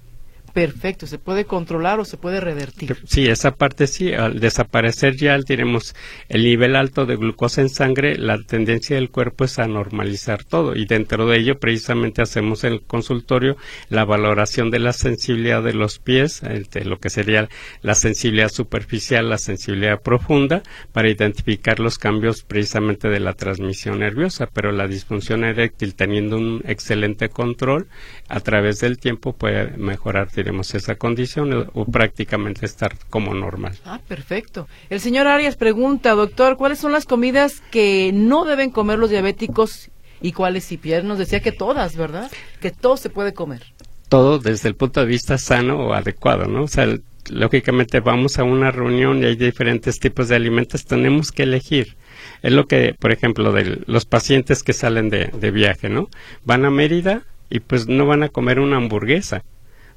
perfecto, 0.57 1.07
se 1.07 1.19
puede 1.19 1.45
controlar 1.45 2.01
o 2.01 2.07
se 2.07 2.17
puede 2.17 2.41
revertir. 2.41 2.97
Sí, 3.05 3.27
esa 3.27 3.51
parte 3.51 3.87
sí, 3.87 4.15
al 4.15 4.41
desaparecer 4.41 5.15
ya 5.15 5.39
tenemos 5.43 5.95
el 6.31 6.45
nivel 6.45 6.77
alto 6.77 7.05
de 7.05 7.17
glucosa 7.17 7.61
en 7.61 7.69
sangre, 7.69 8.17
la 8.17 8.39
tendencia 8.43 8.97
del 8.97 9.11
cuerpo 9.11 9.45
es 9.45 9.59
a 9.59 9.69
normalizar 9.69 10.45
todo 10.45 10.75
y 10.75 10.87
dentro 10.87 11.27
de 11.27 11.37
ello 11.37 11.59
precisamente 11.59 12.23
hacemos 12.23 12.65
en 12.65 12.73
el 12.73 12.81
consultorio 12.81 13.59
la 13.91 14.07
valoración 14.07 14.71
de 14.71 14.79
la 14.79 14.95
sensibilidad 14.95 15.63
de 15.63 15.75
los 15.75 15.99
pies, 15.99 16.41
de 16.41 16.85
lo 16.87 17.01
que 17.01 17.11
sería 17.11 17.51
la 17.83 17.95
sensibilidad 17.95 18.49
superficial, 18.49 19.29
la 19.29 19.37
sensibilidad 19.37 20.01
profunda, 20.01 20.63
para 20.91 21.11
identificar 21.11 21.81
los 21.81 21.99
cambios 21.99 22.45
precisamente 22.45 23.11
de 23.11 23.21
la 23.21 23.35
transmisión 23.35 23.99
nerviosa, 23.99 24.49
pero 24.51 24.73
la 24.73 24.89
disfunción 24.89 25.45
eréctil 25.45 25.95
teniendo 25.95 26.39
un 26.39 26.63
excelente 26.65 27.29
control 27.29 27.89
a 28.29 28.41
través 28.41 28.81
del 28.81 28.97
tiempo 28.97 29.35
puede 29.35 29.77
mejorar 29.77 30.31
tenemos 30.47 30.77
esa 30.77 30.95
condición 30.95 31.69
o 31.75 31.85
prácticamente 31.87 32.67
estar 32.67 32.97
como 33.11 33.35
normal. 33.35 33.77
Ah, 33.85 33.99
perfecto. 34.07 34.69
El 34.91 35.01
señor 35.01 35.27
Arias 35.27 35.57
pregunta, 35.57 36.13
doctor, 36.13 36.57
¿cuáles 36.57 36.79
son 36.79 36.93
las 36.93 37.05
comidas 37.05 37.65
que 37.73 38.13
no 38.15 38.45
deben 38.45 38.71
comer 38.71 39.01
los 39.01 39.11
diabéticos 39.11 39.91
y 40.21 40.31
cuáles 40.31 40.63
si 40.63 40.77
Pierre 40.77 41.05
nos 41.05 41.19
decía 41.19 41.41
que 41.41 41.51
todas, 41.51 41.97
¿verdad? 41.97 42.31
Que 42.61 42.71
todo 42.71 42.97
se 42.97 43.11
puede 43.11 43.35
comer. 43.35 43.65
Todo 44.09 44.39
desde 44.39 44.69
el 44.69 44.77
punto 44.77 45.01
de 45.01 45.07
vista 45.07 45.37
sano 45.37 45.81
o 45.81 45.95
adecuado, 45.95 46.47
¿no? 46.47 46.63
O 46.63 46.69
sea, 46.69 46.97
lógicamente 47.29 47.99
vamos 47.99 48.39
a 48.39 48.45
una 48.45 48.71
reunión 48.71 49.25
y 49.25 49.27
hay 49.27 49.35
diferentes 49.35 49.99
tipos 49.99 50.29
de 50.29 50.37
alimentos, 50.37 50.85
tenemos 50.85 51.33
que 51.33 51.43
elegir. 51.43 51.97
Es 52.43 52.53
lo 52.53 52.69
que, 52.69 52.95
por 52.97 53.11
ejemplo, 53.11 53.51
de 53.51 53.83
los 53.87 54.05
pacientes 54.05 54.63
que 54.63 54.75
salen 54.75 55.11
de, 55.11 55.25
de 55.27 55.51
viaje, 55.51 55.89
¿no? 55.89 56.09
Van 56.45 56.65
a 56.65 56.71
Mérida 56.71 57.25
y 57.51 57.59
pues 57.59 57.89
no 57.89 58.07
van 58.07 58.23
a 58.23 58.29
comer 58.29 58.61
una 58.61 58.77
hamburguesa 58.77 59.43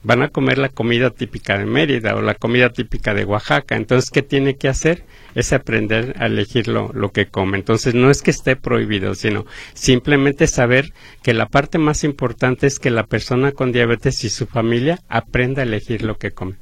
van 0.04 0.22
a 0.22 0.30
comer 0.30 0.58
la 0.58 0.70
comida 0.70 1.10
típica 1.10 1.58
de 1.58 1.66
Mérida 1.66 2.16
o 2.16 2.22
la 2.22 2.36
comida 2.36 2.70
típica 2.70 3.14
de 3.14 3.26
Oaxaca. 3.26 3.76
Entonces, 3.76 4.10
¿qué 4.10 4.22
tiene 4.22 4.56
que 4.56 4.70
hacer? 4.70 5.04
Es 5.36 5.54
aprender 5.54 6.16
a 6.18 6.28
elegir 6.28 6.68
lo, 6.68 6.92
lo, 6.94 7.12
que 7.12 7.28
come. 7.28 7.58
Entonces, 7.58 7.96
no 7.96 8.10
es 8.10 8.22
que 8.22 8.32
esté 8.32 8.56
prohibido, 8.56 9.16
sino 9.16 9.46
simplemente 9.74 10.48
saber 10.48 10.94
que 11.22 11.34
la 11.34 11.48
parte 11.48 11.78
más 11.78 12.04
importante 12.04 12.68
es 12.68 12.80
que 12.80 12.92
la 12.92 13.06
persona 13.06 13.52
con 13.52 13.72
diabetes 13.72 14.24
y 14.24 14.30
su 14.30 14.48
familia 14.48 15.00
aprenda 15.10 15.62
a 15.62 15.66
elegir 15.66 16.04
lo 16.04 16.18
que 16.18 16.32
come. 16.32 16.56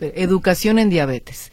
Educación 0.00 0.78
en 0.78 0.90
diabetes. 0.90 1.52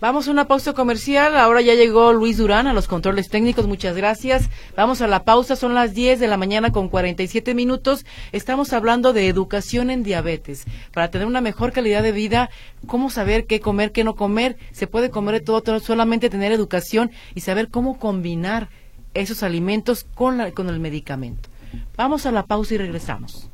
Vamos 0.00 0.28
a 0.28 0.30
una 0.30 0.48
pausa 0.48 0.72
comercial. 0.72 1.36
Ahora 1.36 1.60
ya 1.60 1.74
llegó 1.74 2.14
Luis 2.14 2.38
Durán 2.38 2.66
a 2.66 2.72
los 2.72 2.88
controles 2.88 3.28
técnicos. 3.28 3.66
Muchas 3.66 3.94
gracias. 3.94 4.48
Vamos 4.74 5.02
a 5.02 5.06
la 5.06 5.24
pausa. 5.24 5.56
Son 5.56 5.74
las 5.74 5.92
10 5.92 6.18
de 6.18 6.26
la 6.26 6.38
mañana 6.38 6.72
con 6.72 6.88
47 6.88 7.54
minutos. 7.54 8.06
Estamos 8.32 8.72
hablando 8.72 9.12
de 9.12 9.28
educación 9.28 9.90
en 9.90 10.02
diabetes. 10.02 10.64
Para 10.94 11.10
tener 11.10 11.26
una 11.26 11.42
mejor 11.42 11.72
calidad 11.72 12.02
de 12.02 12.12
vida, 12.12 12.48
cómo 12.86 13.10
saber 13.10 13.46
qué 13.46 13.60
comer, 13.60 13.92
qué 13.92 14.02
no 14.02 14.14
comer. 14.14 14.56
Se 14.72 14.86
puede 14.86 15.10
comer 15.10 15.34
de 15.34 15.40
todo, 15.40 15.80
solamente 15.80 16.30
tener 16.30 16.50
educación 16.50 17.10
y 17.34 17.40
saber 17.40 17.68
cómo 17.68 17.98
combinar 17.98 18.70
esos 19.12 19.42
alimentos 19.42 20.04
con, 20.14 20.50
con 20.52 20.70
el 20.70 20.80
medicamento. 20.80 21.50
Vamos 21.98 22.24
a 22.24 22.32
la 22.32 22.46
pausa 22.46 22.74
y 22.74 22.78
regresamos. 22.78 23.50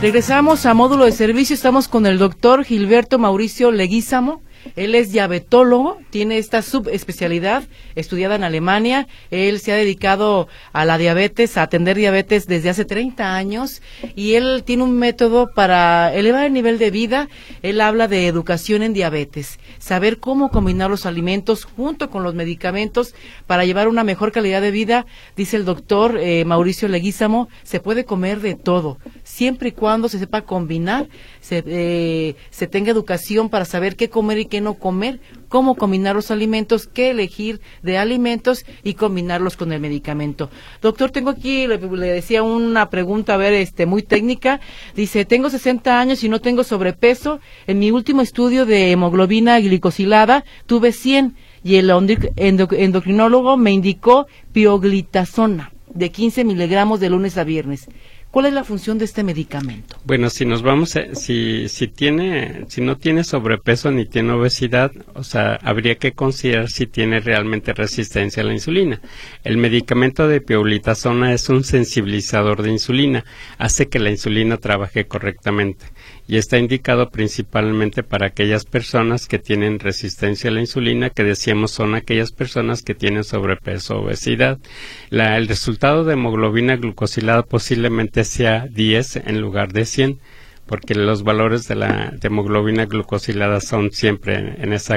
Regresamos 0.00 0.66
a 0.66 0.74
módulo 0.74 1.06
de 1.06 1.12
servicio. 1.12 1.54
Estamos 1.54 1.88
con 1.88 2.04
el 2.04 2.18
doctor 2.18 2.64
Gilberto 2.64 3.18
Mauricio 3.18 3.70
Leguízamo. 3.70 4.42
Él 4.74 4.94
es 4.94 5.10
diabetólogo, 5.10 5.98
tiene 6.10 6.36
esta 6.38 6.60
subespecialidad 6.60 7.64
estudiada 7.94 8.34
en 8.34 8.44
Alemania. 8.44 9.06
Él 9.30 9.58
se 9.60 9.72
ha 9.72 9.76
dedicado 9.76 10.48
a 10.72 10.84
la 10.84 10.98
diabetes, 10.98 11.56
a 11.56 11.62
atender 11.62 11.96
diabetes 11.96 12.46
desde 12.46 12.68
hace 12.68 12.84
30 12.84 13.36
años 13.36 13.80
y 14.14 14.34
él 14.34 14.64
tiene 14.64 14.82
un 14.82 14.98
método 14.98 15.50
para 15.54 16.12
elevar 16.14 16.44
el 16.44 16.52
nivel 16.52 16.78
de 16.78 16.90
vida. 16.90 17.28
Él 17.62 17.80
habla 17.80 18.06
de 18.06 18.26
educación 18.26 18.82
en 18.82 18.92
diabetes, 18.92 19.58
saber 19.86 20.18
cómo 20.18 20.48
combinar 20.48 20.90
los 20.90 21.06
alimentos 21.06 21.64
junto 21.64 22.10
con 22.10 22.24
los 22.24 22.34
medicamentos 22.34 23.14
para 23.46 23.64
llevar 23.64 23.86
una 23.86 24.02
mejor 24.02 24.32
calidad 24.32 24.60
de 24.60 24.72
vida. 24.72 25.06
Dice 25.36 25.56
el 25.56 25.64
doctor 25.64 26.18
eh, 26.18 26.44
Mauricio 26.44 26.88
Leguízamo, 26.88 27.48
se 27.62 27.78
puede 27.78 28.04
comer 28.04 28.40
de 28.40 28.56
todo 28.56 28.98
siempre 29.22 29.68
y 29.68 29.72
cuando 29.72 30.08
se 30.08 30.18
sepa 30.18 30.42
combinar, 30.42 31.08
se, 31.40 31.62
eh, 31.64 32.34
se 32.50 32.66
tenga 32.66 32.90
educación 32.90 33.48
para 33.48 33.64
saber 33.64 33.94
qué 33.94 34.10
comer 34.10 34.38
y 34.38 34.46
qué 34.46 34.60
no 34.60 34.74
comer, 34.74 35.20
cómo 35.48 35.74
combinar 35.74 36.16
los 36.16 36.30
alimentos, 36.30 36.86
qué 36.86 37.10
elegir 37.10 37.60
de 37.82 37.98
alimentos 37.98 38.64
y 38.82 38.94
combinarlos 38.94 39.56
con 39.56 39.72
el 39.72 39.80
medicamento. 39.80 40.50
Doctor, 40.82 41.10
tengo 41.10 41.30
aquí, 41.30 41.66
le, 41.66 41.78
le 41.78 42.06
decía 42.06 42.42
una 42.42 42.90
pregunta, 42.90 43.34
a 43.34 43.36
ver, 43.36 43.52
este, 43.54 43.86
muy 43.86 44.02
técnica. 44.02 44.60
Dice, 44.94 45.24
tengo 45.24 45.50
60 45.50 45.98
años 45.98 46.24
y 46.24 46.28
no 46.28 46.40
tengo 46.40 46.64
sobrepeso. 46.64 47.40
En 47.66 47.78
mi 47.78 47.90
último 47.90 48.22
estudio 48.22 48.66
de 48.66 48.90
hemoglobina 48.92 49.58
glicosilada 49.60 50.44
tuve 50.66 50.92
100 50.92 51.34
y 51.64 51.76
el 51.76 51.90
endocrinólogo 52.36 53.56
me 53.56 53.72
indicó 53.72 54.26
pioglitazona 54.52 55.72
de 55.96 56.10
15 56.10 56.44
miligramos 56.44 57.00
de 57.00 57.10
lunes 57.10 57.38
a 57.38 57.44
viernes. 57.44 57.88
¿Cuál 58.30 58.46
es 58.46 58.52
la 58.52 58.64
función 58.64 58.98
de 58.98 59.06
este 59.06 59.22
medicamento? 59.22 59.96
Bueno, 60.04 60.28
si 60.28 60.44
nos 60.44 60.62
vamos, 60.62 60.94
si, 61.14 61.68
si 61.68 61.88
tiene, 61.88 62.66
si 62.68 62.82
no 62.82 62.96
tiene 62.96 63.24
sobrepeso 63.24 63.90
ni 63.90 64.04
tiene 64.04 64.32
obesidad, 64.32 64.92
o 65.14 65.24
sea, 65.24 65.54
habría 65.62 65.94
que 65.94 66.12
considerar 66.12 66.68
si 66.68 66.86
tiene 66.86 67.20
realmente 67.20 67.72
resistencia 67.72 68.42
a 68.42 68.46
la 68.46 68.52
insulina. 68.52 69.00
El 69.42 69.56
medicamento 69.56 70.28
de 70.28 70.42
pioglitazona 70.42 71.32
es 71.32 71.48
un 71.48 71.64
sensibilizador 71.64 72.62
de 72.62 72.72
insulina, 72.72 73.24
hace 73.56 73.88
que 73.88 73.98
la 73.98 74.10
insulina 74.10 74.58
trabaje 74.58 75.06
correctamente 75.06 75.86
y 76.28 76.36
está 76.36 76.58
indicado 76.58 77.10
principalmente 77.10 78.02
para 78.02 78.26
aquellas 78.26 78.64
personas 78.64 79.26
que 79.26 79.38
tienen 79.38 79.78
resistencia 79.78 80.50
a 80.50 80.52
la 80.52 80.60
insulina, 80.60 81.10
que 81.10 81.24
decíamos 81.24 81.70
son 81.70 81.94
aquellas 81.94 82.32
personas 82.32 82.82
que 82.82 82.94
tienen 82.94 83.24
sobrepeso 83.24 83.96
o 83.96 84.04
obesidad. 84.04 84.58
el 85.10 85.48
resultado 85.48 86.04
de 86.04 86.14
hemoglobina 86.14 86.76
glucosilada 86.76 87.42
posiblemente 87.42 88.24
sea 88.24 88.66
10 88.66 89.16
en 89.16 89.40
lugar 89.40 89.72
de 89.72 89.84
100 89.84 90.18
porque 90.66 90.94
los 90.94 91.22
valores 91.22 91.68
de 91.68 91.76
la 91.76 92.12
hemoglobina 92.20 92.86
glucosilada 92.86 93.60
son 93.60 93.92
siempre 93.92 94.56
en 94.60 94.72
esa 94.72 94.96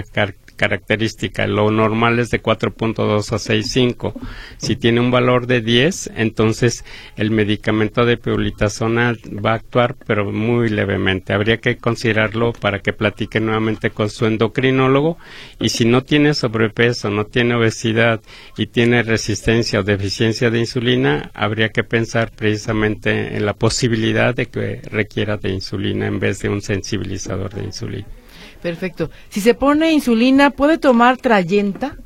característica. 0.60 1.48
Lo 1.48 1.72
normal 1.72 2.20
es 2.20 2.32
de 2.32 2.44
4.2 2.44 3.32
a 3.32 3.38
6.5. 3.38 4.14
Si 4.58 4.76
tiene 4.76 5.00
un 5.00 5.10
valor 5.10 5.48
de 5.48 5.62
10, 5.62 6.12
entonces 6.18 6.84
el 7.16 7.32
medicamento 7.32 8.06
de 8.06 8.18
peulitazona 8.18 9.16
va 9.44 9.52
a 9.54 9.56
actuar, 9.56 9.96
pero 10.06 10.30
muy 10.34 10.68
levemente. 10.68 11.32
Habría 11.32 11.58
que 11.58 11.78
considerarlo 11.78 12.52
para 12.52 12.80
que 12.80 12.92
platique 12.92 13.40
nuevamente 13.40 13.92
con 13.92 14.10
su 14.10 14.26
endocrinólogo. 14.26 15.18
Y 15.62 15.70
si 15.70 15.86
no 15.86 16.04
tiene 16.04 16.34
sobrepeso, 16.34 17.10
no 17.10 17.26
tiene 17.26 17.56
obesidad 17.56 18.20
y 18.58 18.68
tiene 18.68 19.02
resistencia 19.04 19.80
o 19.80 19.84
deficiencia 19.84 20.50
de 20.50 20.60
insulina, 20.60 21.32
habría 21.34 21.70
que 21.70 21.86
pensar 21.86 22.32
precisamente 22.36 23.38
en 23.38 23.46
la 23.46 23.54
posibilidad 23.54 24.36
de 24.36 24.48
que 24.48 24.82
requiera 24.92 25.38
de 25.38 25.52
insulina 25.52 26.08
en 26.08 26.20
vez 26.20 26.42
de 26.42 26.50
un 26.50 26.62
sensibilizador 26.62 27.54
de 27.54 27.64
insulina. 27.64 28.19
Perfecto. 28.62 29.10
Si 29.30 29.42
se 29.42 29.54
pone 29.54 29.92
insulina, 29.92 30.50
¿puede 30.50 30.78
tomar 30.78 31.18
trayenta? 31.18 31.98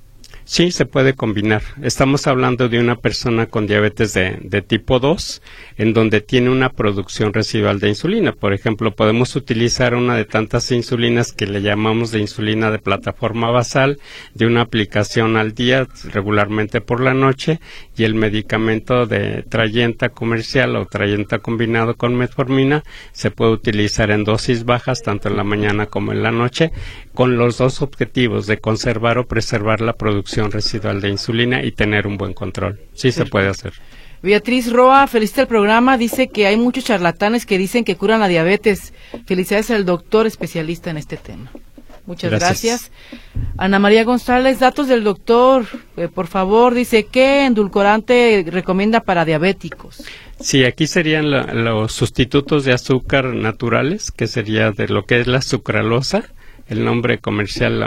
Sí, 0.45 0.71
se 0.71 0.85
puede 0.85 1.13
combinar. 1.13 1.61
Estamos 1.81 2.27
hablando 2.27 2.67
de 2.67 2.77
una 2.77 2.97
persona 2.97 3.45
con 3.45 3.65
diabetes 3.65 4.13
de, 4.13 4.39
de, 4.41 4.61
tipo 4.61 4.99
2, 4.99 5.41
en 5.77 5.93
donde 5.93 6.19
tiene 6.19 6.49
una 6.49 6.69
producción 6.69 7.33
residual 7.33 7.79
de 7.79 7.87
insulina. 7.87 8.33
Por 8.33 8.53
ejemplo, 8.53 8.93
podemos 8.93 9.37
utilizar 9.37 9.95
una 9.95 10.17
de 10.17 10.25
tantas 10.25 10.69
insulinas 10.71 11.31
que 11.31 11.47
le 11.47 11.61
llamamos 11.61 12.11
de 12.11 12.19
insulina 12.19 12.71
de 12.71 12.79
plataforma 12.79 13.51
basal, 13.51 13.99
de 14.33 14.45
una 14.45 14.61
aplicación 14.61 15.37
al 15.37 15.53
día, 15.53 15.87
regularmente 16.11 16.81
por 16.81 16.99
la 16.99 17.13
noche, 17.13 17.61
y 17.95 18.03
el 18.03 18.15
medicamento 18.15 19.05
de 19.05 19.43
trayenta 19.43 20.09
comercial 20.09 20.75
o 20.75 20.85
trayenta 20.85 21.39
combinado 21.39 21.95
con 21.95 22.15
metformina 22.15 22.83
se 23.11 23.31
puede 23.31 23.51
utilizar 23.51 24.11
en 24.11 24.23
dosis 24.23 24.65
bajas, 24.65 25.01
tanto 25.01 25.29
en 25.29 25.37
la 25.37 25.43
mañana 25.43 25.85
como 25.85 26.11
en 26.11 26.23
la 26.23 26.31
noche, 26.31 26.71
con 27.13 27.37
los 27.37 27.57
dos 27.57 27.81
objetivos 27.81 28.47
de 28.47 28.57
conservar 28.57 29.17
o 29.17 29.27
preservar 29.27 29.81
la 29.81 29.93
producción 29.93 30.51
residual 30.51 31.01
de 31.01 31.09
insulina 31.09 31.63
y 31.63 31.71
tener 31.71 32.07
un 32.07 32.17
buen 32.17 32.33
control. 32.33 32.79
Sí 32.93 33.11
se 33.11 33.25
puede 33.25 33.47
hacer. 33.47 33.73
Beatriz 34.23 34.71
Roa, 34.71 35.05
felicita 35.07 35.41
el 35.41 35.47
programa, 35.47 35.97
dice 35.97 36.29
que 36.29 36.47
hay 36.47 36.55
muchos 36.55 36.85
charlatanes 36.85 37.45
que 37.45 37.57
dicen 37.57 37.83
que 37.83 37.97
curan 37.97 38.21
la 38.21 38.29
diabetes. 38.29 38.93
Felicidades 39.25 39.69
al 39.69 39.83
doctor 39.83 40.25
especialista 40.25 40.89
en 40.89 40.97
este 40.97 41.17
tema. 41.17 41.51
Muchas 42.05 42.31
gracias. 42.31 42.91
Ana 43.57 43.79
María 43.79 44.03
González, 44.03 44.59
datos 44.59 44.87
del 44.87 45.03
doctor, 45.03 45.65
eh, 45.95 46.09
por 46.13 46.27
favor, 46.27 46.73
dice, 46.73 47.05
¿qué 47.05 47.45
endulcorante 47.45 48.45
recomienda 48.47 48.99
para 49.01 49.23
diabéticos? 49.23 50.03
Sí, 50.39 50.65
aquí 50.65 50.87
serían 50.87 51.31
los 51.63 51.93
sustitutos 51.93 52.65
de 52.65 52.73
azúcar 52.73 53.25
naturales, 53.27 54.11
que 54.11 54.27
sería 54.27 54.71
de 54.71 54.89
lo 54.89 55.05
que 55.05 55.21
es 55.21 55.27
la 55.27 55.41
sucralosa, 55.41 56.23
el 56.67 56.83
nombre 56.83 57.19
comercial 57.19 57.79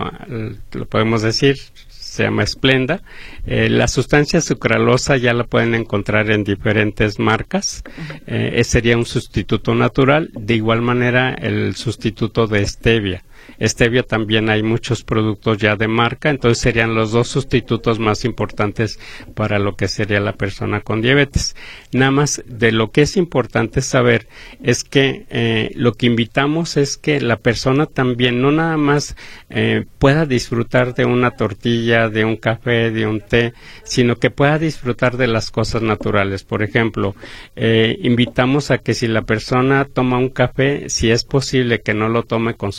lo, 0.72 0.86
podemos 0.86 1.22
decir, 1.22 1.56
se 1.88 2.24
llama 2.24 2.42
Esplenda. 2.42 3.02
Eh, 3.46 3.68
la 3.68 3.88
sustancia 3.88 4.40
sucralosa 4.40 5.16
ya 5.16 5.32
la 5.32 5.44
pueden 5.44 5.74
encontrar 5.74 6.30
en 6.30 6.44
diferentes 6.44 7.18
marcas. 7.18 7.82
Eh, 8.26 8.62
sería 8.64 8.96
un 8.96 9.06
sustituto 9.06 9.74
natural. 9.74 10.30
De 10.34 10.54
igual 10.54 10.82
manera, 10.82 11.34
el 11.34 11.74
sustituto 11.74 12.46
de 12.46 12.66
stevia. 12.66 13.22
Stevia 13.60 14.02
también 14.02 14.50
hay 14.50 14.62
muchos 14.62 15.02
productos 15.04 15.58
ya 15.58 15.76
de 15.76 15.88
marca, 15.88 16.30
entonces 16.30 16.62
serían 16.62 16.94
los 16.94 17.12
dos 17.12 17.28
sustitutos 17.28 17.98
más 17.98 18.24
importantes 18.24 18.98
para 19.34 19.58
lo 19.58 19.76
que 19.76 19.88
sería 19.88 20.20
la 20.20 20.32
persona 20.32 20.80
con 20.80 21.00
diabetes. 21.02 21.56
Nada 21.92 22.10
más 22.10 22.42
de 22.46 22.72
lo 22.72 22.90
que 22.90 23.02
es 23.02 23.16
importante 23.16 23.80
saber 23.80 24.28
es 24.62 24.84
que 24.84 25.26
eh, 25.30 25.70
lo 25.74 25.94
que 25.94 26.06
invitamos 26.06 26.76
es 26.76 26.96
que 26.96 27.20
la 27.20 27.36
persona 27.36 27.86
también 27.86 28.40
no 28.40 28.52
nada 28.52 28.76
más 28.76 29.16
eh, 29.48 29.84
pueda 29.98 30.26
disfrutar 30.26 30.94
de 30.94 31.04
una 31.04 31.30
tortilla, 31.30 32.08
de 32.08 32.24
un 32.24 32.36
café, 32.36 32.90
de 32.90 33.06
un 33.06 33.20
té, 33.20 33.52
sino 33.84 34.16
que 34.16 34.30
pueda 34.30 34.58
disfrutar 34.58 35.16
de 35.16 35.26
las 35.26 35.50
cosas 35.50 35.82
naturales. 35.82 36.44
Por 36.44 36.62
ejemplo, 36.62 37.14
eh, 37.54 37.96
invitamos 38.02 38.70
a 38.70 38.78
que 38.78 38.94
si 38.94 39.06
la 39.08 39.22
persona 39.22 39.84
toma 39.84 40.18
un 40.18 40.28
café, 40.28 40.88
si 40.88 41.10
es 41.10 41.24
posible 41.24 41.80
que 41.80 41.94
no 41.94 42.08
lo 42.08 42.22
tome 42.22 42.54
con 42.54 42.72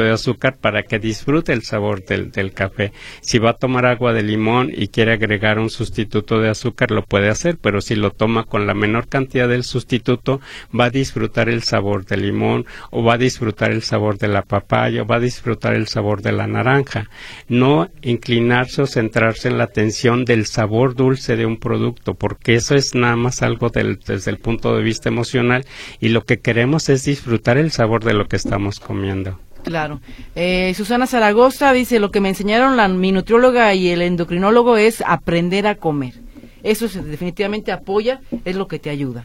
de 0.00 0.12
azúcar 0.12 0.56
para 0.58 0.82
que 0.82 0.98
disfrute 0.98 1.52
el 1.52 1.62
sabor 1.62 2.04
del, 2.04 2.30
del, 2.30 2.52
café. 2.52 2.92
Si 3.20 3.38
va 3.38 3.50
a 3.50 3.58
tomar 3.58 3.86
agua 3.86 4.12
de 4.12 4.22
limón 4.22 4.70
y 4.74 4.88
quiere 4.88 5.12
agregar 5.12 5.58
un 5.58 5.70
sustituto 5.70 6.40
de 6.40 6.48
azúcar, 6.48 6.90
lo 6.90 7.04
puede 7.04 7.28
hacer, 7.28 7.58
pero 7.60 7.80
si 7.80 7.94
lo 7.94 8.10
toma 8.10 8.44
con 8.44 8.66
la 8.66 8.74
menor 8.74 9.08
cantidad 9.08 9.48
del 9.48 9.64
sustituto, 9.64 10.40
va 10.78 10.86
a 10.86 10.90
disfrutar 10.90 11.48
el 11.48 11.62
sabor 11.62 12.04
del 12.04 12.22
limón 12.22 12.66
o 12.90 13.02
va 13.02 13.14
a 13.14 13.18
disfrutar 13.18 13.70
el 13.70 13.82
sabor 13.82 14.18
de 14.18 14.28
la 14.28 14.42
papaya 14.42 15.02
o 15.02 15.06
va 15.06 15.16
a 15.16 15.20
disfrutar 15.20 15.74
el 15.74 15.88
sabor 15.88 16.22
de 16.22 16.32
la 16.32 16.46
naranja. 16.46 17.08
No 17.48 17.88
inclinarse 18.02 18.82
o 18.82 18.86
centrarse 18.86 19.48
en 19.48 19.58
la 19.58 19.64
atención 19.64 20.24
del 20.24 20.46
sabor 20.46 20.94
dulce 20.94 21.36
de 21.36 21.46
un 21.46 21.58
producto, 21.58 22.14
porque 22.14 22.54
eso 22.54 22.74
es 22.74 22.94
nada 22.94 23.16
más 23.16 23.42
algo 23.42 23.70
desde 23.70 24.30
el 24.30 24.38
punto 24.38 24.76
de 24.76 24.82
vista 24.82 25.08
emocional 25.08 25.64
y 26.00 26.08
lo 26.08 26.24
que 26.24 26.40
queremos 26.40 26.88
es 26.88 27.04
disfrutar 27.04 27.58
el 27.58 27.70
sabor 27.70 28.04
de 28.04 28.14
lo 28.14 28.26
que 28.26 28.36
estamos 28.36 28.80
comiendo. 28.80 29.38
Claro. 29.62 30.00
Eh, 30.34 30.72
Susana 30.74 31.06
Zaragoza 31.06 31.72
dice, 31.72 31.98
lo 32.00 32.10
que 32.10 32.20
me 32.20 32.30
enseñaron 32.30 32.76
la, 32.76 32.88
mi 32.88 33.12
nutrióloga 33.12 33.74
y 33.74 33.88
el 33.88 34.02
endocrinólogo 34.02 34.76
es 34.76 35.02
aprender 35.06 35.66
a 35.66 35.74
comer. 35.74 36.14
Eso 36.62 36.88
definitivamente 36.88 37.72
apoya, 37.72 38.20
es 38.44 38.56
lo 38.56 38.68
que 38.68 38.78
te 38.78 38.90
ayuda. 38.90 39.24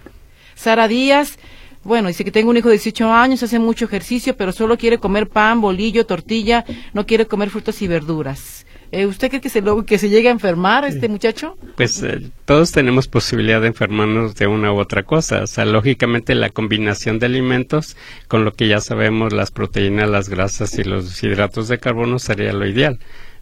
Sara 0.55 0.87
Díaz, 0.87 1.37
bueno, 1.83 2.07
dice 2.07 2.23
que 2.23 2.31
tengo 2.31 2.49
un 2.49 2.57
hijo 2.57 2.69
de 2.69 2.75
18 2.75 3.11
años, 3.11 3.43
hace 3.43 3.59
mucho 3.59 3.85
ejercicio, 3.85 4.35
pero 4.35 4.51
solo 4.51 4.77
quiere 4.77 4.97
comer 4.97 5.27
pan, 5.27 5.61
bolillo, 5.61 6.05
tortilla, 6.05 6.65
no 6.93 7.05
quiere 7.05 7.27
comer 7.27 7.49
frutas 7.49 7.81
y 7.81 7.87
verduras. 7.87 8.64
Eh, 8.95 9.05
¿Usted 9.07 9.27
cree 9.27 9.41
que 9.41 9.49
se, 9.49 9.61
que 9.85 9.97
se 9.97 10.07
llegue 10.07 10.29
a 10.29 10.31
enfermar 10.31 10.85
este 10.85 11.09
muchacho? 11.09 11.57
Pues 11.75 12.01
eh, 12.01 12.31
todos 12.45 12.71
tenemos 12.71 13.09
posibilidad 13.09 13.59
de 13.59 13.67
enfermarnos 13.67 14.35
de 14.35 14.47
una 14.47 14.71
u 14.71 14.79
otra 14.79 15.03
cosa. 15.03 15.43
O 15.43 15.47
sea, 15.47 15.65
lógicamente 15.65 16.33
la 16.33 16.49
combinación 16.49 17.19
de 17.19 17.25
alimentos 17.25 17.97
con 18.29 18.45
lo 18.45 18.53
que 18.53 18.69
ya 18.69 18.79
sabemos, 18.79 19.33
las 19.33 19.51
proteínas, 19.51 20.09
las 20.09 20.29
grasas 20.29 20.79
y 20.79 20.85
los 20.85 21.21
hidratos 21.21 21.67
de 21.67 21.77
carbono 21.77 22.19
sería 22.19 22.53
lo 22.53 22.65
ideal. 22.65 22.99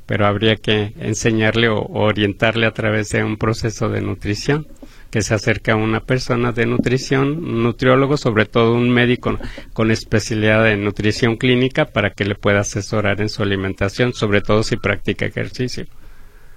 Pero 0.07 0.25
habría 0.25 0.55
que 0.55 0.93
enseñarle 0.99 1.69
o 1.69 1.83
orientarle 1.83 2.65
a 2.65 2.71
través 2.71 3.09
de 3.09 3.23
un 3.23 3.37
proceso 3.37 3.89
de 3.89 4.01
nutrición 4.01 4.65
que 5.13 5.21
se 5.21 5.35
acerca 5.35 5.73
a 5.73 5.75
una 5.75 5.99
persona 5.99 6.51
de 6.53 6.65
nutrición, 6.65 7.45
un 7.45 7.61
nutriólogo, 7.61 8.17
sobre 8.17 8.47
todo 8.47 8.73
un 8.73 8.89
médico 8.89 9.37
con 9.71 9.91
especialidad 9.91 10.67
en 10.71 10.83
nutrición 10.83 11.35
clínica 11.35 11.85
para 11.85 12.09
que 12.09 12.25
le 12.25 12.33
pueda 12.33 12.61
asesorar 12.61 13.21
en 13.21 13.29
su 13.29 13.43
alimentación, 13.43 14.13
sobre 14.13 14.41
todo 14.41 14.63
si 14.63 14.75
practica 14.75 15.27
ejercicio. 15.27 15.85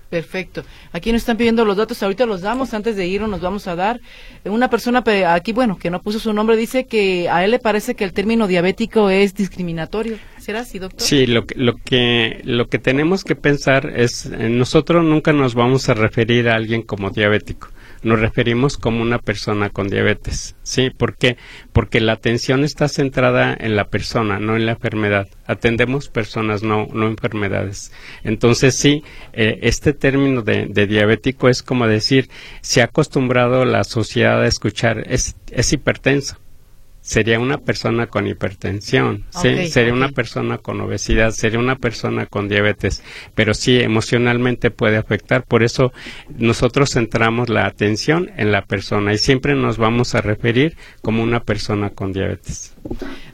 Perfecto. 0.08 0.64
Aquí 0.92 1.12
nos 1.12 1.20
están 1.20 1.36
pidiendo 1.36 1.66
los 1.66 1.76
datos, 1.76 2.02
ahorita 2.02 2.24
los 2.24 2.40
damos, 2.40 2.72
antes 2.72 2.96
de 2.96 3.06
irnos 3.06 3.28
nos 3.28 3.42
vamos 3.42 3.66
a 3.66 3.76
dar. 3.76 4.00
Una 4.44 4.70
persona 4.70 5.04
aquí, 5.26 5.52
bueno, 5.52 5.76
que 5.76 5.90
no 5.90 6.00
puso 6.00 6.18
su 6.18 6.32
nombre, 6.32 6.56
dice 6.56 6.86
que 6.86 7.28
a 7.28 7.44
él 7.44 7.50
le 7.50 7.58
parece 7.58 7.94
que 7.94 8.04
el 8.04 8.14
término 8.14 8.46
diabético 8.46 9.10
es 9.10 9.34
discriminatorio. 9.34 10.16
¿Será 10.38 10.60
así, 10.60 10.78
doctor? 10.78 11.06
Sí, 11.06 11.26
lo 11.26 11.44
que, 11.44 11.56
lo 11.56 11.74
que, 11.76 12.40
lo 12.44 12.68
que 12.68 12.78
tenemos 12.78 13.22
que 13.22 13.36
pensar 13.36 13.92
es, 13.94 14.24
eh, 14.24 14.48
nosotros 14.48 15.04
nunca 15.04 15.34
nos 15.34 15.54
vamos 15.54 15.90
a 15.90 15.94
referir 15.94 16.48
a 16.48 16.54
alguien 16.54 16.80
como 16.80 17.10
diabético 17.10 17.68
nos 18.06 18.20
referimos 18.20 18.76
como 18.78 19.02
una 19.02 19.18
persona 19.18 19.68
con 19.70 19.88
diabetes. 19.88 20.54
¿Sí? 20.62 20.90
¿Por 20.90 21.16
qué? 21.16 21.36
Porque 21.72 22.00
la 22.00 22.12
atención 22.12 22.62
está 22.62 22.88
centrada 22.88 23.54
en 23.58 23.74
la 23.74 23.88
persona, 23.88 24.38
no 24.38 24.54
en 24.54 24.64
la 24.64 24.72
enfermedad. 24.72 25.26
Atendemos 25.44 26.08
personas, 26.08 26.62
no, 26.62 26.86
no 26.92 27.08
enfermedades. 27.08 27.92
Entonces, 28.22 28.76
sí, 28.76 29.02
eh, 29.32 29.58
este 29.62 29.92
término 29.92 30.42
de, 30.42 30.66
de, 30.66 30.86
diabético 30.86 31.48
es 31.48 31.64
como 31.64 31.88
decir, 31.88 32.28
se 32.60 32.80
ha 32.80 32.84
acostumbrado 32.84 33.64
la 33.64 33.82
sociedad 33.82 34.40
a 34.40 34.46
escuchar, 34.46 35.02
es, 35.10 35.36
es 35.50 35.72
hipertenso 35.72 36.36
sería 37.06 37.38
una 37.38 37.58
persona 37.58 38.08
con 38.08 38.26
hipertensión, 38.26 39.24
sería 39.30 39.92
una 39.92 40.08
persona 40.08 40.58
con 40.58 40.80
obesidad, 40.80 41.30
sería 41.30 41.60
una 41.60 41.76
persona 41.76 42.26
con 42.26 42.48
diabetes, 42.48 43.00
pero 43.36 43.54
sí 43.54 43.78
emocionalmente 43.78 44.72
puede 44.72 44.96
afectar. 44.96 45.44
Por 45.44 45.62
eso 45.62 45.92
nosotros 46.36 46.90
centramos 46.90 47.48
la 47.48 47.66
atención 47.66 48.32
en 48.36 48.50
la 48.50 48.62
persona 48.62 49.14
y 49.14 49.18
siempre 49.18 49.54
nos 49.54 49.78
vamos 49.78 50.16
a 50.16 50.20
referir 50.20 50.76
como 51.00 51.22
una 51.22 51.38
persona 51.38 51.90
con 51.90 52.12
diabetes. 52.12 52.74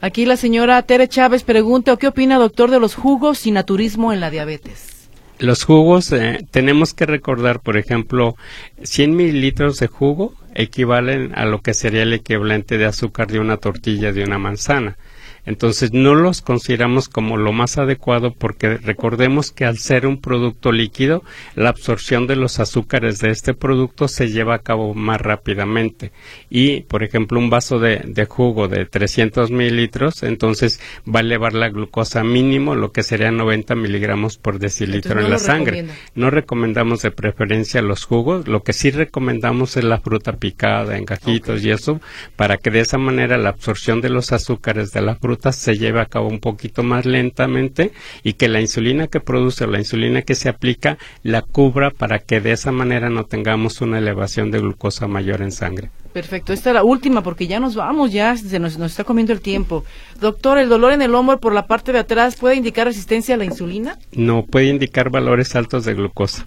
Aquí 0.02 0.26
la 0.26 0.36
señora 0.36 0.82
Tere 0.82 1.08
Chávez 1.08 1.42
pregunta, 1.42 1.96
¿qué 1.96 2.08
opina 2.08 2.36
doctor 2.36 2.70
de 2.70 2.78
los 2.78 2.94
jugos 2.94 3.46
y 3.46 3.52
naturismo 3.52 4.12
en 4.12 4.20
la 4.20 4.28
diabetes? 4.28 5.08
Los 5.38 5.64
jugos, 5.64 6.12
eh, 6.12 6.46
tenemos 6.50 6.92
que 6.92 7.06
recordar, 7.06 7.60
por 7.60 7.78
ejemplo, 7.78 8.36
100 8.82 9.16
mililitros 9.16 9.78
de 9.78 9.86
jugo 9.86 10.34
equivalen 10.54 11.32
a 11.34 11.44
lo 11.44 11.60
que 11.60 11.74
sería 11.74 12.02
el 12.02 12.12
equivalente 12.12 12.78
de 12.78 12.86
azúcar 12.86 13.28
de 13.28 13.40
una 13.40 13.56
tortilla 13.56 14.12
de 14.12 14.24
una 14.24 14.38
manzana. 14.38 14.96
Entonces 15.44 15.92
no 15.92 16.14
los 16.14 16.40
consideramos 16.40 17.08
como 17.08 17.36
lo 17.36 17.52
más 17.52 17.76
adecuado 17.78 18.32
porque 18.32 18.76
recordemos 18.76 19.50
que 19.50 19.64
al 19.64 19.78
ser 19.78 20.06
un 20.06 20.20
producto 20.20 20.70
líquido, 20.70 21.24
la 21.56 21.70
absorción 21.70 22.26
de 22.26 22.36
los 22.36 22.60
azúcares 22.60 23.18
de 23.18 23.30
este 23.30 23.52
producto 23.52 24.06
se 24.06 24.28
lleva 24.28 24.54
a 24.54 24.60
cabo 24.60 24.94
más 24.94 25.20
rápidamente. 25.20 26.12
Y, 26.48 26.82
por 26.82 27.02
ejemplo, 27.02 27.40
un 27.40 27.50
vaso 27.50 27.80
de, 27.80 28.26
jugo 28.28 28.68
de 28.68 28.84
300 28.84 29.50
mililitros, 29.50 30.22
entonces 30.22 30.80
va 31.04 31.20
a 31.20 31.22
elevar 31.22 31.54
la 31.54 31.70
glucosa 31.70 32.22
mínimo, 32.22 32.76
lo 32.76 32.92
que 32.92 33.02
sería 33.02 33.32
90 33.32 33.74
miligramos 33.74 34.38
por 34.38 34.60
decilitro 34.60 35.20
en 35.20 35.30
la 35.30 35.38
sangre. 35.38 35.86
No 36.14 36.30
recomendamos 36.30 37.02
de 37.02 37.10
preferencia 37.10 37.82
los 37.82 38.04
jugos, 38.04 38.46
lo 38.46 38.62
que 38.62 38.72
sí 38.72 38.90
recomendamos 38.90 39.76
es 39.76 39.84
la 39.84 39.98
fruta 39.98 40.34
picada 40.34 40.96
en 40.96 41.04
gajitos 41.04 41.64
y 41.64 41.70
eso, 41.70 42.00
para 42.36 42.58
que 42.58 42.70
de 42.70 42.80
esa 42.80 42.98
manera 42.98 43.38
la 43.38 43.48
absorción 43.48 44.00
de 44.00 44.10
los 44.10 44.32
azúcares 44.32 44.92
de 44.92 45.02
la 45.02 45.16
fruta 45.16 45.31
se 45.52 45.76
lleve 45.76 46.00
a 46.00 46.06
cabo 46.06 46.28
un 46.28 46.40
poquito 46.40 46.82
más 46.82 47.06
lentamente 47.06 47.92
y 48.22 48.34
que 48.34 48.48
la 48.48 48.60
insulina 48.60 49.06
que 49.06 49.20
produce 49.20 49.64
o 49.64 49.66
la 49.66 49.78
insulina 49.78 50.22
que 50.22 50.34
se 50.34 50.48
aplica 50.48 50.98
la 51.22 51.42
cubra 51.42 51.90
para 51.90 52.18
que 52.18 52.40
de 52.40 52.52
esa 52.52 52.72
manera 52.72 53.10
no 53.10 53.24
tengamos 53.24 53.80
una 53.80 53.98
elevación 53.98 54.50
de 54.50 54.60
glucosa 54.60 55.06
mayor 55.06 55.42
en 55.42 55.52
sangre. 55.52 55.90
Perfecto, 56.12 56.52
esta 56.52 56.70
es 56.70 56.74
la 56.74 56.84
última 56.84 57.22
porque 57.22 57.46
ya 57.46 57.58
nos 57.58 57.74
vamos, 57.74 58.12
ya 58.12 58.36
se 58.36 58.58
nos, 58.58 58.76
nos, 58.76 58.90
está 58.90 59.04
comiendo 59.04 59.32
el 59.32 59.40
tiempo. 59.40 59.84
Doctor, 60.20 60.58
¿el 60.58 60.68
dolor 60.68 60.92
en 60.92 61.00
el 61.00 61.14
hombro 61.14 61.40
por 61.40 61.54
la 61.54 61.66
parte 61.66 61.92
de 61.92 62.00
atrás 62.00 62.36
puede 62.36 62.56
indicar 62.56 62.86
resistencia 62.86 63.34
a 63.34 63.38
la 63.38 63.46
insulina? 63.46 63.98
No, 64.12 64.44
puede 64.44 64.66
indicar 64.66 65.08
valores 65.08 65.56
altos 65.56 65.86
de 65.86 65.94
glucosa. 65.94 66.46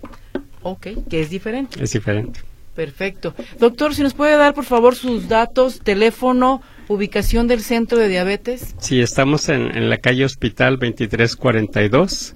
Ok, 0.62 0.88
que 1.10 1.22
es 1.22 1.30
diferente. 1.30 1.84
Es 1.84 1.94
diferente. 1.94 2.42
Perfecto. 2.76 3.34
Doctor, 3.58 3.96
si 3.96 4.04
nos 4.04 4.14
puede 4.14 4.36
dar 4.38 4.54
por 4.54 4.66
favor 4.66 4.96
sus 4.96 5.28
datos, 5.30 5.80
teléfono, 5.80 6.62
ubicación 6.88 7.48
del 7.48 7.62
centro 7.62 7.98
de 7.98 8.08
diabetes. 8.08 8.76
Sí, 8.80 9.02
estamos 9.02 9.50
en, 9.50 9.90
la 9.90 9.98
calle 9.98 10.26
Hospital 10.26 10.78
2342 10.80 12.34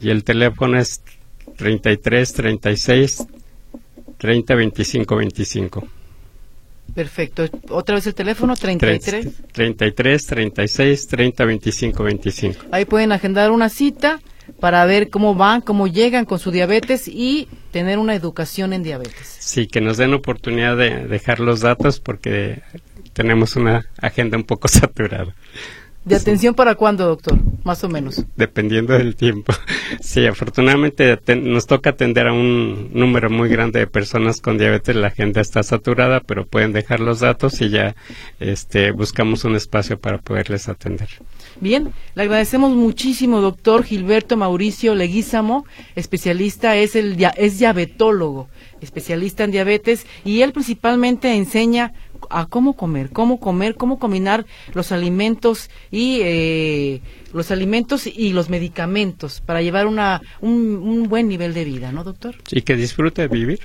y 0.00 0.10
el 0.10 0.24
teléfono 0.24 0.78
es 0.78 1.02
33 1.56 2.32
36 2.32 3.26
30 4.18 4.54
25 4.54 5.16
25. 5.16 5.88
Perfecto. 6.94 7.44
Otra 7.70 7.96
vez 7.96 8.06
el 8.06 8.14
teléfono 8.14 8.56
33 8.56 9.28
33 9.52 10.26
36 10.26 11.08
30 11.08 11.44
25 11.44 12.02
25. 12.02 12.64
Ahí 12.70 12.84
pueden 12.84 13.12
agendar 13.12 13.50
una 13.50 13.68
cita 13.68 14.20
para 14.60 14.84
ver 14.86 15.10
cómo 15.10 15.34
van, 15.34 15.60
cómo 15.60 15.86
llegan 15.86 16.24
con 16.24 16.38
su 16.38 16.50
diabetes 16.50 17.08
y 17.08 17.48
tener 17.72 17.98
una 17.98 18.14
educación 18.14 18.72
en 18.72 18.82
diabetes. 18.82 19.36
Sí, 19.40 19.66
que 19.66 19.80
nos 19.80 19.96
den 19.96 20.14
oportunidad 20.14 20.76
de 20.76 21.06
dejar 21.06 21.40
los 21.40 21.60
datos 21.60 22.00
porque 22.00 22.62
tenemos 23.16 23.56
una 23.56 23.86
agenda 24.02 24.36
un 24.36 24.44
poco 24.44 24.68
saturada. 24.80 25.34
¿De 26.04 26.14
atención 26.14 26.54
para 26.54 26.76
cuándo, 26.76 27.04
doctor? 27.04 27.36
Más 27.64 27.82
o 27.82 27.88
menos. 27.88 28.24
Dependiendo 28.36 28.92
del 28.92 29.16
tiempo. 29.16 29.52
Sí, 30.00 30.26
afortunadamente 30.26 31.16
nos 31.36 31.66
toca 31.66 31.90
atender 31.90 32.26
a 32.26 32.32
un 32.32 32.90
número 32.92 33.30
muy 33.30 33.48
grande 33.48 33.78
de 33.78 33.86
personas 33.86 34.40
con 34.40 34.58
diabetes. 34.58 34.96
La 34.96 35.08
agenda 35.08 35.40
está 35.40 35.62
saturada, 35.62 36.20
pero 36.20 36.44
pueden 36.44 36.72
dejar 36.72 36.98
los 36.98 37.20
datos 37.20 37.60
y 37.60 37.70
ya 37.70 37.94
este, 38.40 38.90
buscamos 38.90 39.44
un 39.44 39.54
espacio 39.54 39.96
para 39.96 40.18
poderles 40.18 40.68
atender. 40.68 41.08
Bien, 41.60 41.92
le 42.16 42.22
agradecemos 42.22 42.74
muchísimo, 42.74 43.40
doctor 43.40 43.84
Gilberto 43.84 44.36
Mauricio 44.36 44.96
Leguízamo, 44.96 45.66
especialista, 45.94 46.76
es, 46.76 46.96
el, 46.96 47.16
es 47.36 47.58
diabetólogo, 47.60 48.48
especialista 48.80 49.44
en 49.44 49.52
diabetes, 49.52 50.04
y 50.24 50.42
él 50.42 50.52
principalmente 50.52 51.32
enseña 51.32 51.92
a 52.30 52.46
cómo 52.46 52.74
comer, 52.74 53.10
cómo 53.10 53.40
comer, 53.40 53.74
cómo 53.76 53.98
combinar 53.98 54.46
los 54.74 54.92
alimentos 54.92 55.70
y 55.90 56.20
eh, 56.22 57.00
los 57.32 57.50
alimentos 57.50 58.06
y 58.06 58.32
los 58.32 58.48
medicamentos 58.48 59.40
para 59.40 59.62
llevar 59.62 59.86
una, 59.86 60.20
un, 60.40 61.08
buen 61.08 61.28
nivel 61.28 61.54
de 61.54 61.64
vida, 61.64 61.92
¿no, 61.92 62.04
doctor? 62.04 62.36
Y 62.50 62.62
que 62.62 62.76
disfrute 62.76 63.28
vivir. 63.28 63.60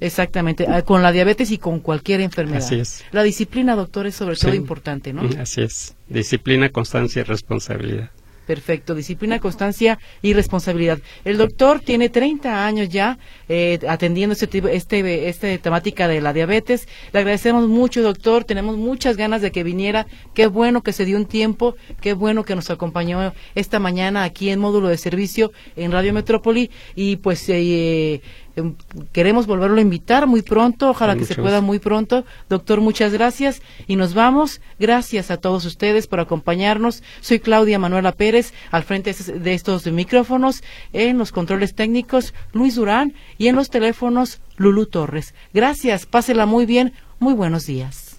Exactamente, 0.00 0.66
ah, 0.66 0.82
con 0.82 1.02
la 1.02 1.12
diabetes 1.12 1.50
y 1.50 1.58
con 1.58 1.80
cualquier 1.80 2.22
enfermedad. 2.22 2.58
Así 2.58 2.80
es. 2.80 3.04
La 3.12 3.22
disciplina, 3.22 3.76
doctor, 3.76 4.06
es 4.06 4.14
sobre 4.14 4.36
todo 4.36 4.54
importante, 4.54 5.12
¿no? 5.12 5.28
Así 5.38 5.60
es. 5.60 5.94
Disciplina, 6.08 6.70
constancia 6.70 7.20
y 7.20 7.24
responsabilidad. 7.24 8.10
Perfecto, 8.50 8.96
disciplina, 8.96 9.38
constancia 9.38 10.00
y 10.22 10.32
responsabilidad. 10.32 10.98
El 11.24 11.38
doctor 11.38 11.78
tiene 11.78 12.08
30 12.08 12.66
años 12.66 12.88
ya 12.88 13.16
eh, 13.48 13.78
atendiendo 13.88 14.32
este, 14.32 14.60
este, 14.74 15.28
este 15.28 15.56
temática 15.58 16.08
de 16.08 16.20
la 16.20 16.32
diabetes. 16.32 16.88
Le 17.12 17.20
agradecemos 17.20 17.68
mucho, 17.68 18.02
doctor. 18.02 18.42
Tenemos 18.42 18.76
muchas 18.76 19.16
ganas 19.16 19.40
de 19.40 19.52
que 19.52 19.62
viniera. 19.62 20.08
Qué 20.34 20.48
bueno 20.48 20.82
que 20.82 20.92
se 20.92 21.04
dio 21.04 21.16
un 21.16 21.26
tiempo. 21.26 21.76
Qué 22.00 22.12
bueno 22.12 22.42
que 22.42 22.56
nos 22.56 22.70
acompañó 22.70 23.32
esta 23.54 23.78
mañana 23.78 24.24
aquí 24.24 24.50
en 24.50 24.58
módulo 24.58 24.88
de 24.88 24.98
servicio 24.98 25.52
en 25.76 25.92
Radio 25.92 26.12
Metrópoli. 26.12 26.72
Y 26.96 27.18
pues 27.18 27.48
eh, 27.50 28.20
Em, 28.56 28.74
queremos 29.12 29.46
volverlo 29.46 29.78
a 29.78 29.82
invitar 29.82 30.26
muy 30.26 30.42
pronto, 30.42 30.90
ojalá 30.90 31.16
que 31.16 31.24
se 31.24 31.34
pueda 31.34 31.60
muy 31.60 31.78
pronto. 31.78 32.24
Doctor, 32.48 32.80
muchas 32.80 33.12
gracias 33.12 33.62
y 33.86 33.96
nos 33.96 34.14
vamos. 34.14 34.60
Gracias 34.78 35.30
a 35.30 35.36
todos 35.36 35.64
ustedes 35.64 36.06
por 36.06 36.20
acompañarnos. 36.20 37.02
Soy 37.20 37.38
Claudia 37.40 37.78
Manuela 37.78 38.12
Pérez, 38.12 38.52
al 38.70 38.82
frente 38.82 39.14
de 39.14 39.54
estos 39.54 39.86
micrófonos, 39.86 40.62
en 40.92 41.18
los 41.18 41.32
controles 41.32 41.74
técnicos, 41.74 42.34
Luis 42.52 42.74
Durán 42.74 43.14
y 43.38 43.48
en 43.48 43.56
los 43.56 43.70
teléfonos, 43.70 44.40
Lulu 44.56 44.86
Torres. 44.86 45.34
Gracias, 45.54 46.06
pásela 46.06 46.46
muy 46.46 46.66
bien, 46.66 46.92
muy 47.18 47.34
buenos 47.34 47.66
días. 47.66 48.09